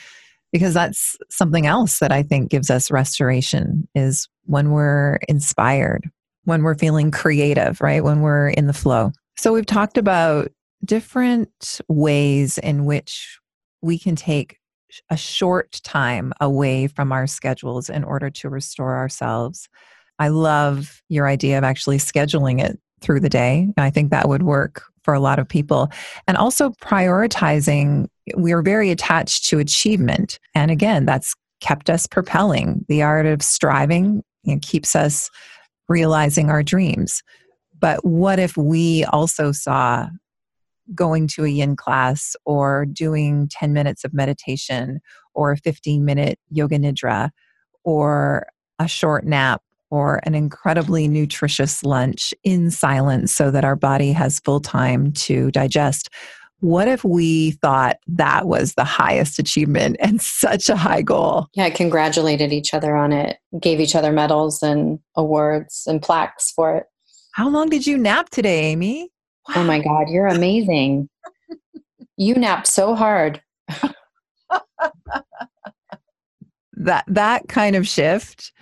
because 0.53 0.75
that's 0.75 1.17
something 1.31 1.67
else 1.67 1.99
that 1.99 2.13
I 2.13 2.23
think 2.23 2.51
gives 2.51 2.71
us 2.71 2.91
restoration 2.91 3.89
is 3.95 4.29
when 4.45 4.71
we're 4.71 5.19
inspired, 5.29 6.09
when 6.45 6.63
we're 6.63 6.75
feeling 6.75 7.11
creative, 7.11 7.81
right? 7.81 8.03
When 8.03 8.21
we're 8.21 8.49
in 8.49 8.67
the 8.67 8.73
flow. 8.73 9.13
So 9.37 9.53
we've 9.53 9.67
talked 9.67 9.97
about 9.97 10.51
different 10.85 11.81
ways 11.89 12.59
in 12.59 12.85
which 12.85 13.39
we 13.83 13.99
can 13.99 14.17
take 14.17 14.59
a 15.09 15.17
short 15.17 15.81
time 15.85 16.33
away 16.41 16.89
from 16.89 17.13
our 17.13 17.27
schedules 17.27 17.89
in 17.89 18.03
order 18.03 18.29
to 18.31 18.49
restore 18.49 18.97
ourselves. 18.97 19.69
I 20.19 20.29
love 20.29 21.01
your 21.09 21.29
idea 21.29 21.59
of 21.59 21.65
actually 21.65 21.99
scheduling 21.99 22.61
it 22.61 22.79
through 23.01 23.21
the 23.21 23.29
day. 23.29 23.69
I 23.79 23.91
think 23.91 24.11
that 24.11 24.29
would 24.29 24.43
work 24.43 24.83
for 25.03 25.15
a 25.15 25.21
lot 25.21 25.39
of 25.39 25.49
people. 25.49 25.91
And 26.27 26.37
also 26.37 26.71
prioritizing, 26.83 28.07
we 28.37 28.53
are 28.53 28.63
very 28.63 28.91
attached 28.91 29.49
to 29.49 29.59
achievement. 29.59 30.39
And 30.55 30.71
again, 30.71 31.07
that's 31.07 31.35
kept 31.61 31.91
us 31.91 32.07
propelling. 32.07 32.85
The 32.89 33.03
art 33.03 33.27
of 33.27 33.43
striving 33.43 34.23
you 34.45 34.55
know, 34.55 34.59
keeps 34.63 34.97
us 34.97 35.31
realizing 35.89 36.51
our 36.51 36.63
dreams. 36.63 37.23
But 37.79 38.05
what 38.05 38.39
if 38.39 38.57
we 38.57 39.05
also 39.05 39.53
saw 39.53 40.09
going 40.95 41.29
to 41.29 41.45
a 41.45 41.49
yin 41.49 41.77
class 41.77 42.35
or 42.45 42.87
doing 42.87 43.49
10 43.51 43.73
minutes 43.73 44.05
of 44.05 44.13
meditation 44.13 45.01
or 45.35 45.53
a 45.53 45.57
15 45.57 46.05
minute 46.05 46.39
yoga 46.51 46.79
nidra 46.79 47.31
or 47.85 48.47
a 48.79 48.89
short 48.89 49.25
nap 49.25 49.63
or 49.91 50.21
an 50.25 50.35
incredibly 50.35 51.09
nutritious 51.09 51.83
lunch 51.85 52.33
in 52.45 52.71
silence 52.71 53.33
so 53.33 53.51
that 53.51 53.65
our 53.65 53.77
body 53.77 54.13
has 54.13 54.41
full 54.41 54.61
time 54.61 55.13
to 55.13 55.51
digest. 55.51 56.09
What 56.61 56.89
if 56.89 57.05
we 57.05 57.53
thought 57.53 57.97
that 58.07 58.47
was 58.47 58.75
the 58.75 58.85
highest 58.85 59.39
achievement 59.39 59.97
and 59.99 60.21
such 60.23 60.69
a 60.69 60.77
high 60.77 61.03
goal? 61.03 61.49
Yeah, 61.55 61.71
congratulated 61.71 62.53
each 62.53 62.75
other 62.75 62.97
on 62.97 63.13
it, 63.13 63.39
gave 63.61 63.81
each 63.81 63.95
other 63.95 64.13
medals 64.13 64.63
and 64.63 64.99
awards 65.17 65.85
and 65.87 66.01
plaques 66.01 66.53
for 66.53 66.77
it. 66.77 66.87
How 67.33 67.49
long 67.49 67.69
did 67.69 67.87
you 67.87 67.97
nap 67.97 68.31
today, 68.31 68.67
Amy? 68.67 69.11
Wow. 69.49 69.55
Oh 69.57 69.65
my 69.65 69.81
God, 69.81 70.09
you're 70.09 70.27
amazing. 70.27 71.09
you 72.17 72.35
nap 72.35 72.67
so 72.67 72.95
hard. 72.95 73.41
that 76.73 77.05
that 77.07 77.49
kind 77.49 77.77
of 77.77 77.87
shift 77.87 78.53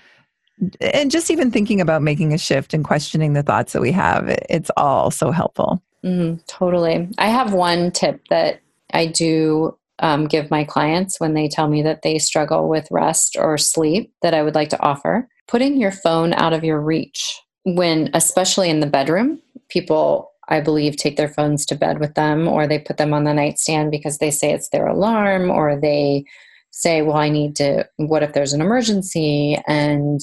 and 0.80 1.10
just 1.10 1.30
even 1.30 1.50
thinking 1.50 1.80
about 1.80 2.02
making 2.02 2.32
a 2.32 2.38
shift 2.38 2.74
and 2.74 2.84
questioning 2.84 3.32
the 3.32 3.42
thoughts 3.42 3.72
that 3.72 3.82
we 3.82 3.92
have 3.92 4.28
it's 4.48 4.70
all 4.76 5.10
so 5.10 5.30
helpful. 5.30 5.82
Mm, 6.04 6.44
totally. 6.46 7.08
I 7.18 7.26
have 7.26 7.52
one 7.52 7.90
tip 7.90 8.20
that 8.30 8.60
i 8.92 9.06
do 9.06 9.76
um, 10.00 10.26
give 10.26 10.50
my 10.50 10.62
clients 10.62 11.18
when 11.18 11.34
they 11.34 11.48
tell 11.48 11.68
me 11.68 11.82
that 11.82 12.02
they 12.02 12.18
struggle 12.18 12.68
with 12.68 12.86
rest 12.90 13.36
or 13.38 13.58
sleep 13.58 14.12
that 14.22 14.34
i 14.34 14.42
would 14.42 14.54
like 14.54 14.70
to 14.70 14.82
offer. 14.82 15.28
Putting 15.46 15.80
your 15.80 15.92
phone 15.92 16.34
out 16.34 16.52
of 16.52 16.64
your 16.64 16.80
reach 16.80 17.40
when 17.64 18.10
especially 18.14 18.70
in 18.70 18.80
the 18.80 18.86
bedroom 18.86 19.40
people 19.68 20.30
i 20.48 20.60
believe 20.60 20.96
take 20.96 21.16
their 21.16 21.28
phones 21.28 21.66
to 21.66 21.74
bed 21.74 21.98
with 21.98 22.14
them 22.14 22.48
or 22.48 22.66
they 22.66 22.78
put 22.78 22.96
them 22.96 23.12
on 23.12 23.24
the 23.24 23.34
nightstand 23.34 23.90
because 23.90 24.18
they 24.18 24.30
say 24.30 24.52
it's 24.52 24.70
their 24.70 24.86
alarm 24.86 25.50
or 25.50 25.78
they 25.78 26.24
say 26.70 27.02
well 27.02 27.16
i 27.16 27.28
need 27.28 27.56
to 27.56 27.86
what 27.96 28.22
if 28.22 28.32
there's 28.32 28.52
an 28.52 28.60
emergency? 28.60 29.58
And 29.66 30.20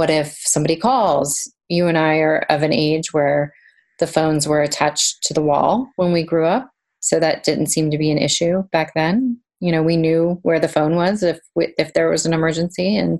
what 0.00 0.08
if 0.08 0.34
somebody 0.46 0.76
calls? 0.76 1.46
You 1.68 1.86
and 1.86 1.98
I 1.98 2.20
are 2.20 2.38
of 2.48 2.62
an 2.62 2.72
age 2.72 3.12
where 3.12 3.52
the 3.98 4.06
phones 4.06 4.48
were 4.48 4.62
attached 4.62 5.22
to 5.24 5.34
the 5.34 5.42
wall 5.42 5.90
when 5.96 6.10
we 6.10 6.22
grew 6.22 6.46
up. 6.46 6.70
So 7.00 7.20
that 7.20 7.44
didn't 7.44 7.66
seem 7.66 7.90
to 7.90 7.98
be 7.98 8.10
an 8.10 8.16
issue 8.16 8.62
back 8.72 8.94
then. 8.94 9.38
You 9.60 9.70
know, 9.70 9.82
we 9.82 9.98
knew 9.98 10.38
where 10.40 10.58
the 10.58 10.68
phone 10.68 10.94
was 10.94 11.22
if 11.22 11.38
we, 11.54 11.74
if 11.76 11.92
there 11.92 12.08
was 12.08 12.24
an 12.24 12.32
emergency 12.32 12.96
and 12.96 13.18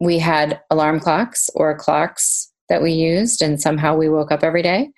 we 0.00 0.18
had 0.18 0.58
alarm 0.70 1.00
clocks 1.00 1.50
or 1.54 1.76
clocks 1.76 2.50
that 2.70 2.80
we 2.80 2.92
used 2.92 3.42
and 3.42 3.60
somehow 3.60 3.94
we 3.94 4.08
woke 4.08 4.32
up 4.32 4.42
every 4.42 4.62
day. 4.62 4.88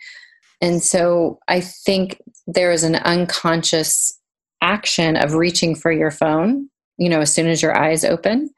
And 0.60 0.80
so 0.80 1.40
I 1.48 1.62
think 1.62 2.22
there 2.46 2.70
is 2.70 2.84
an 2.84 2.94
unconscious 2.94 4.16
action 4.62 5.16
of 5.16 5.34
reaching 5.34 5.74
for 5.74 5.90
your 5.90 6.12
phone, 6.12 6.70
you 6.96 7.08
know, 7.08 7.22
as 7.22 7.34
soon 7.34 7.48
as 7.48 7.60
your 7.60 7.76
eyes 7.76 8.04
open 8.04 8.50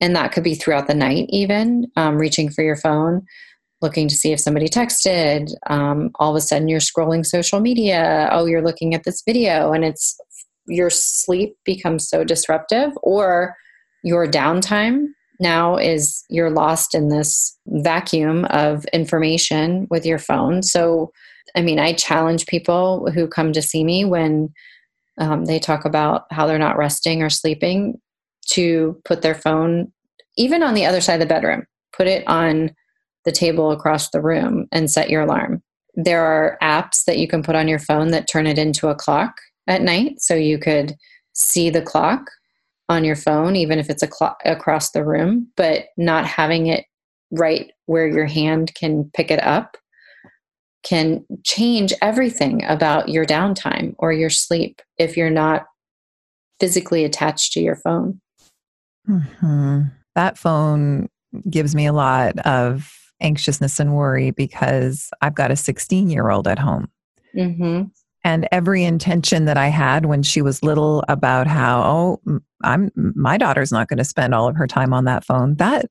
and 0.00 0.14
that 0.14 0.32
could 0.32 0.44
be 0.44 0.54
throughout 0.54 0.86
the 0.86 0.94
night 0.94 1.26
even 1.28 1.86
um, 1.96 2.16
reaching 2.16 2.50
for 2.50 2.62
your 2.62 2.76
phone 2.76 3.26
looking 3.80 4.08
to 4.08 4.16
see 4.16 4.32
if 4.32 4.40
somebody 4.40 4.68
texted 4.68 5.52
um, 5.68 6.10
all 6.16 6.30
of 6.30 6.36
a 6.36 6.40
sudden 6.40 6.68
you're 6.68 6.80
scrolling 6.80 7.24
social 7.24 7.60
media. 7.60 8.28
Oh 8.32 8.46
you're 8.46 8.64
looking 8.64 8.94
at 8.94 9.04
this 9.04 9.22
video 9.24 9.72
and 9.72 9.84
it's 9.84 10.18
your 10.66 10.90
sleep 10.90 11.56
becomes 11.64 12.08
so 12.08 12.24
disruptive 12.24 12.92
or 13.02 13.56
your 14.02 14.26
downtime 14.26 15.06
now 15.40 15.76
is 15.76 16.24
you're 16.28 16.50
lost 16.50 16.94
in 16.94 17.08
this 17.08 17.56
vacuum 17.66 18.44
of 18.46 18.84
information 18.86 19.86
with 19.90 20.04
your 20.04 20.18
phone. 20.18 20.62
So 20.62 21.12
i 21.56 21.62
mean 21.62 21.78
i 21.78 21.94
challenge 21.94 22.46
people 22.46 23.10
who 23.10 23.26
come 23.26 23.54
to 23.54 23.62
see 23.62 23.82
me 23.82 24.04
when 24.04 24.50
um, 25.16 25.46
they 25.46 25.58
talk 25.58 25.86
about 25.86 26.24
how 26.30 26.46
they're 26.46 26.58
not 26.58 26.76
resting 26.76 27.22
or 27.22 27.30
sleeping 27.30 27.98
to 28.52 29.00
put 29.04 29.22
their 29.22 29.34
phone 29.34 29.92
even 30.36 30.62
on 30.62 30.74
the 30.74 30.86
other 30.86 31.00
side 31.00 31.14
of 31.14 31.20
the 31.20 31.26
bedroom, 31.26 31.64
put 31.92 32.06
it 32.06 32.26
on 32.28 32.70
the 33.24 33.32
table 33.32 33.72
across 33.72 34.10
the 34.10 34.22
room 34.22 34.66
and 34.72 34.90
set 34.90 35.10
your 35.10 35.22
alarm. 35.22 35.62
There 35.94 36.24
are 36.24 36.56
apps 36.62 37.04
that 37.06 37.18
you 37.18 37.26
can 37.26 37.42
put 37.42 37.56
on 37.56 37.66
your 37.66 37.80
phone 37.80 38.12
that 38.12 38.28
turn 38.28 38.46
it 38.46 38.56
into 38.56 38.88
a 38.88 38.94
clock 38.94 39.34
at 39.66 39.82
night. 39.82 40.20
So 40.20 40.34
you 40.34 40.58
could 40.58 40.94
see 41.34 41.70
the 41.70 41.82
clock 41.82 42.22
on 42.88 43.04
your 43.04 43.16
phone, 43.16 43.56
even 43.56 43.78
if 43.78 43.90
it's 43.90 44.02
a 44.02 44.08
clock 44.08 44.40
across 44.44 44.92
the 44.92 45.04
room, 45.04 45.48
but 45.56 45.86
not 45.96 46.24
having 46.24 46.68
it 46.68 46.84
right 47.32 47.72
where 47.86 48.06
your 48.06 48.26
hand 48.26 48.74
can 48.74 49.10
pick 49.12 49.30
it 49.30 49.42
up 49.42 49.76
can 50.84 51.24
change 51.44 51.92
everything 52.00 52.64
about 52.64 53.08
your 53.08 53.26
downtime 53.26 53.94
or 53.98 54.12
your 54.12 54.30
sleep 54.30 54.80
if 54.96 55.16
you're 55.16 55.28
not 55.28 55.66
physically 56.60 57.04
attached 57.04 57.52
to 57.52 57.60
your 57.60 57.76
phone. 57.76 58.20
Mm-hmm. 59.08 59.82
That 60.14 60.38
phone 60.38 61.08
gives 61.48 61.74
me 61.74 61.86
a 61.86 61.92
lot 61.92 62.38
of 62.40 62.92
anxiousness 63.20 63.80
and 63.80 63.94
worry 63.94 64.30
because 64.30 65.10
I've 65.20 65.34
got 65.34 65.50
a 65.50 65.56
16 65.56 66.10
year 66.10 66.30
old 66.30 66.48
at 66.48 66.58
home. 66.58 66.88
Mm-hmm. 67.36 67.82
and 68.24 68.48
every 68.50 68.84
intention 68.84 69.44
that 69.44 69.58
I 69.58 69.68
had 69.68 70.06
when 70.06 70.22
she 70.22 70.40
was 70.40 70.62
little 70.62 71.04
about 71.08 71.46
how 71.46 71.82
oh 71.82 72.40
I'm 72.64 72.90
my 72.96 73.36
daughter's 73.36 73.70
not 73.70 73.86
going 73.86 73.98
to 73.98 74.04
spend 74.04 74.34
all 74.34 74.48
of 74.48 74.56
her 74.56 74.66
time 74.66 74.94
on 74.94 75.04
that 75.04 75.24
phone 75.24 75.56
that 75.56 75.86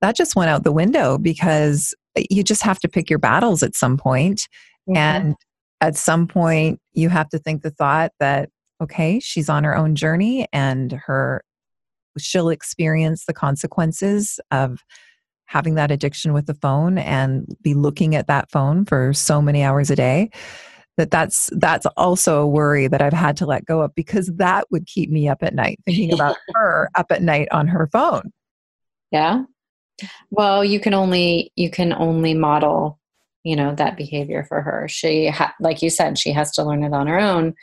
that 0.00 0.16
just 0.16 0.36
went 0.36 0.48
out 0.48 0.62
the 0.62 0.72
window 0.72 1.18
because 1.18 1.92
you 2.30 2.44
just 2.44 2.62
have 2.62 2.78
to 2.80 2.88
pick 2.88 3.10
your 3.10 3.18
battles 3.18 3.64
at 3.64 3.74
some 3.74 3.96
point 3.96 4.48
mm-hmm. 4.88 4.96
and 4.96 5.34
at 5.80 5.96
some 5.96 6.28
point 6.28 6.80
you 6.92 7.08
have 7.08 7.28
to 7.30 7.38
think 7.38 7.62
the 7.62 7.70
thought 7.70 8.12
that 8.20 8.48
okay 8.80 9.18
she's 9.18 9.48
on 9.48 9.64
her 9.64 9.76
own 9.76 9.96
journey 9.96 10.46
and 10.52 10.92
her 10.92 11.42
she'll 12.18 12.48
experience 12.48 13.24
the 13.26 13.34
consequences 13.34 14.40
of 14.50 14.80
having 15.46 15.74
that 15.76 15.90
addiction 15.90 16.32
with 16.32 16.46
the 16.46 16.54
phone 16.54 16.98
and 16.98 17.46
be 17.62 17.74
looking 17.74 18.14
at 18.14 18.26
that 18.26 18.50
phone 18.50 18.84
for 18.84 19.12
so 19.12 19.40
many 19.40 19.62
hours 19.62 19.90
a 19.90 19.96
day 19.96 20.30
that 20.96 21.10
that's 21.10 21.50
that's 21.56 21.86
also 21.96 22.40
a 22.40 22.46
worry 22.46 22.88
that 22.88 23.02
I've 23.02 23.12
had 23.12 23.36
to 23.38 23.46
let 23.46 23.64
go 23.64 23.82
of 23.82 23.94
because 23.94 24.30
that 24.36 24.66
would 24.70 24.86
keep 24.86 25.10
me 25.10 25.28
up 25.28 25.42
at 25.42 25.54
night 25.54 25.78
thinking 25.84 26.12
about 26.12 26.36
her 26.54 26.90
up 26.94 27.06
at 27.10 27.22
night 27.22 27.48
on 27.52 27.68
her 27.68 27.88
phone. 27.92 28.32
Yeah. 29.10 29.44
Well, 30.30 30.64
you 30.64 30.80
can 30.80 30.94
only 30.94 31.52
you 31.54 31.70
can 31.70 31.92
only 31.92 32.34
model, 32.34 32.98
you 33.44 33.56
know, 33.56 33.74
that 33.74 33.96
behavior 33.96 34.44
for 34.44 34.62
her. 34.62 34.88
She 34.88 35.28
ha- 35.28 35.54
like 35.60 35.82
you 35.82 35.90
said, 35.90 36.18
she 36.18 36.32
has 36.32 36.50
to 36.52 36.64
learn 36.64 36.82
it 36.82 36.94
on 36.94 37.06
her 37.06 37.18
own 37.18 37.54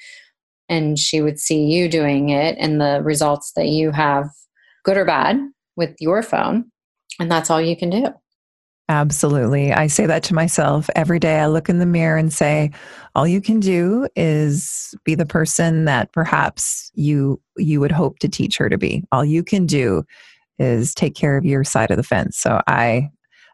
and 0.70 0.98
she 0.98 1.22
would 1.22 1.40
see 1.40 1.66
you 1.66 1.90
doing 1.90 2.30
it 2.30 2.56
and 2.60 2.80
the 2.80 3.02
results 3.04 3.52
that 3.56 3.68
you 3.68 3.92
have 3.92 4.30
good 4.84 4.98
or 4.98 5.06
bad 5.06 5.40
with 5.76 5.96
your 6.00 6.22
phone 6.22 6.72
and 7.20 7.32
that's 7.32 7.50
all 7.50 7.62
you 7.62 7.76
can 7.76 7.90
do. 7.90 8.08
Absolutely. 8.90 9.72
I 9.72 9.88
say 9.88 10.06
that 10.06 10.24
to 10.24 10.34
myself 10.34 10.90
every 10.96 11.18
day. 11.18 11.40
I 11.40 11.48
look 11.48 11.70
in 11.70 11.80
the 11.80 11.86
mirror 11.86 12.18
and 12.18 12.34
say, 12.34 12.72
all 13.16 13.26
you 13.26 13.40
can 13.40 13.62
do 13.62 14.08
is 14.16 14.94
be 15.06 15.16
the 15.16 15.26
person 15.26 15.86
that 15.86 16.12
perhaps 16.12 16.92
you 16.94 17.42
you 17.58 17.80
would 17.80 17.94
hope 17.94 18.20
to 18.20 18.28
teach 18.28 18.58
her 18.58 18.70
to 18.70 18.78
be. 18.78 19.04
All 19.12 19.24
you 19.24 19.44
can 19.44 19.66
do 19.66 20.04
is 20.60 20.94
take 20.94 21.16
care 21.16 21.38
of 21.38 21.46
your 21.46 21.64
side 21.64 21.92
of 21.92 21.98
the 21.98 22.04
fence. 22.04 22.38
So 22.38 22.62
I 22.68 23.10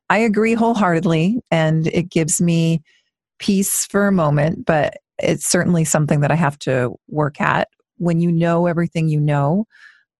I 0.09 0.17
agree 0.17 0.55
wholeheartedly 0.55 1.41
and 1.51 1.87
it 1.87 2.09
gives 2.09 2.41
me 2.41 2.81
peace 3.37 3.85
for 3.85 4.07
a 4.07 4.11
moment, 4.11 4.65
but 4.65 4.97
it's 5.19 5.45
certainly 5.45 5.85
something 5.85 6.21
that 6.21 6.31
I 6.31 6.35
have 6.35 6.57
to 6.59 6.95
work 7.07 7.39
at. 7.39 7.67
When 7.97 8.19
you 8.19 8.31
know 8.31 8.65
everything 8.65 9.09
you 9.09 9.19
know, 9.19 9.65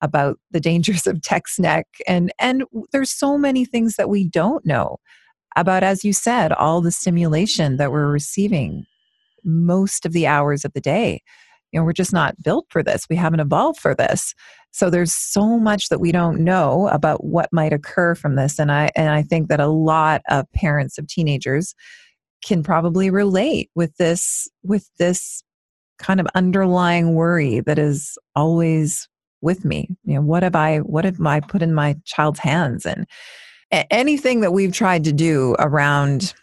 about 0.02 0.40
the 0.52 0.60
dangers 0.60 1.06
of 1.08 1.22
text 1.22 1.60
neck 1.60 1.88
and 2.08 2.32
and 2.40 2.64
there's 2.92 3.12
so 3.12 3.38
many 3.38 3.66
things 3.66 3.96
that 3.96 4.10
we 4.10 4.28
don't 4.28 4.66
know 4.66 4.98
about 5.56 5.84
as 5.84 6.04
you 6.06 6.14
said 6.14 6.52
all 6.54 6.82
the 6.82 6.92
stimulation 6.92 7.78
that 7.78 7.92
we're 7.92 8.12
receiving 8.12 8.86
most 9.44 10.06
of 10.06 10.14
the 10.14 10.28
hours 10.28 10.66
of 10.66 10.74
the 10.74 10.82
day. 10.82 11.22
You 11.72 11.80
know 11.80 11.84
we're 11.84 11.94
just 11.94 12.14
not 12.14 12.42
built 12.42 12.66
for 12.70 12.82
this. 12.82 13.06
We 13.10 13.16
haven't 13.16 13.42
evolved 13.42 13.80
for 13.80 13.94
this. 13.94 14.34
So 14.72 14.90
there's 14.90 15.14
so 15.14 15.60
much 15.60 15.90
that 15.90 16.00
we 16.00 16.12
don't 16.12 16.44
know 16.44 16.88
about 16.90 17.24
what 17.24 17.50
might 17.52 17.74
occur 17.74 18.16
from 18.16 18.36
this 18.36 18.60
and 18.60 18.72
i 18.72 18.90
and 18.96 19.10
i 19.10 19.22
think 19.22 19.50
that 19.50 19.60
a 19.60 19.68
lot 19.68 20.22
of 20.30 20.52
parents 20.52 20.98
of 20.98 21.08
teenagers 21.08 21.74
can 22.46 22.64
probably 22.64 23.10
relate 23.10 23.70
with 23.76 23.96
this 23.98 24.48
with 24.64 24.90
this 25.00 25.44
kind 25.98 26.20
of 26.20 26.28
underlying 26.34 27.14
worry 27.14 27.60
that 27.60 27.78
is 27.78 28.18
always 28.36 29.09
with 29.42 29.64
me 29.64 29.88
you 30.04 30.16
know 30.16 30.22
what 30.22 30.44
have 30.44 30.56
i 30.56 30.78
what 30.80 31.06
have 31.06 31.22
i 31.26 31.40
put 31.40 31.62
in 31.62 31.74
my 31.74 31.96
child's 32.06 32.40
hands? 32.40 32.86
And 32.86 33.08
anything 33.72 34.42
that 34.42 34.54
we've 34.54 34.74
tried 34.74 35.04
to 35.04 35.12
do 35.12 35.56
around 35.60 36.34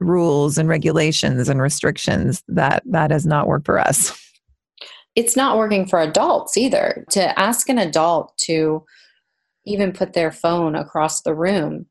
rules 0.00 0.58
and 0.58 0.68
regulations 0.68 1.48
and 1.48 1.62
restrictions 1.62 2.42
that 2.48 2.82
that 2.86 3.10
has 3.10 3.24
not 3.24 3.46
worked 3.46 3.66
for 3.66 3.78
us. 3.78 4.18
It's 5.14 5.36
not 5.36 5.58
working 5.58 5.86
for 5.86 6.00
adults 6.00 6.56
either. 6.56 7.04
To 7.10 7.38
ask 7.38 7.68
an 7.68 7.78
adult 7.78 8.36
to 8.38 8.84
even 9.64 9.92
put 9.92 10.14
their 10.14 10.32
phone 10.32 10.74
across 10.74 11.22
the 11.22 11.34
room 11.34 11.86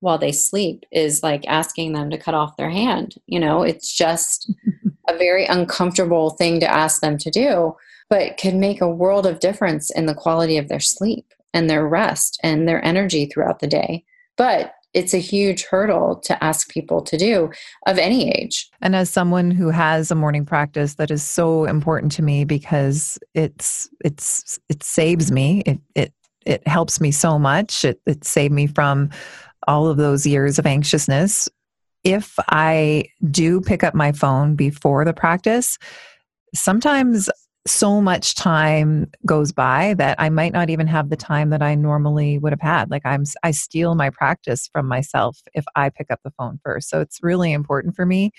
while 0.00 0.18
they 0.18 0.32
sleep 0.32 0.84
is 0.92 1.22
like 1.22 1.44
asking 1.48 1.92
them 1.92 2.10
to 2.10 2.18
cut 2.18 2.34
off 2.34 2.56
their 2.56 2.70
hand 2.70 3.14
you 3.26 3.40
know? 3.40 3.62
It's 3.62 3.92
just 3.92 4.52
a 5.08 5.16
very 5.16 5.46
uncomfortable 5.46 6.30
thing 6.30 6.60
to 6.60 6.70
ask 6.70 7.00
them 7.00 7.18
to 7.18 7.30
do 7.30 7.74
but 8.12 8.36
can 8.36 8.60
make 8.60 8.82
a 8.82 8.90
world 8.90 9.24
of 9.24 9.40
difference 9.40 9.90
in 9.90 10.04
the 10.04 10.14
quality 10.14 10.58
of 10.58 10.68
their 10.68 10.78
sleep 10.78 11.32
and 11.54 11.70
their 11.70 11.88
rest 11.88 12.38
and 12.42 12.68
their 12.68 12.84
energy 12.84 13.24
throughout 13.24 13.60
the 13.60 13.66
day. 13.66 14.04
But 14.36 14.74
it's 14.92 15.14
a 15.14 15.18
huge 15.18 15.64
hurdle 15.64 16.16
to 16.24 16.44
ask 16.44 16.68
people 16.68 17.00
to 17.00 17.16
do 17.16 17.50
of 17.86 17.96
any 17.96 18.30
age. 18.30 18.68
And 18.82 18.94
as 18.94 19.08
someone 19.08 19.50
who 19.50 19.70
has 19.70 20.10
a 20.10 20.14
morning 20.14 20.44
practice 20.44 20.96
that 20.96 21.10
is 21.10 21.22
so 21.22 21.64
important 21.64 22.12
to 22.12 22.22
me 22.22 22.44
because 22.44 23.18
it's 23.32 23.88
it's 24.04 24.58
it 24.68 24.82
saves 24.82 25.32
me. 25.32 25.62
It 25.64 25.80
it 25.94 26.12
it 26.44 26.68
helps 26.68 27.00
me 27.00 27.12
so 27.12 27.38
much. 27.38 27.82
It 27.82 27.98
it 28.04 28.24
saved 28.24 28.52
me 28.52 28.66
from 28.66 29.08
all 29.66 29.88
of 29.88 29.96
those 29.96 30.26
years 30.26 30.58
of 30.58 30.66
anxiousness. 30.66 31.48
If 32.04 32.38
I 32.50 33.04
do 33.30 33.62
pick 33.62 33.82
up 33.82 33.94
my 33.94 34.12
phone 34.12 34.54
before 34.54 35.06
the 35.06 35.14
practice, 35.14 35.78
sometimes 36.54 37.30
so 37.66 38.00
much 38.00 38.34
time 38.34 39.10
goes 39.24 39.52
by 39.52 39.94
that 39.94 40.16
I 40.20 40.30
might 40.30 40.52
not 40.52 40.68
even 40.68 40.86
have 40.88 41.10
the 41.10 41.16
time 41.16 41.50
that 41.50 41.62
I 41.62 41.74
normally 41.76 42.38
would 42.38 42.52
have 42.52 42.60
had. 42.60 42.90
Like 42.90 43.02
I'm 43.04 43.24
I 43.44 43.52
steal 43.52 43.94
my 43.94 44.10
practice 44.10 44.68
from 44.72 44.86
myself 44.88 45.38
if 45.54 45.64
I 45.76 45.90
pick 45.90 46.10
up 46.10 46.20
the 46.24 46.32
phone 46.36 46.58
first. 46.64 46.88
So 46.88 47.00
it's 47.00 47.20
really 47.22 47.52
important 47.52 47.94
for 47.94 48.04
me 48.04 48.32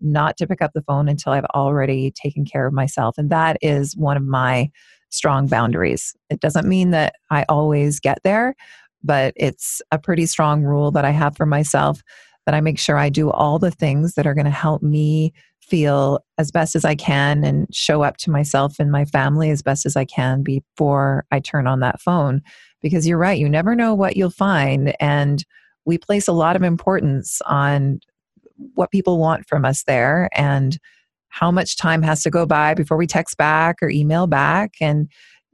not 0.00 0.38
to 0.38 0.46
pick 0.46 0.62
up 0.62 0.72
the 0.74 0.82
phone 0.82 1.08
until 1.08 1.32
I've 1.32 1.44
already 1.54 2.10
taken 2.10 2.46
care 2.46 2.66
of 2.66 2.72
myself 2.72 3.18
and 3.18 3.28
that 3.30 3.58
is 3.60 3.96
one 3.96 4.16
of 4.16 4.22
my 4.22 4.70
strong 5.10 5.46
boundaries. 5.46 6.14
It 6.30 6.40
doesn't 6.40 6.66
mean 6.66 6.90
that 6.92 7.14
I 7.30 7.44
always 7.50 8.00
get 8.00 8.20
there, 8.24 8.54
but 9.02 9.34
it's 9.36 9.82
a 9.90 9.98
pretty 9.98 10.24
strong 10.24 10.62
rule 10.62 10.90
that 10.92 11.04
I 11.04 11.10
have 11.10 11.36
for 11.36 11.44
myself 11.44 12.02
that 12.50 12.56
I 12.56 12.60
make 12.60 12.80
sure 12.80 12.98
I 12.98 13.10
do 13.10 13.30
all 13.30 13.60
the 13.60 13.70
things 13.70 14.14
that 14.14 14.26
are 14.26 14.34
going 14.34 14.44
to 14.44 14.50
help 14.50 14.82
me 14.82 15.32
feel 15.60 16.18
as 16.36 16.50
best 16.50 16.74
as 16.74 16.84
I 16.84 16.96
can 16.96 17.44
and 17.44 17.72
show 17.72 18.02
up 18.02 18.16
to 18.16 18.30
myself 18.32 18.80
and 18.80 18.90
my 18.90 19.04
family 19.04 19.50
as 19.50 19.62
best 19.62 19.86
as 19.86 19.94
I 19.94 20.04
can 20.04 20.42
before 20.42 21.24
I 21.30 21.38
turn 21.38 21.68
on 21.68 21.78
that 21.78 22.00
phone. 22.00 22.42
Because 22.82 23.06
you're 23.06 23.18
right, 23.18 23.38
you 23.38 23.48
never 23.48 23.76
know 23.76 23.94
what 23.94 24.16
you'll 24.16 24.30
find. 24.30 24.96
And 24.98 25.44
we 25.84 25.96
place 25.96 26.26
a 26.26 26.32
lot 26.32 26.56
of 26.56 26.64
importance 26.64 27.40
on 27.46 28.00
what 28.74 28.90
people 28.90 29.20
want 29.20 29.48
from 29.48 29.64
us 29.64 29.84
there 29.84 30.28
and 30.32 30.76
how 31.28 31.52
much 31.52 31.76
time 31.76 32.02
has 32.02 32.24
to 32.24 32.30
go 32.30 32.46
by 32.46 32.74
before 32.74 32.96
we 32.96 33.06
text 33.06 33.36
back 33.36 33.76
or 33.80 33.90
email 33.90 34.26
back. 34.26 34.74
And 34.80 35.08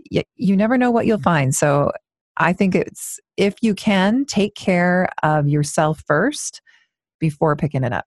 you 0.09 0.57
never 0.57 0.78
know 0.78 0.90
what 0.90 1.05
you'll 1.05 1.18
find. 1.18 1.55
So 1.55 1.92
I 2.38 2.55
think 2.55 2.74
it's 2.74 3.20
if 3.36 3.57
you 3.61 3.74
can 3.74 4.24
take 4.24 4.55
care 4.55 5.11
of 5.22 5.47
yourself 5.47 6.03
first 6.07 6.62
before 7.19 7.57
picking 7.57 7.85
it 7.85 7.93
up. 7.93 8.07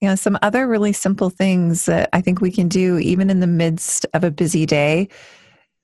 You 0.00 0.08
know, 0.08 0.14
some 0.16 0.38
other 0.42 0.66
really 0.66 0.92
simple 0.92 1.30
things 1.30 1.86
that 1.86 2.08
I 2.12 2.20
think 2.20 2.40
we 2.40 2.50
can 2.50 2.68
do, 2.68 2.98
even 2.98 3.30
in 3.30 3.40
the 3.40 3.46
midst 3.46 4.04
of 4.14 4.24
a 4.24 4.30
busy 4.30 4.66
day, 4.66 5.08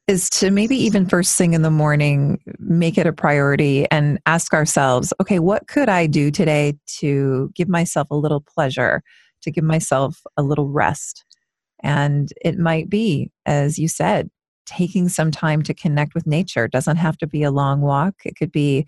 is 0.08 0.30
to 0.30 0.50
maybe 0.50 0.74
even 0.74 1.06
first 1.06 1.36
thing 1.36 1.52
in 1.52 1.62
the 1.62 1.70
morning, 1.70 2.40
make 2.58 2.96
it 2.96 3.06
a 3.06 3.12
priority 3.12 3.86
and 3.90 4.18
ask 4.24 4.54
ourselves, 4.54 5.12
okay, 5.20 5.38
what 5.38 5.68
could 5.68 5.90
I 5.90 6.06
do 6.06 6.30
today 6.30 6.78
to 6.98 7.52
give 7.54 7.68
myself 7.68 8.08
a 8.10 8.16
little 8.16 8.40
pleasure, 8.40 9.02
to 9.42 9.50
give 9.50 9.64
myself 9.64 10.22
a 10.38 10.42
little 10.42 10.68
rest? 10.68 11.24
And 11.82 12.32
it 12.42 12.58
might 12.58 12.88
be, 12.88 13.30
as 13.44 13.78
you 13.78 13.86
said, 13.86 14.30
taking 14.64 15.10
some 15.10 15.30
time 15.30 15.62
to 15.62 15.74
connect 15.74 16.14
with 16.14 16.26
nature. 16.26 16.64
It 16.64 16.72
doesn't 16.72 16.96
have 16.96 17.18
to 17.18 17.26
be 17.26 17.42
a 17.42 17.50
long 17.50 17.82
walk, 17.82 18.14
it 18.24 18.34
could 18.36 18.50
be 18.50 18.86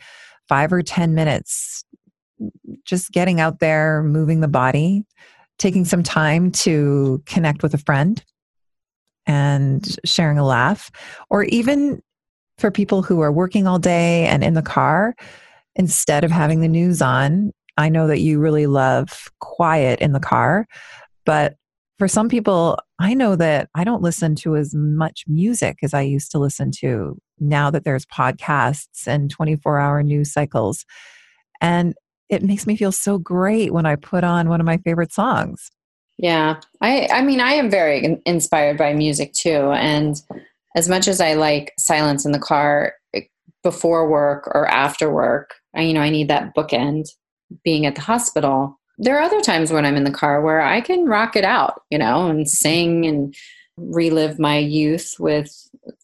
five 0.48 0.72
or 0.72 0.82
10 0.82 1.14
minutes 1.14 1.84
just 2.84 3.12
getting 3.12 3.40
out 3.40 3.60
there, 3.60 4.02
moving 4.02 4.40
the 4.40 4.48
body, 4.48 5.04
taking 5.58 5.84
some 5.84 6.02
time 6.02 6.50
to 6.50 7.22
connect 7.26 7.62
with 7.62 7.74
a 7.74 7.78
friend 7.78 8.22
and 9.26 9.96
sharing 10.04 10.38
a 10.38 10.46
laugh, 10.46 10.90
or 11.28 11.44
even 11.44 12.02
for 12.58 12.70
people 12.70 13.02
who 13.02 13.20
are 13.20 13.32
working 13.32 13.66
all 13.66 13.78
day 13.78 14.26
and 14.26 14.42
in 14.42 14.54
the 14.54 14.62
car, 14.62 15.14
instead 15.76 16.24
of 16.24 16.30
having 16.30 16.60
the 16.60 16.68
news 16.68 17.00
on. 17.00 17.52
I 17.76 17.88
know 17.88 18.06
that 18.08 18.20
you 18.20 18.38
really 18.38 18.66
love 18.66 19.30
quiet 19.40 20.00
in 20.00 20.12
the 20.12 20.20
car, 20.20 20.66
but 21.24 21.56
for 21.98 22.08
some 22.08 22.28
people, 22.28 22.78
I 22.98 23.14
know 23.14 23.36
that 23.36 23.68
I 23.74 23.84
don't 23.84 24.02
listen 24.02 24.34
to 24.36 24.56
as 24.56 24.74
much 24.74 25.24
music 25.26 25.78
as 25.82 25.92
I 25.92 26.00
used 26.00 26.30
to 26.32 26.38
listen 26.38 26.70
to 26.80 27.18
now 27.38 27.70
that 27.70 27.84
there's 27.84 28.06
podcasts 28.06 29.06
and 29.06 29.30
24 29.30 29.78
hour 29.78 30.02
news 30.02 30.32
cycles. 30.32 30.84
And 31.60 31.94
it 32.30 32.42
makes 32.42 32.66
me 32.66 32.76
feel 32.76 32.92
so 32.92 33.18
great 33.18 33.72
when 33.72 33.84
I 33.84 33.96
put 33.96 34.24
on 34.24 34.48
one 34.48 34.60
of 34.60 34.66
my 34.66 34.78
favorite 34.78 35.12
songs. 35.12 35.70
Yeah. 36.16 36.60
I 36.80 37.08
I 37.12 37.22
mean 37.22 37.40
I 37.40 37.52
am 37.52 37.70
very 37.70 38.20
inspired 38.24 38.78
by 38.78 38.94
music 38.94 39.32
too 39.32 39.72
and 39.72 40.20
as 40.76 40.88
much 40.88 41.08
as 41.08 41.20
I 41.20 41.34
like 41.34 41.72
silence 41.78 42.24
in 42.24 42.32
the 42.32 42.38
car 42.38 42.94
eh, 43.14 43.22
before 43.64 44.08
work 44.08 44.46
or 44.54 44.66
after 44.68 45.10
work, 45.10 45.54
I 45.74 45.82
you 45.82 45.92
know 45.92 46.00
I 46.00 46.10
need 46.10 46.28
that 46.28 46.54
bookend 46.54 47.08
being 47.64 47.84
at 47.84 47.96
the 47.96 48.00
hospital. 48.02 48.78
there 48.98 49.18
are 49.18 49.22
other 49.22 49.40
times 49.40 49.72
when 49.72 49.86
I'm 49.86 49.96
in 49.96 50.04
the 50.04 50.10
car 50.10 50.42
where 50.42 50.60
I 50.60 50.82
can 50.82 51.06
rock 51.06 51.34
it 51.34 51.44
out, 51.44 51.82
you 51.90 51.98
know, 51.98 52.28
and 52.28 52.48
sing 52.48 53.06
and 53.06 53.34
relive 53.76 54.38
my 54.38 54.58
youth 54.58 55.16
with 55.18 55.50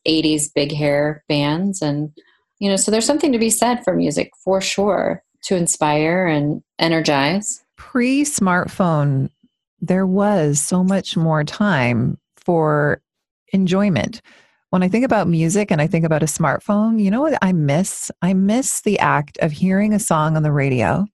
80s 0.08 0.48
big 0.54 0.72
hair 0.72 1.22
bands. 1.28 1.82
And, 1.82 2.10
you 2.58 2.70
know, 2.70 2.76
so 2.76 2.90
there's 2.90 3.04
something 3.04 3.32
to 3.32 3.38
be 3.38 3.50
said 3.50 3.84
for 3.84 3.94
music 3.94 4.30
for 4.42 4.62
sure 4.62 5.22
to 5.46 5.56
inspire 5.56 6.26
and 6.26 6.62
energize. 6.78 7.62
Pre 7.76 8.22
smartphone, 8.22 9.30
there 9.80 10.06
was 10.06 10.60
so 10.60 10.82
much 10.82 11.16
more 11.16 11.44
time 11.44 12.18
for 12.36 13.00
enjoyment. 13.52 14.20
When 14.70 14.82
I 14.82 14.88
think 14.88 15.04
about 15.04 15.28
music 15.28 15.70
and 15.70 15.80
I 15.80 15.86
think 15.86 16.04
about 16.04 16.24
a 16.24 16.26
smartphone, 16.26 17.00
you 17.00 17.12
know 17.12 17.20
what 17.20 17.38
I 17.42 17.52
miss? 17.52 18.10
I 18.22 18.34
miss 18.34 18.80
the 18.80 18.98
act 18.98 19.38
of 19.38 19.52
hearing 19.52 19.94
a 19.94 20.00
song 20.00 20.36
on 20.36 20.42
the 20.42 20.50
radio, 20.50 21.06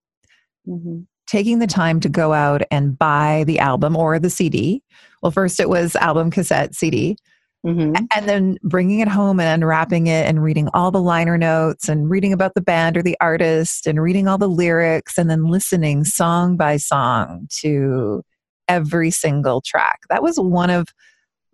mm-hmm. 0.67 1.01
taking 1.27 1.59
the 1.59 1.67
time 1.67 2.01
to 2.01 2.09
go 2.09 2.33
out 2.33 2.63
and 2.71 2.99
buy 2.99 3.45
the 3.47 3.59
album 3.59 3.97
or 3.97 4.19
the 4.19 4.31
CD. 4.31 4.83
Well, 5.23 5.31
first 5.31 5.61
it 5.61 5.69
was 5.69 5.95
album, 5.97 6.31
cassette, 6.31 6.75
CD. 6.75 7.17
Mm-hmm. 7.65 8.05
And 8.13 8.29
then 8.29 8.59
bringing 8.65 9.01
it 9.01 9.09
home 9.09 9.39
and 9.39 9.63
unwrapping 9.63 10.09
it 10.09 10.27
and 10.27 10.43
reading 10.43 10.69
all 10.75 10.91
the 10.91 11.01
liner 11.01 11.39
notes 11.39 11.89
and 11.89 12.11
reading 12.11 12.33
about 12.33 12.55
the 12.55 12.61
band 12.61 12.97
or 12.97 13.03
the 13.03 13.17
artist 13.21 13.87
and 13.87 14.03
reading 14.03 14.27
all 14.27 14.39
the 14.39 14.49
lyrics 14.49 15.17
and 15.17 15.31
then 15.31 15.45
listening 15.45 16.05
song 16.05 16.57
by 16.57 16.77
song 16.77 17.47
to 17.61 18.25
every 18.67 19.13
single 19.13 19.61
track. 19.61 20.01
That 20.09 20.25
was 20.25 20.39
one 20.39 20.71
of 20.71 20.89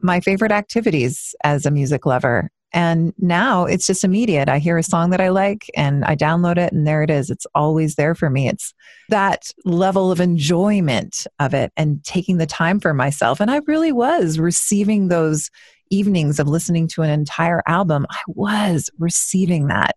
my 0.01 0.21
favorite 0.21 0.53
activities 0.53 1.35
as 1.45 1.67
a 1.67 1.71
music 1.71 2.07
lover. 2.07 2.51
And 2.73 3.15
now 3.19 3.65
it's 3.65 3.87
just 3.87 4.05
immediate. 4.05 4.49
I 4.49 4.59
hear 4.59 4.77
a 4.77 4.83
song 4.83 5.11
that 5.11 5.21
I 5.21 5.31
like 5.31 5.71
and 5.75 6.05
I 6.05 6.15
download 6.15 6.59
it, 6.59 6.73
and 6.73 6.87
there 6.87 7.03
it 7.03 7.11
is. 7.11 7.31
It's 7.31 7.47
always 7.55 7.95
there 7.95 8.15
for 8.15 8.29
me. 8.29 8.47
It's 8.47 8.75
that 9.09 9.53
level 9.65 10.13
of 10.13 10.21
enjoyment 10.21 11.27
of 11.39 11.55
it 11.55 11.73
and 11.77 12.05
taking 12.05 12.37
the 12.37 12.47
time 12.47 12.79
for 12.79 12.93
myself. 12.93 13.41
And 13.41 13.51
I 13.51 13.63
really 13.67 13.93
was 13.93 14.39
receiving 14.39 15.09
those 15.09 15.51
evenings 15.91 16.39
of 16.39 16.49
listening 16.49 16.89
to 16.89 17.03
an 17.03 17.11
entire 17.11 17.63
album. 17.67 18.07
I 18.11 18.21
was 18.27 18.91
receiving 18.99 19.69
that. 19.69 19.97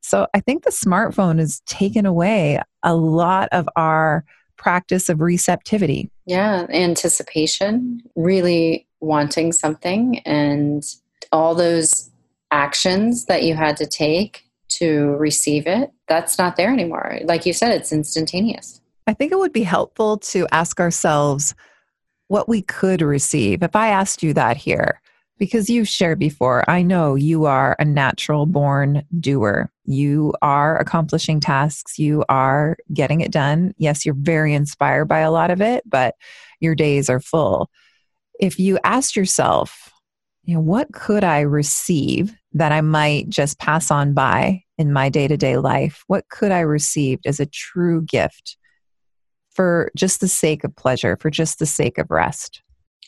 So 0.00 0.26
I 0.34 0.40
think 0.40 0.64
the 0.64 0.70
smartphone 0.70 1.38
has 1.38 1.60
taken 1.60 2.04
away 2.04 2.60
a 2.82 2.94
lot 2.94 3.48
of 3.52 3.68
our 3.76 4.24
practice 4.56 5.08
of 5.08 5.20
receptivity. 5.20 6.10
Yeah, 6.26 6.66
anticipation, 6.68 8.02
really 8.14 8.86
wanting 9.00 9.52
something 9.52 10.18
and 10.20 10.82
all 11.32 11.54
those 11.54 12.10
actions 12.50 13.24
that 13.26 13.42
you 13.42 13.54
had 13.54 13.76
to 13.78 13.86
take 13.86 14.44
to 14.68 15.16
receive 15.16 15.66
it, 15.66 15.92
that's 16.08 16.38
not 16.38 16.56
there 16.56 16.72
anymore. 16.72 17.18
Like 17.24 17.46
you 17.46 17.52
said, 17.52 17.72
it's 17.72 17.92
instantaneous. 17.92 18.80
I 19.06 19.14
think 19.14 19.32
it 19.32 19.38
would 19.38 19.52
be 19.52 19.62
helpful 19.62 20.18
to 20.18 20.46
ask 20.50 20.80
ourselves 20.80 21.54
what 22.28 22.48
we 22.48 22.62
could 22.62 23.02
receive. 23.02 23.62
If 23.62 23.76
I 23.76 23.88
asked 23.88 24.22
you 24.22 24.32
that 24.34 24.56
here, 24.56 25.00
because 25.38 25.68
you've 25.68 25.88
shared 25.88 26.18
before, 26.18 26.68
I 26.68 26.82
know 26.82 27.14
you 27.14 27.44
are 27.44 27.76
a 27.78 27.84
natural 27.84 28.46
born 28.46 29.04
doer. 29.20 29.70
You 29.84 30.34
are 30.42 30.78
accomplishing 30.78 31.40
tasks, 31.40 31.98
you 31.98 32.24
are 32.28 32.76
getting 32.92 33.20
it 33.20 33.32
done. 33.32 33.74
Yes, 33.76 34.06
you're 34.06 34.14
very 34.14 34.54
inspired 34.54 35.06
by 35.06 35.20
a 35.20 35.30
lot 35.30 35.50
of 35.50 35.60
it, 35.60 35.82
but 35.86 36.14
your 36.60 36.74
days 36.74 37.10
are 37.10 37.20
full 37.20 37.70
if 38.40 38.58
you 38.58 38.78
asked 38.84 39.16
yourself, 39.16 39.90
you 40.44 40.54
know, 40.54 40.60
what 40.60 40.92
could 40.92 41.24
I 41.24 41.40
receive 41.40 42.34
that 42.52 42.72
I 42.72 42.80
might 42.80 43.28
just 43.28 43.58
pass 43.58 43.90
on 43.90 44.14
by 44.14 44.62
in 44.76 44.92
my 44.92 45.08
day 45.08 45.28
to 45.28 45.36
day 45.36 45.56
life? 45.56 46.04
What 46.06 46.28
could 46.28 46.52
I 46.52 46.60
receive 46.60 47.20
as 47.24 47.40
a 47.40 47.46
true 47.46 48.02
gift 48.02 48.56
for 49.50 49.90
just 49.96 50.20
the 50.20 50.28
sake 50.28 50.64
of 50.64 50.74
pleasure, 50.76 51.16
for 51.16 51.30
just 51.30 51.58
the 51.58 51.66
sake 51.66 51.98
of 51.98 52.10
rest? 52.10 52.62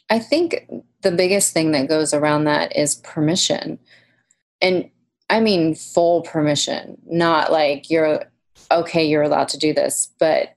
I 0.08 0.20
think 0.20 0.64
the 1.06 1.12
biggest 1.12 1.52
thing 1.52 1.70
that 1.70 1.88
goes 1.88 2.12
around 2.12 2.44
that 2.44 2.76
is 2.76 2.96
permission. 2.96 3.78
And 4.60 4.90
I 5.30 5.38
mean, 5.38 5.76
full 5.76 6.22
permission, 6.22 6.98
not 7.06 7.52
like 7.52 7.88
you're 7.88 8.24
okay, 8.72 9.06
you're 9.06 9.22
allowed 9.22 9.48
to 9.50 9.58
do 9.58 9.72
this, 9.72 10.10
but 10.18 10.56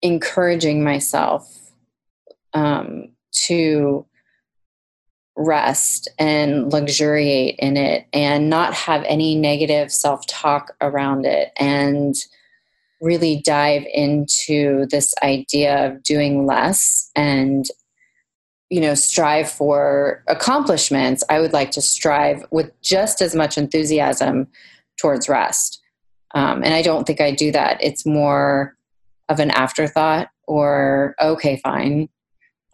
encouraging 0.00 0.82
myself 0.82 1.70
um, 2.54 3.08
to 3.44 4.06
rest 5.36 6.08
and 6.18 6.72
luxuriate 6.72 7.56
in 7.58 7.76
it 7.76 8.06
and 8.14 8.48
not 8.48 8.72
have 8.72 9.04
any 9.04 9.34
negative 9.34 9.92
self 9.92 10.26
talk 10.26 10.74
around 10.80 11.26
it 11.26 11.52
and 11.58 12.14
really 13.02 13.42
dive 13.44 13.84
into 13.92 14.86
this 14.86 15.12
idea 15.22 15.88
of 15.88 16.02
doing 16.02 16.46
less 16.46 17.10
and 17.14 17.66
you 18.74 18.80
know 18.80 18.94
strive 18.94 19.50
for 19.50 20.22
accomplishments 20.28 21.22
i 21.28 21.38
would 21.40 21.52
like 21.52 21.70
to 21.70 21.80
strive 21.80 22.44
with 22.50 22.70
just 22.82 23.20
as 23.20 23.34
much 23.34 23.56
enthusiasm 23.56 24.46
towards 25.00 25.28
rest 25.28 25.80
um, 26.34 26.62
and 26.64 26.74
i 26.74 26.82
don't 26.82 27.06
think 27.06 27.20
i 27.20 27.30
do 27.30 27.52
that 27.52 27.82
it's 27.82 28.04
more 28.04 28.76
of 29.28 29.38
an 29.38 29.50
afterthought 29.50 30.28
or 30.46 31.14
okay 31.20 31.60
fine 31.62 32.08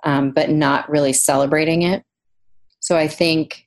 um, 0.05 0.31
but 0.31 0.51
not 0.51 0.89
really 0.89 1.13
celebrating 1.13 1.83
it. 1.83 2.05
So 2.81 2.97
I 2.97 3.09
think 3.09 3.67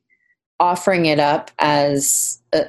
offering 0.59 1.05
it 1.05 1.19
up 1.19 1.51
as 1.59 2.41
a, 2.53 2.65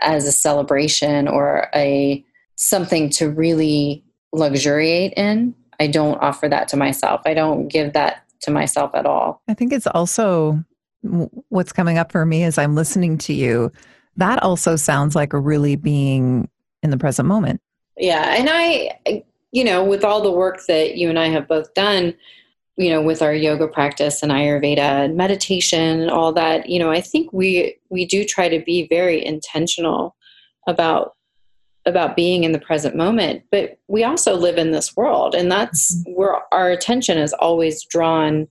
as 0.00 0.26
a 0.26 0.32
celebration 0.32 1.28
or 1.28 1.68
a 1.74 2.24
something 2.56 3.10
to 3.10 3.30
really 3.30 4.04
luxuriate 4.32 5.14
in, 5.16 5.54
I 5.80 5.86
don't 5.86 6.18
offer 6.18 6.48
that 6.48 6.68
to 6.68 6.76
myself. 6.76 7.22
I 7.24 7.34
don't 7.34 7.68
give 7.68 7.94
that 7.94 8.24
to 8.42 8.50
myself 8.50 8.92
at 8.94 9.06
all. 9.06 9.42
I 9.48 9.54
think 9.54 9.72
it's 9.72 9.86
also 9.86 10.62
what's 11.02 11.72
coming 11.72 11.98
up 11.98 12.12
for 12.12 12.26
me 12.26 12.44
as 12.44 12.58
I'm 12.58 12.74
listening 12.74 13.18
to 13.18 13.32
you. 13.32 13.72
That 14.16 14.42
also 14.42 14.76
sounds 14.76 15.14
like 15.14 15.32
a 15.32 15.38
really 15.38 15.76
being 15.76 16.48
in 16.82 16.90
the 16.90 16.98
present 16.98 17.28
moment. 17.28 17.60
Yeah. 17.96 18.34
And 18.36 18.48
I, 18.50 19.24
you 19.52 19.64
know, 19.64 19.84
with 19.84 20.04
all 20.04 20.22
the 20.22 20.30
work 20.30 20.60
that 20.68 20.96
you 20.96 21.08
and 21.08 21.18
I 21.18 21.28
have 21.28 21.48
both 21.48 21.72
done, 21.74 22.14
you 22.80 22.88
know 22.88 23.02
with 23.02 23.20
our 23.20 23.34
yoga 23.34 23.68
practice 23.68 24.22
and 24.22 24.32
ayurveda 24.32 24.78
and 24.78 25.16
meditation 25.16 26.00
and 26.00 26.10
all 26.10 26.32
that 26.32 26.68
you 26.68 26.78
know 26.78 26.90
i 26.90 27.00
think 27.00 27.30
we 27.32 27.76
we 27.90 28.06
do 28.06 28.24
try 28.24 28.48
to 28.48 28.58
be 28.64 28.86
very 28.88 29.24
intentional 29.24 30.16
about 30.66 31.14
about 31.86 32.16
being 32.16 32.44
in 32.44 32.52
the 32.52 32.58
present 32.58 32.94
moment 32.94 33.42
but 33.50 33.78
we 33.88 34.04
also 34.04 34.36
live 34.36 34.58
in 34.58 34.70
this 34.70 34.96
world 34.96 35.34
and 35.34 35.50
that's 35.50 35.94
mm-hmm. 35.94 36.12
where 36.12 36.40
our 36.52 36.70
attention 36.70 37.18
is 37.18 37.32
always 37.34 37.84
drawn 37.84 38.46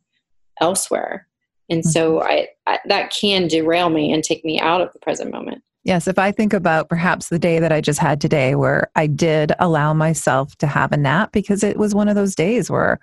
elsewhere 0.62 1.28
and 1.70 1.82
mm-hmm. 1.82 1.90
so 1.90 2.22
I, 2.22 2.48
I 2.66 2.80
that 2.86 3.12
can 3.12 3.48
derail 3.48 3.90
me 3.90 4.12
and 4.12 4.24
take 4.24 4.44
me 4.44 4.60
out 4.60 4.82
of 4.82 4.92
the 4.94 5.00
present 5.00 5.32
moment 5.32 5.64
Yes, 5.84 6.08
if 6.08 6.20
I 6.20 6.32
think 6.32 6.54
about 6.54 6.90
perhaps 6.90 7.30
the 7.30 7.40
day 7.40 7.60
that 7.60 7.72
I 7.72 7.80
just 7.80 8.00
had 8.00 8.20
today 8.20 8.54
where 8.56 8.92
I 8.96 9.08
did 9.08 9.54
allow 9.60 9.94
myself 9.94 10.56
to 10.58 10.68
have 10.68 10.92
a 10.92 10.98
nap 10.98 11.32
because 11.32 11.64
it 11.64 11.78
was 11.78 11.96
one 11.96 12.10
of 12.10 12.16
those 12.16 12.36
days 12.36 12.70
where 12.70 13.00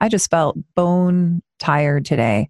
I 0.00 0.08
just 0.08 0.30
felt 0.30 0.56
bone 0.74 1.42
tired 1.58 2.04
today. 2.04 2.48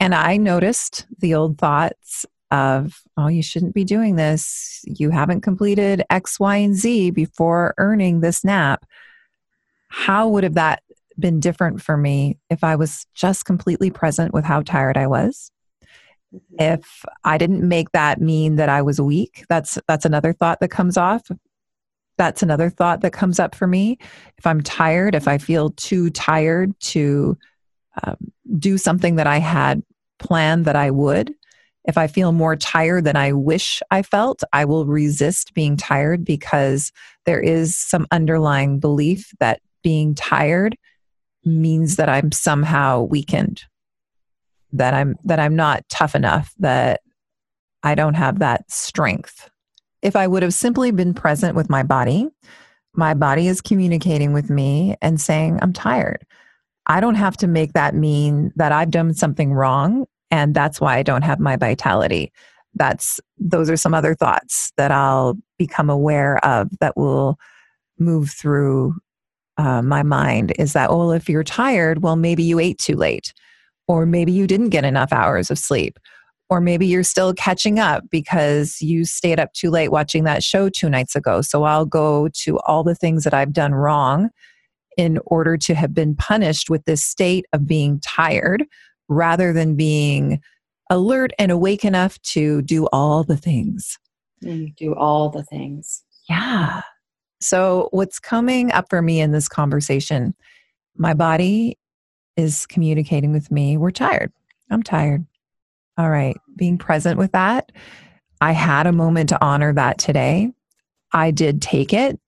And 0.00 0.14
I 0.14 0.36
noticed 0.36 1.06
the 1.18 1.34
old 1.34 1.58
thoughts 1.58 2.24
of, 2.52 3.00
oh, 3.16 3.26
you 3.26 3.42
shouldn't 3.42 3.74
be 3.74 3.82
doing 3.82 4.16
this. 4.16 4.80
You 4.84 5.10
haven't 5.10 5.40
completed 5.40 6.04
X, 6.10 6.38
Y, 6.38 6.56
and 6.56 6.76
Z 6.76 7.10
before 7.10 7.74
earning 7.78 8.20
this 8.20 8.44
nap. 8.44 8.84
How 9.88 10.28
would 10.28 10.44
have 10.44 10.54
that 10.54 10.82
been 11.18 11.40
different 11.40 11.82
for 11.82 11.96
me 11.96 12.38
if 12.50 12.62
I 12.62 12.76
was 12.76 13.06
just 13.14 13.44
completely 13.44 13.90
present 13.90 14.32
with 14.32 14.44
how 14.44 14.62
tired 14.62 14.96
I 14.96 15.06
was? 15.06 15.50
Mm-hmm. 16.32 16.74
If 16.74 17.04
I 17.24 17.38
didn't 17.38 17.66
make 17.66 17.90
that 17.92 18.20
mean 18.20 18.56
that 18.56 18.68
I 18.68 18.82
was 18.82 19.00
weak, 19.00 19.44
that's 19.48 19.78
that's 19.88 20.04
another 20.04 20.32
thought 20.32 20.60
that 20.60 20.70
comes 20.70 20.96
off 20.96 21.22
that's 22.18 22.42
another 22.42 22.70
thought 22.70 23.00
that 23.00 23.12
comes 23.12 23.40
up 23.40 23.54
for 23.54 23.66
me. 23.66 23.98
If 24.38 24.46
I'm 24.46 24.60
tired, 24.60 25.14
if 25.14 25.26
I 25.26 25.38
feel 25.38 25.70
too 25.70 26.10
tired 26.10 26.78
to 26.80 27.36
um, 28.04 28.16
do 28.58 28.78
something 28.78 29.16
that 29.16 29.26
I 29.26 29.38
had 29.38 29.82
planned 30.18 30.66
that 30.66 30.76
I 30.76 30.90
would, 30.90 31.34
if 31.84 31.98
I 31.98 32.06
feel 32.06 32.32
more 32.32 32.56
tired 32.56 33.04
than 33.04 33.16
I 33.16 33.32
wish 33.32 33.82
I 33.90 34.02
felt, 34.02 34.42
I 34.52 34.64
will 34.64 34.86
resist 34.86 35.54
being 35.54 35.76
tired 35.76 36.24
because 36.24 36.92
there 37.26 37.40
is 37.40 37.76
some 37.76 38.06
underlying 38.10 38.78
belief 38.78 39.32
that 39.40 39.60
being 39.82 40.14
tired 40.14 40.76
means 41.44 41.96
that 41.96 42.08
I'm 42.08 42.30
somehow 42.30 43.02
weakened, 43.02 43.64
that 44.72 44.94
I'm 44.94 45.16
that 45.24 45.40
I'm 45.40 45.56
not 45.56 45.88
tough 45.88 46.14
enough, 46.14 46.54
that 46.60 47.00
I 47.82 47.96
don't 47.96 48.14
have 48.14 48.38
that 48.38 48.70
strength 48.70 49.50
if 50.02 50.16
I 50.16 50.26
would 50.26 50.42
have 50.42 50.52
simply 50.52 50.90
been 50.90 51.14
present 51.14 51.54
with 51.54 51.70
my 51.70 51.84
body, 51.84 52.28
my 52.94 53.14
body 53.14 53.46
is 53.46 53.60
communicating 53.60 54.32
with 54.32 54.50
me 54.50 54.96
and 55.00 55.20
saying, 55.20 55.60
I'm 55.62 55.72
tired. 55.72 56.26
I 56.86 57.00
don't 57.00 57.14
have 57.14 57.36
to 57.38 57.46
make 57.46 57.72
that 57.72 57.94
mean 57.94 58.52
that 58.56 58.72
I've 58.72 58.90
done 58.90 59.14
something 59.14 59.54
wrong 59.54 60.06
and 60.32 60.54
that's 60.54 60.80
why 60.80 60.96
I 60.96 61.02
don't 61.04 61.22
have 61.22 61.38
my 61.38 61.56
vitality. 61.56 62.32
That's 62.74 63.20
those 63.38 63.68
are 63.70 63.76
some 63.76 63.94
other 63.94 64.14
thoughts 64.14 64.72
that 64.78 64.90
I'll 64.90 65.36
become 65.58 65.90
aware 65.90 66.44
of 66.44 66.70
that 66.80 66.96
will 66.96 67.38
move 67.98 68.30
through 68.30 68.96
uh, 69.58 69.82
my 69.82 70.02
mind 70.02 70.54
is 70.58 70.72
that, 70.72 70.88
oh, 70.88 71.10
if 71.10 71.28
you're 71.28 71.44
tired, 71.44 72.02
well, 72.02 72.16
maybe 72.16 72.42
you 72.42 72.58
ate 72.58 72.78
too 72.78 72.96
late, 72.96 73.34
or 73.86 74.06
maybe 74.06 74.32
you 74.32 74.46
didn't 74.46 74.70
get 74.70 74.86
enough 74.86 75.12
hours 75.12 75.50
of 75.50 75.58
sleep, 75.58 75.98
or 76.48 76.62
maybe 76.62 76.86
you're 76.86 77.02
still 77.02 77.34
catching 77.34 77.78
up 77.78 78.02
because 78.10 78.80
you 78.80 79.04
stayed 79.04 79.38
up 79.38 79.52
too 79.52 79.68
late 79.68 79.92
watching 79.92 80.24
that 80.24 80.42
show 80.42 80.70
two 80.70 80.88
nights 80.88 81.14
ago. 81.14 81.42
So 81.42 81.64
I'll 81.64 81.84
go 81.84 82.28
to 82.44 82.58
all 82.60 82.82
the 82.82 82.94
things 82.94 83.24
that 83.24 83.34
I've 83.34 83.52
done 83.52 83.74
wrong 83.74 84.30
in 84.96 85.18
order 85.26 85.58
to 85.58 85.74
have 85.74 85.92
been 85.92 86.16
punished 86.16 86.70
with 86.70 86.84
this 86.86 87.04
state 87.04 87.44
of 87.52 87.66
being 87.66 88.00
tired 88.00 88.64
rather 89.12 89.52
than 89.52 89.76
being 89.76 90.40
alert 90.90 91.32
and 91.38 91.50
awake 91.50 91.84
enough 91.84 92.20
to 92.22 92.62
do 92.62 92.86
all 92.86 93.24
the 93.24 93.36
things. 93.36 93.98
Do 94.76 94.94
all 94.94 95.30
the 95.30 95.44
things. 95.44 96.02
Yeah. 96.28 96.82
So, 97.40 97.88
what's 97.92 98.18
coming 98.18 98.72
up 98.72 98.86
for 98.90 99.02
me 99.02 99.20
in 99.20 99.32
this 99.32 99.48
conversation, 99.48 100.34
my 100.96 101.14
body 101.14 101.78
is 102.36 102.66
communicating 102.66 103.32
with 103.32 103.50
me, 103.50 103.76
we're 103.76 103.90
tired. 103.90 104.32
I'm 104.70 104.82
tired. 104.82 105.26
All 105.98 106.10
right. 106.10 106.36
Being 106.56 106.78
present 106.78 107.18
with 107.18 107.32
that. 107.32 107.72
I 108.40 108.52
had 108.52 108.86
a 108.86 108.92
moment 108.92 109.28
to 109.28 109.44
honor 109.44 109.72
that 109.74 109.98
today. 109.98 110.52
I 111.12 111.30
did 111.30 111.60
take 111.60 111.92
it, 111.92 112.18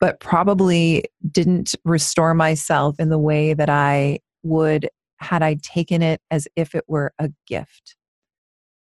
but 0.00 0.20
probably 0.20 1.04
didn't 1.30 1.74
restore 1.84 2.34
myself 2.34 2.98
in 2.98 3.10
the 3.10 3.18
way 3.18 3.54
that 3.54 3.68
I 3.68 4.20
would 4.42 4.88
had 5.22 5.42
I 5.42 5.54
taken 5.62 6.02
it 6.02 6.20
as 6.30 6.48
if 6.56 6.74
it 6.74 6.84
were 6.86 7.12
a 7.18 7.30
gift. 7.46 7.96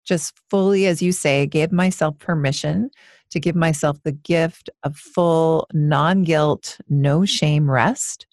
Just 0.05 0.35
fully, 0.51 0.87
as 0.87 1.03
you 1.03 1.13
say, 1.13 1.47
gave 1.47 1.73
myself 1.73 2.19
permission 2.19 2.91
to 3.31 3.41
give 3.41 3.57
myself 3.57 4.01
the 4.03 4.13
gift 4.13 4.71
of 4.85 4.97
full, 4.97 5.67
non 5.73 6.23
guilt, 6.23 6.79
no 6.89 7.25
shame 7.25 7.71
rest. 7.71 8.27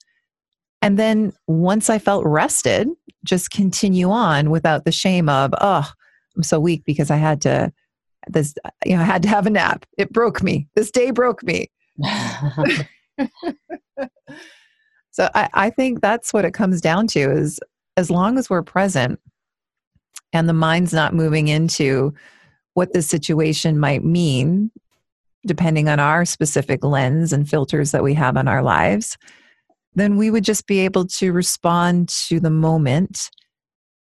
And 0.82 1.00
then 1.00 1.34
once 1.48 1.90
I 1.90 1.98
felt 1.98 2.26
rested, 2.26 2.90
just 3.24 3.52
continue 3.52 4.10
on 4.12 4.50
without 4.50 4.86
the 4.86 4.92
shame 4.92 5.30
of, 5.30 5.54
oh, 5.62 5.90
I'm 6.36 6.44
so 6.44 6.60
weak 6.60 6.84
because 6.86 7.10
I 7.10 7.16
had 7.16 7.42
to 7.42 7.72
this 8.30 8.54
you 8.86 8.96
know 8.96 9.02
I 9.02 9.06
had 9.06 9.24
to 9.24 9.30
have 9.30 9.46
a 9.46 9.50
nap. 9.50 9.86
It 9.98 10.12
broke 10.12 10.42
me. 10.42 10.68
This 10.76 10.92
day 10.92 11.12
broke 11.12 11.44
me. 11.44 11.70
so 15.12 15.30
I, 15.36 15.50
I 15.54 15.70
think 15.70 16.02
that's 16.02 16.34
what 16.34 16.46
it 16.46 16.54
comes 16.54 16.82
down 16.82 17.08
to 17.08 17.20
is 17.20 17.60
as 17.98 18.10
long 18.10 18.38
as 18.38 18.50
we're 18.50 18.64
present 18.64 19.20
and 20.32 20.50
the 20.50 20.54
mind's 20.54 20.94
not 20.94 21.14
moving 21.14 21.48
into 21.48 22.14
what 22.74 22.94
the 22.94 23.02
situation 23.02 23.80
might 23.80 24.04
mean 24.04 24.72
depending 25.46 25.90
on 25.90 26.00
our 26.00 26.26
specific 26.26 26.84
lens 26.84 27.34
and 27.34 27.50
filters 27.50 27.92
that 27.92 28.04
we 28.04 28.14
have 28.14 28.38
on 28.38 28.48
our 28.48 28.64
lives, 28.64 29.18
then 29.96 30.18
we 30.18 30.32
would 30.32 30.44
just 30.44 30.68
be 30.68 30.80
able 30.80 31.06
to 31.06 31.32
respond 31.32 32.10
to 32.10 32.40
the 32.40 32.50
moment 32.50 33.30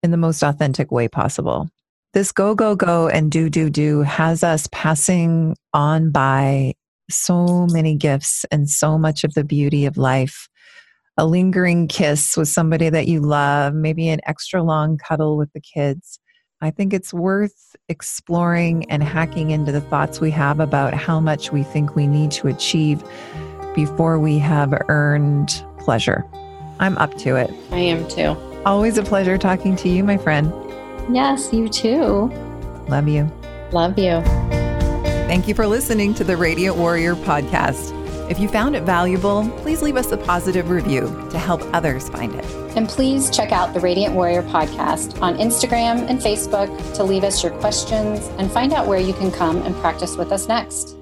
in 0.02 0.10
the 0.10 0.16
most 0.16 0.42
authentic 0.42 0.92
way 0.92 1.08
possible. 1.08 1.68
This 2.12 2.32
go, 2.32 2.54
go, 2.54 2.76
go 2.76 3.08
and 3.08 3.32
do, 3.32 3.48
do, 3.48 3.70
do 3.70 4.02
has 4.02 4.44
us 4.44 4.68
passing 4.70 5.56
on 5.72 6.10
by 6.10 6.74
so 7.10 7.66
many 7.70 7.96
gifts 7.96 8.44
and 8.50 8.68
so 8.68 8.98
much 8.98 9.24
of 9.24 9.34
the 9.34 9.44
beauty 9.44 9.86
of 9.86 9.96
life. 9.96 10.48
A 11.18 11.26
lingering 11.26 11.88
kiss 11.88 12.36
with 12.36 12.48
somebody 12.48 12.88
that 12.88 13.06
you 13.06 13.20
love, 13.20 13.74
maybe 13.74 14.08
an 14.08 14.20
extra 14.26 14.62
long 14.62 14.96
cuddle 14.96 15.36
with 15.36 15.52
the 15.52 15.60
kids, 15.60 16.18
I 16.62 16.70
think 16.70 16.94
it's 16.94 17.12
worth 17.12 17.74
exploring 17.88 18.88
and 18.88 19.02
hacking 19.02 19.50
into 19.50 19.72
the 19.72 19.80
thoughts 19.80 20.20
we 20.20 20.30
have 20.30 20.60
about 20.60 20.94
how 20.94 21.18
much 21.18 21.50
we 21.50 21.64
think 21.64 21.96
we 21.96 22.06
need 22.06 22.30
to 22.32 22.46
achieve 22.46 23.02
before 23.74 24.20
we 24.20 24.38
have 24.38 24.72
earned 24.88 25.64
pleasure. 25.80 26.24
I'm 26.78 26.96
up 26.98 27.18
to 27.18 27.34
it. 27.34 27.52
I 27.72 27.80
am 27.80 28.08
too. 28.08 28.36
Always 28.64 28.96
a 28.96 29.02
pleasure 29.02 29.36
talking 29.36 29.74
to 29.76 29.88
you, 29.88 30.04
my 30.04 30.16
friend. 30.16 30.52
Yes, 31.12 31.52
you 31.52 31.68
too. 31.68 32.30
Love 32.86 33.08
you. 33.08 33.28
Love 33.72 33.98
you. 33.98 34.22
Thank 35.26 35.48
you 35.48 35.54
for 35.54 35.66
listening 35.66 36.14
to 36.14 36.22
the 36.22 36.36
Radiant 36.36 36.76
Warrior 36.76 37.16
podcast. 37.16 38.01
If 38.32 38.40
you 38.40 38.48
found 38.48 38.74
it 38.74 38.84
valuable, 38.84 39.46
please 39.58 39.82
leave 39.82 39.98
us 39.98 40.10
a 40.10 40.16
positive 40.16 40.70
review 40.70 41.02
to 41.32 41.38
help 41.38 41.60
others 41.74 42.08
find 42.08 42.34
it. 42.34 42.46
And 42.74 42.88
please 42.88 43.28
check 43.28 43.52
out 43.52 43.74
the 43.74 43.80
Radiant 43.80 44.14
Warrior 44.14 44.42
podcast 44.44 45.20
on 45.20 45.36
Instagram 45.36 46.08
and 46.08 46.18
Facebook 46.18 46.94
to 46.94 47.04
leave 47.04 47.24
us 47.24 47.42
your 47.42 47.52
questions 47.60 48.28
and 48.38 48.50
find 48.50 48.72
out 48.72 48.86
where 48.86 48.98
you 48.98 49.12
can 49.12 49.30
come 49.30 49.60
and 49.60 49.76
practice 49.76 50.16
with 50.16 50.32
us 50.32 50.48
next. 50.48 50.96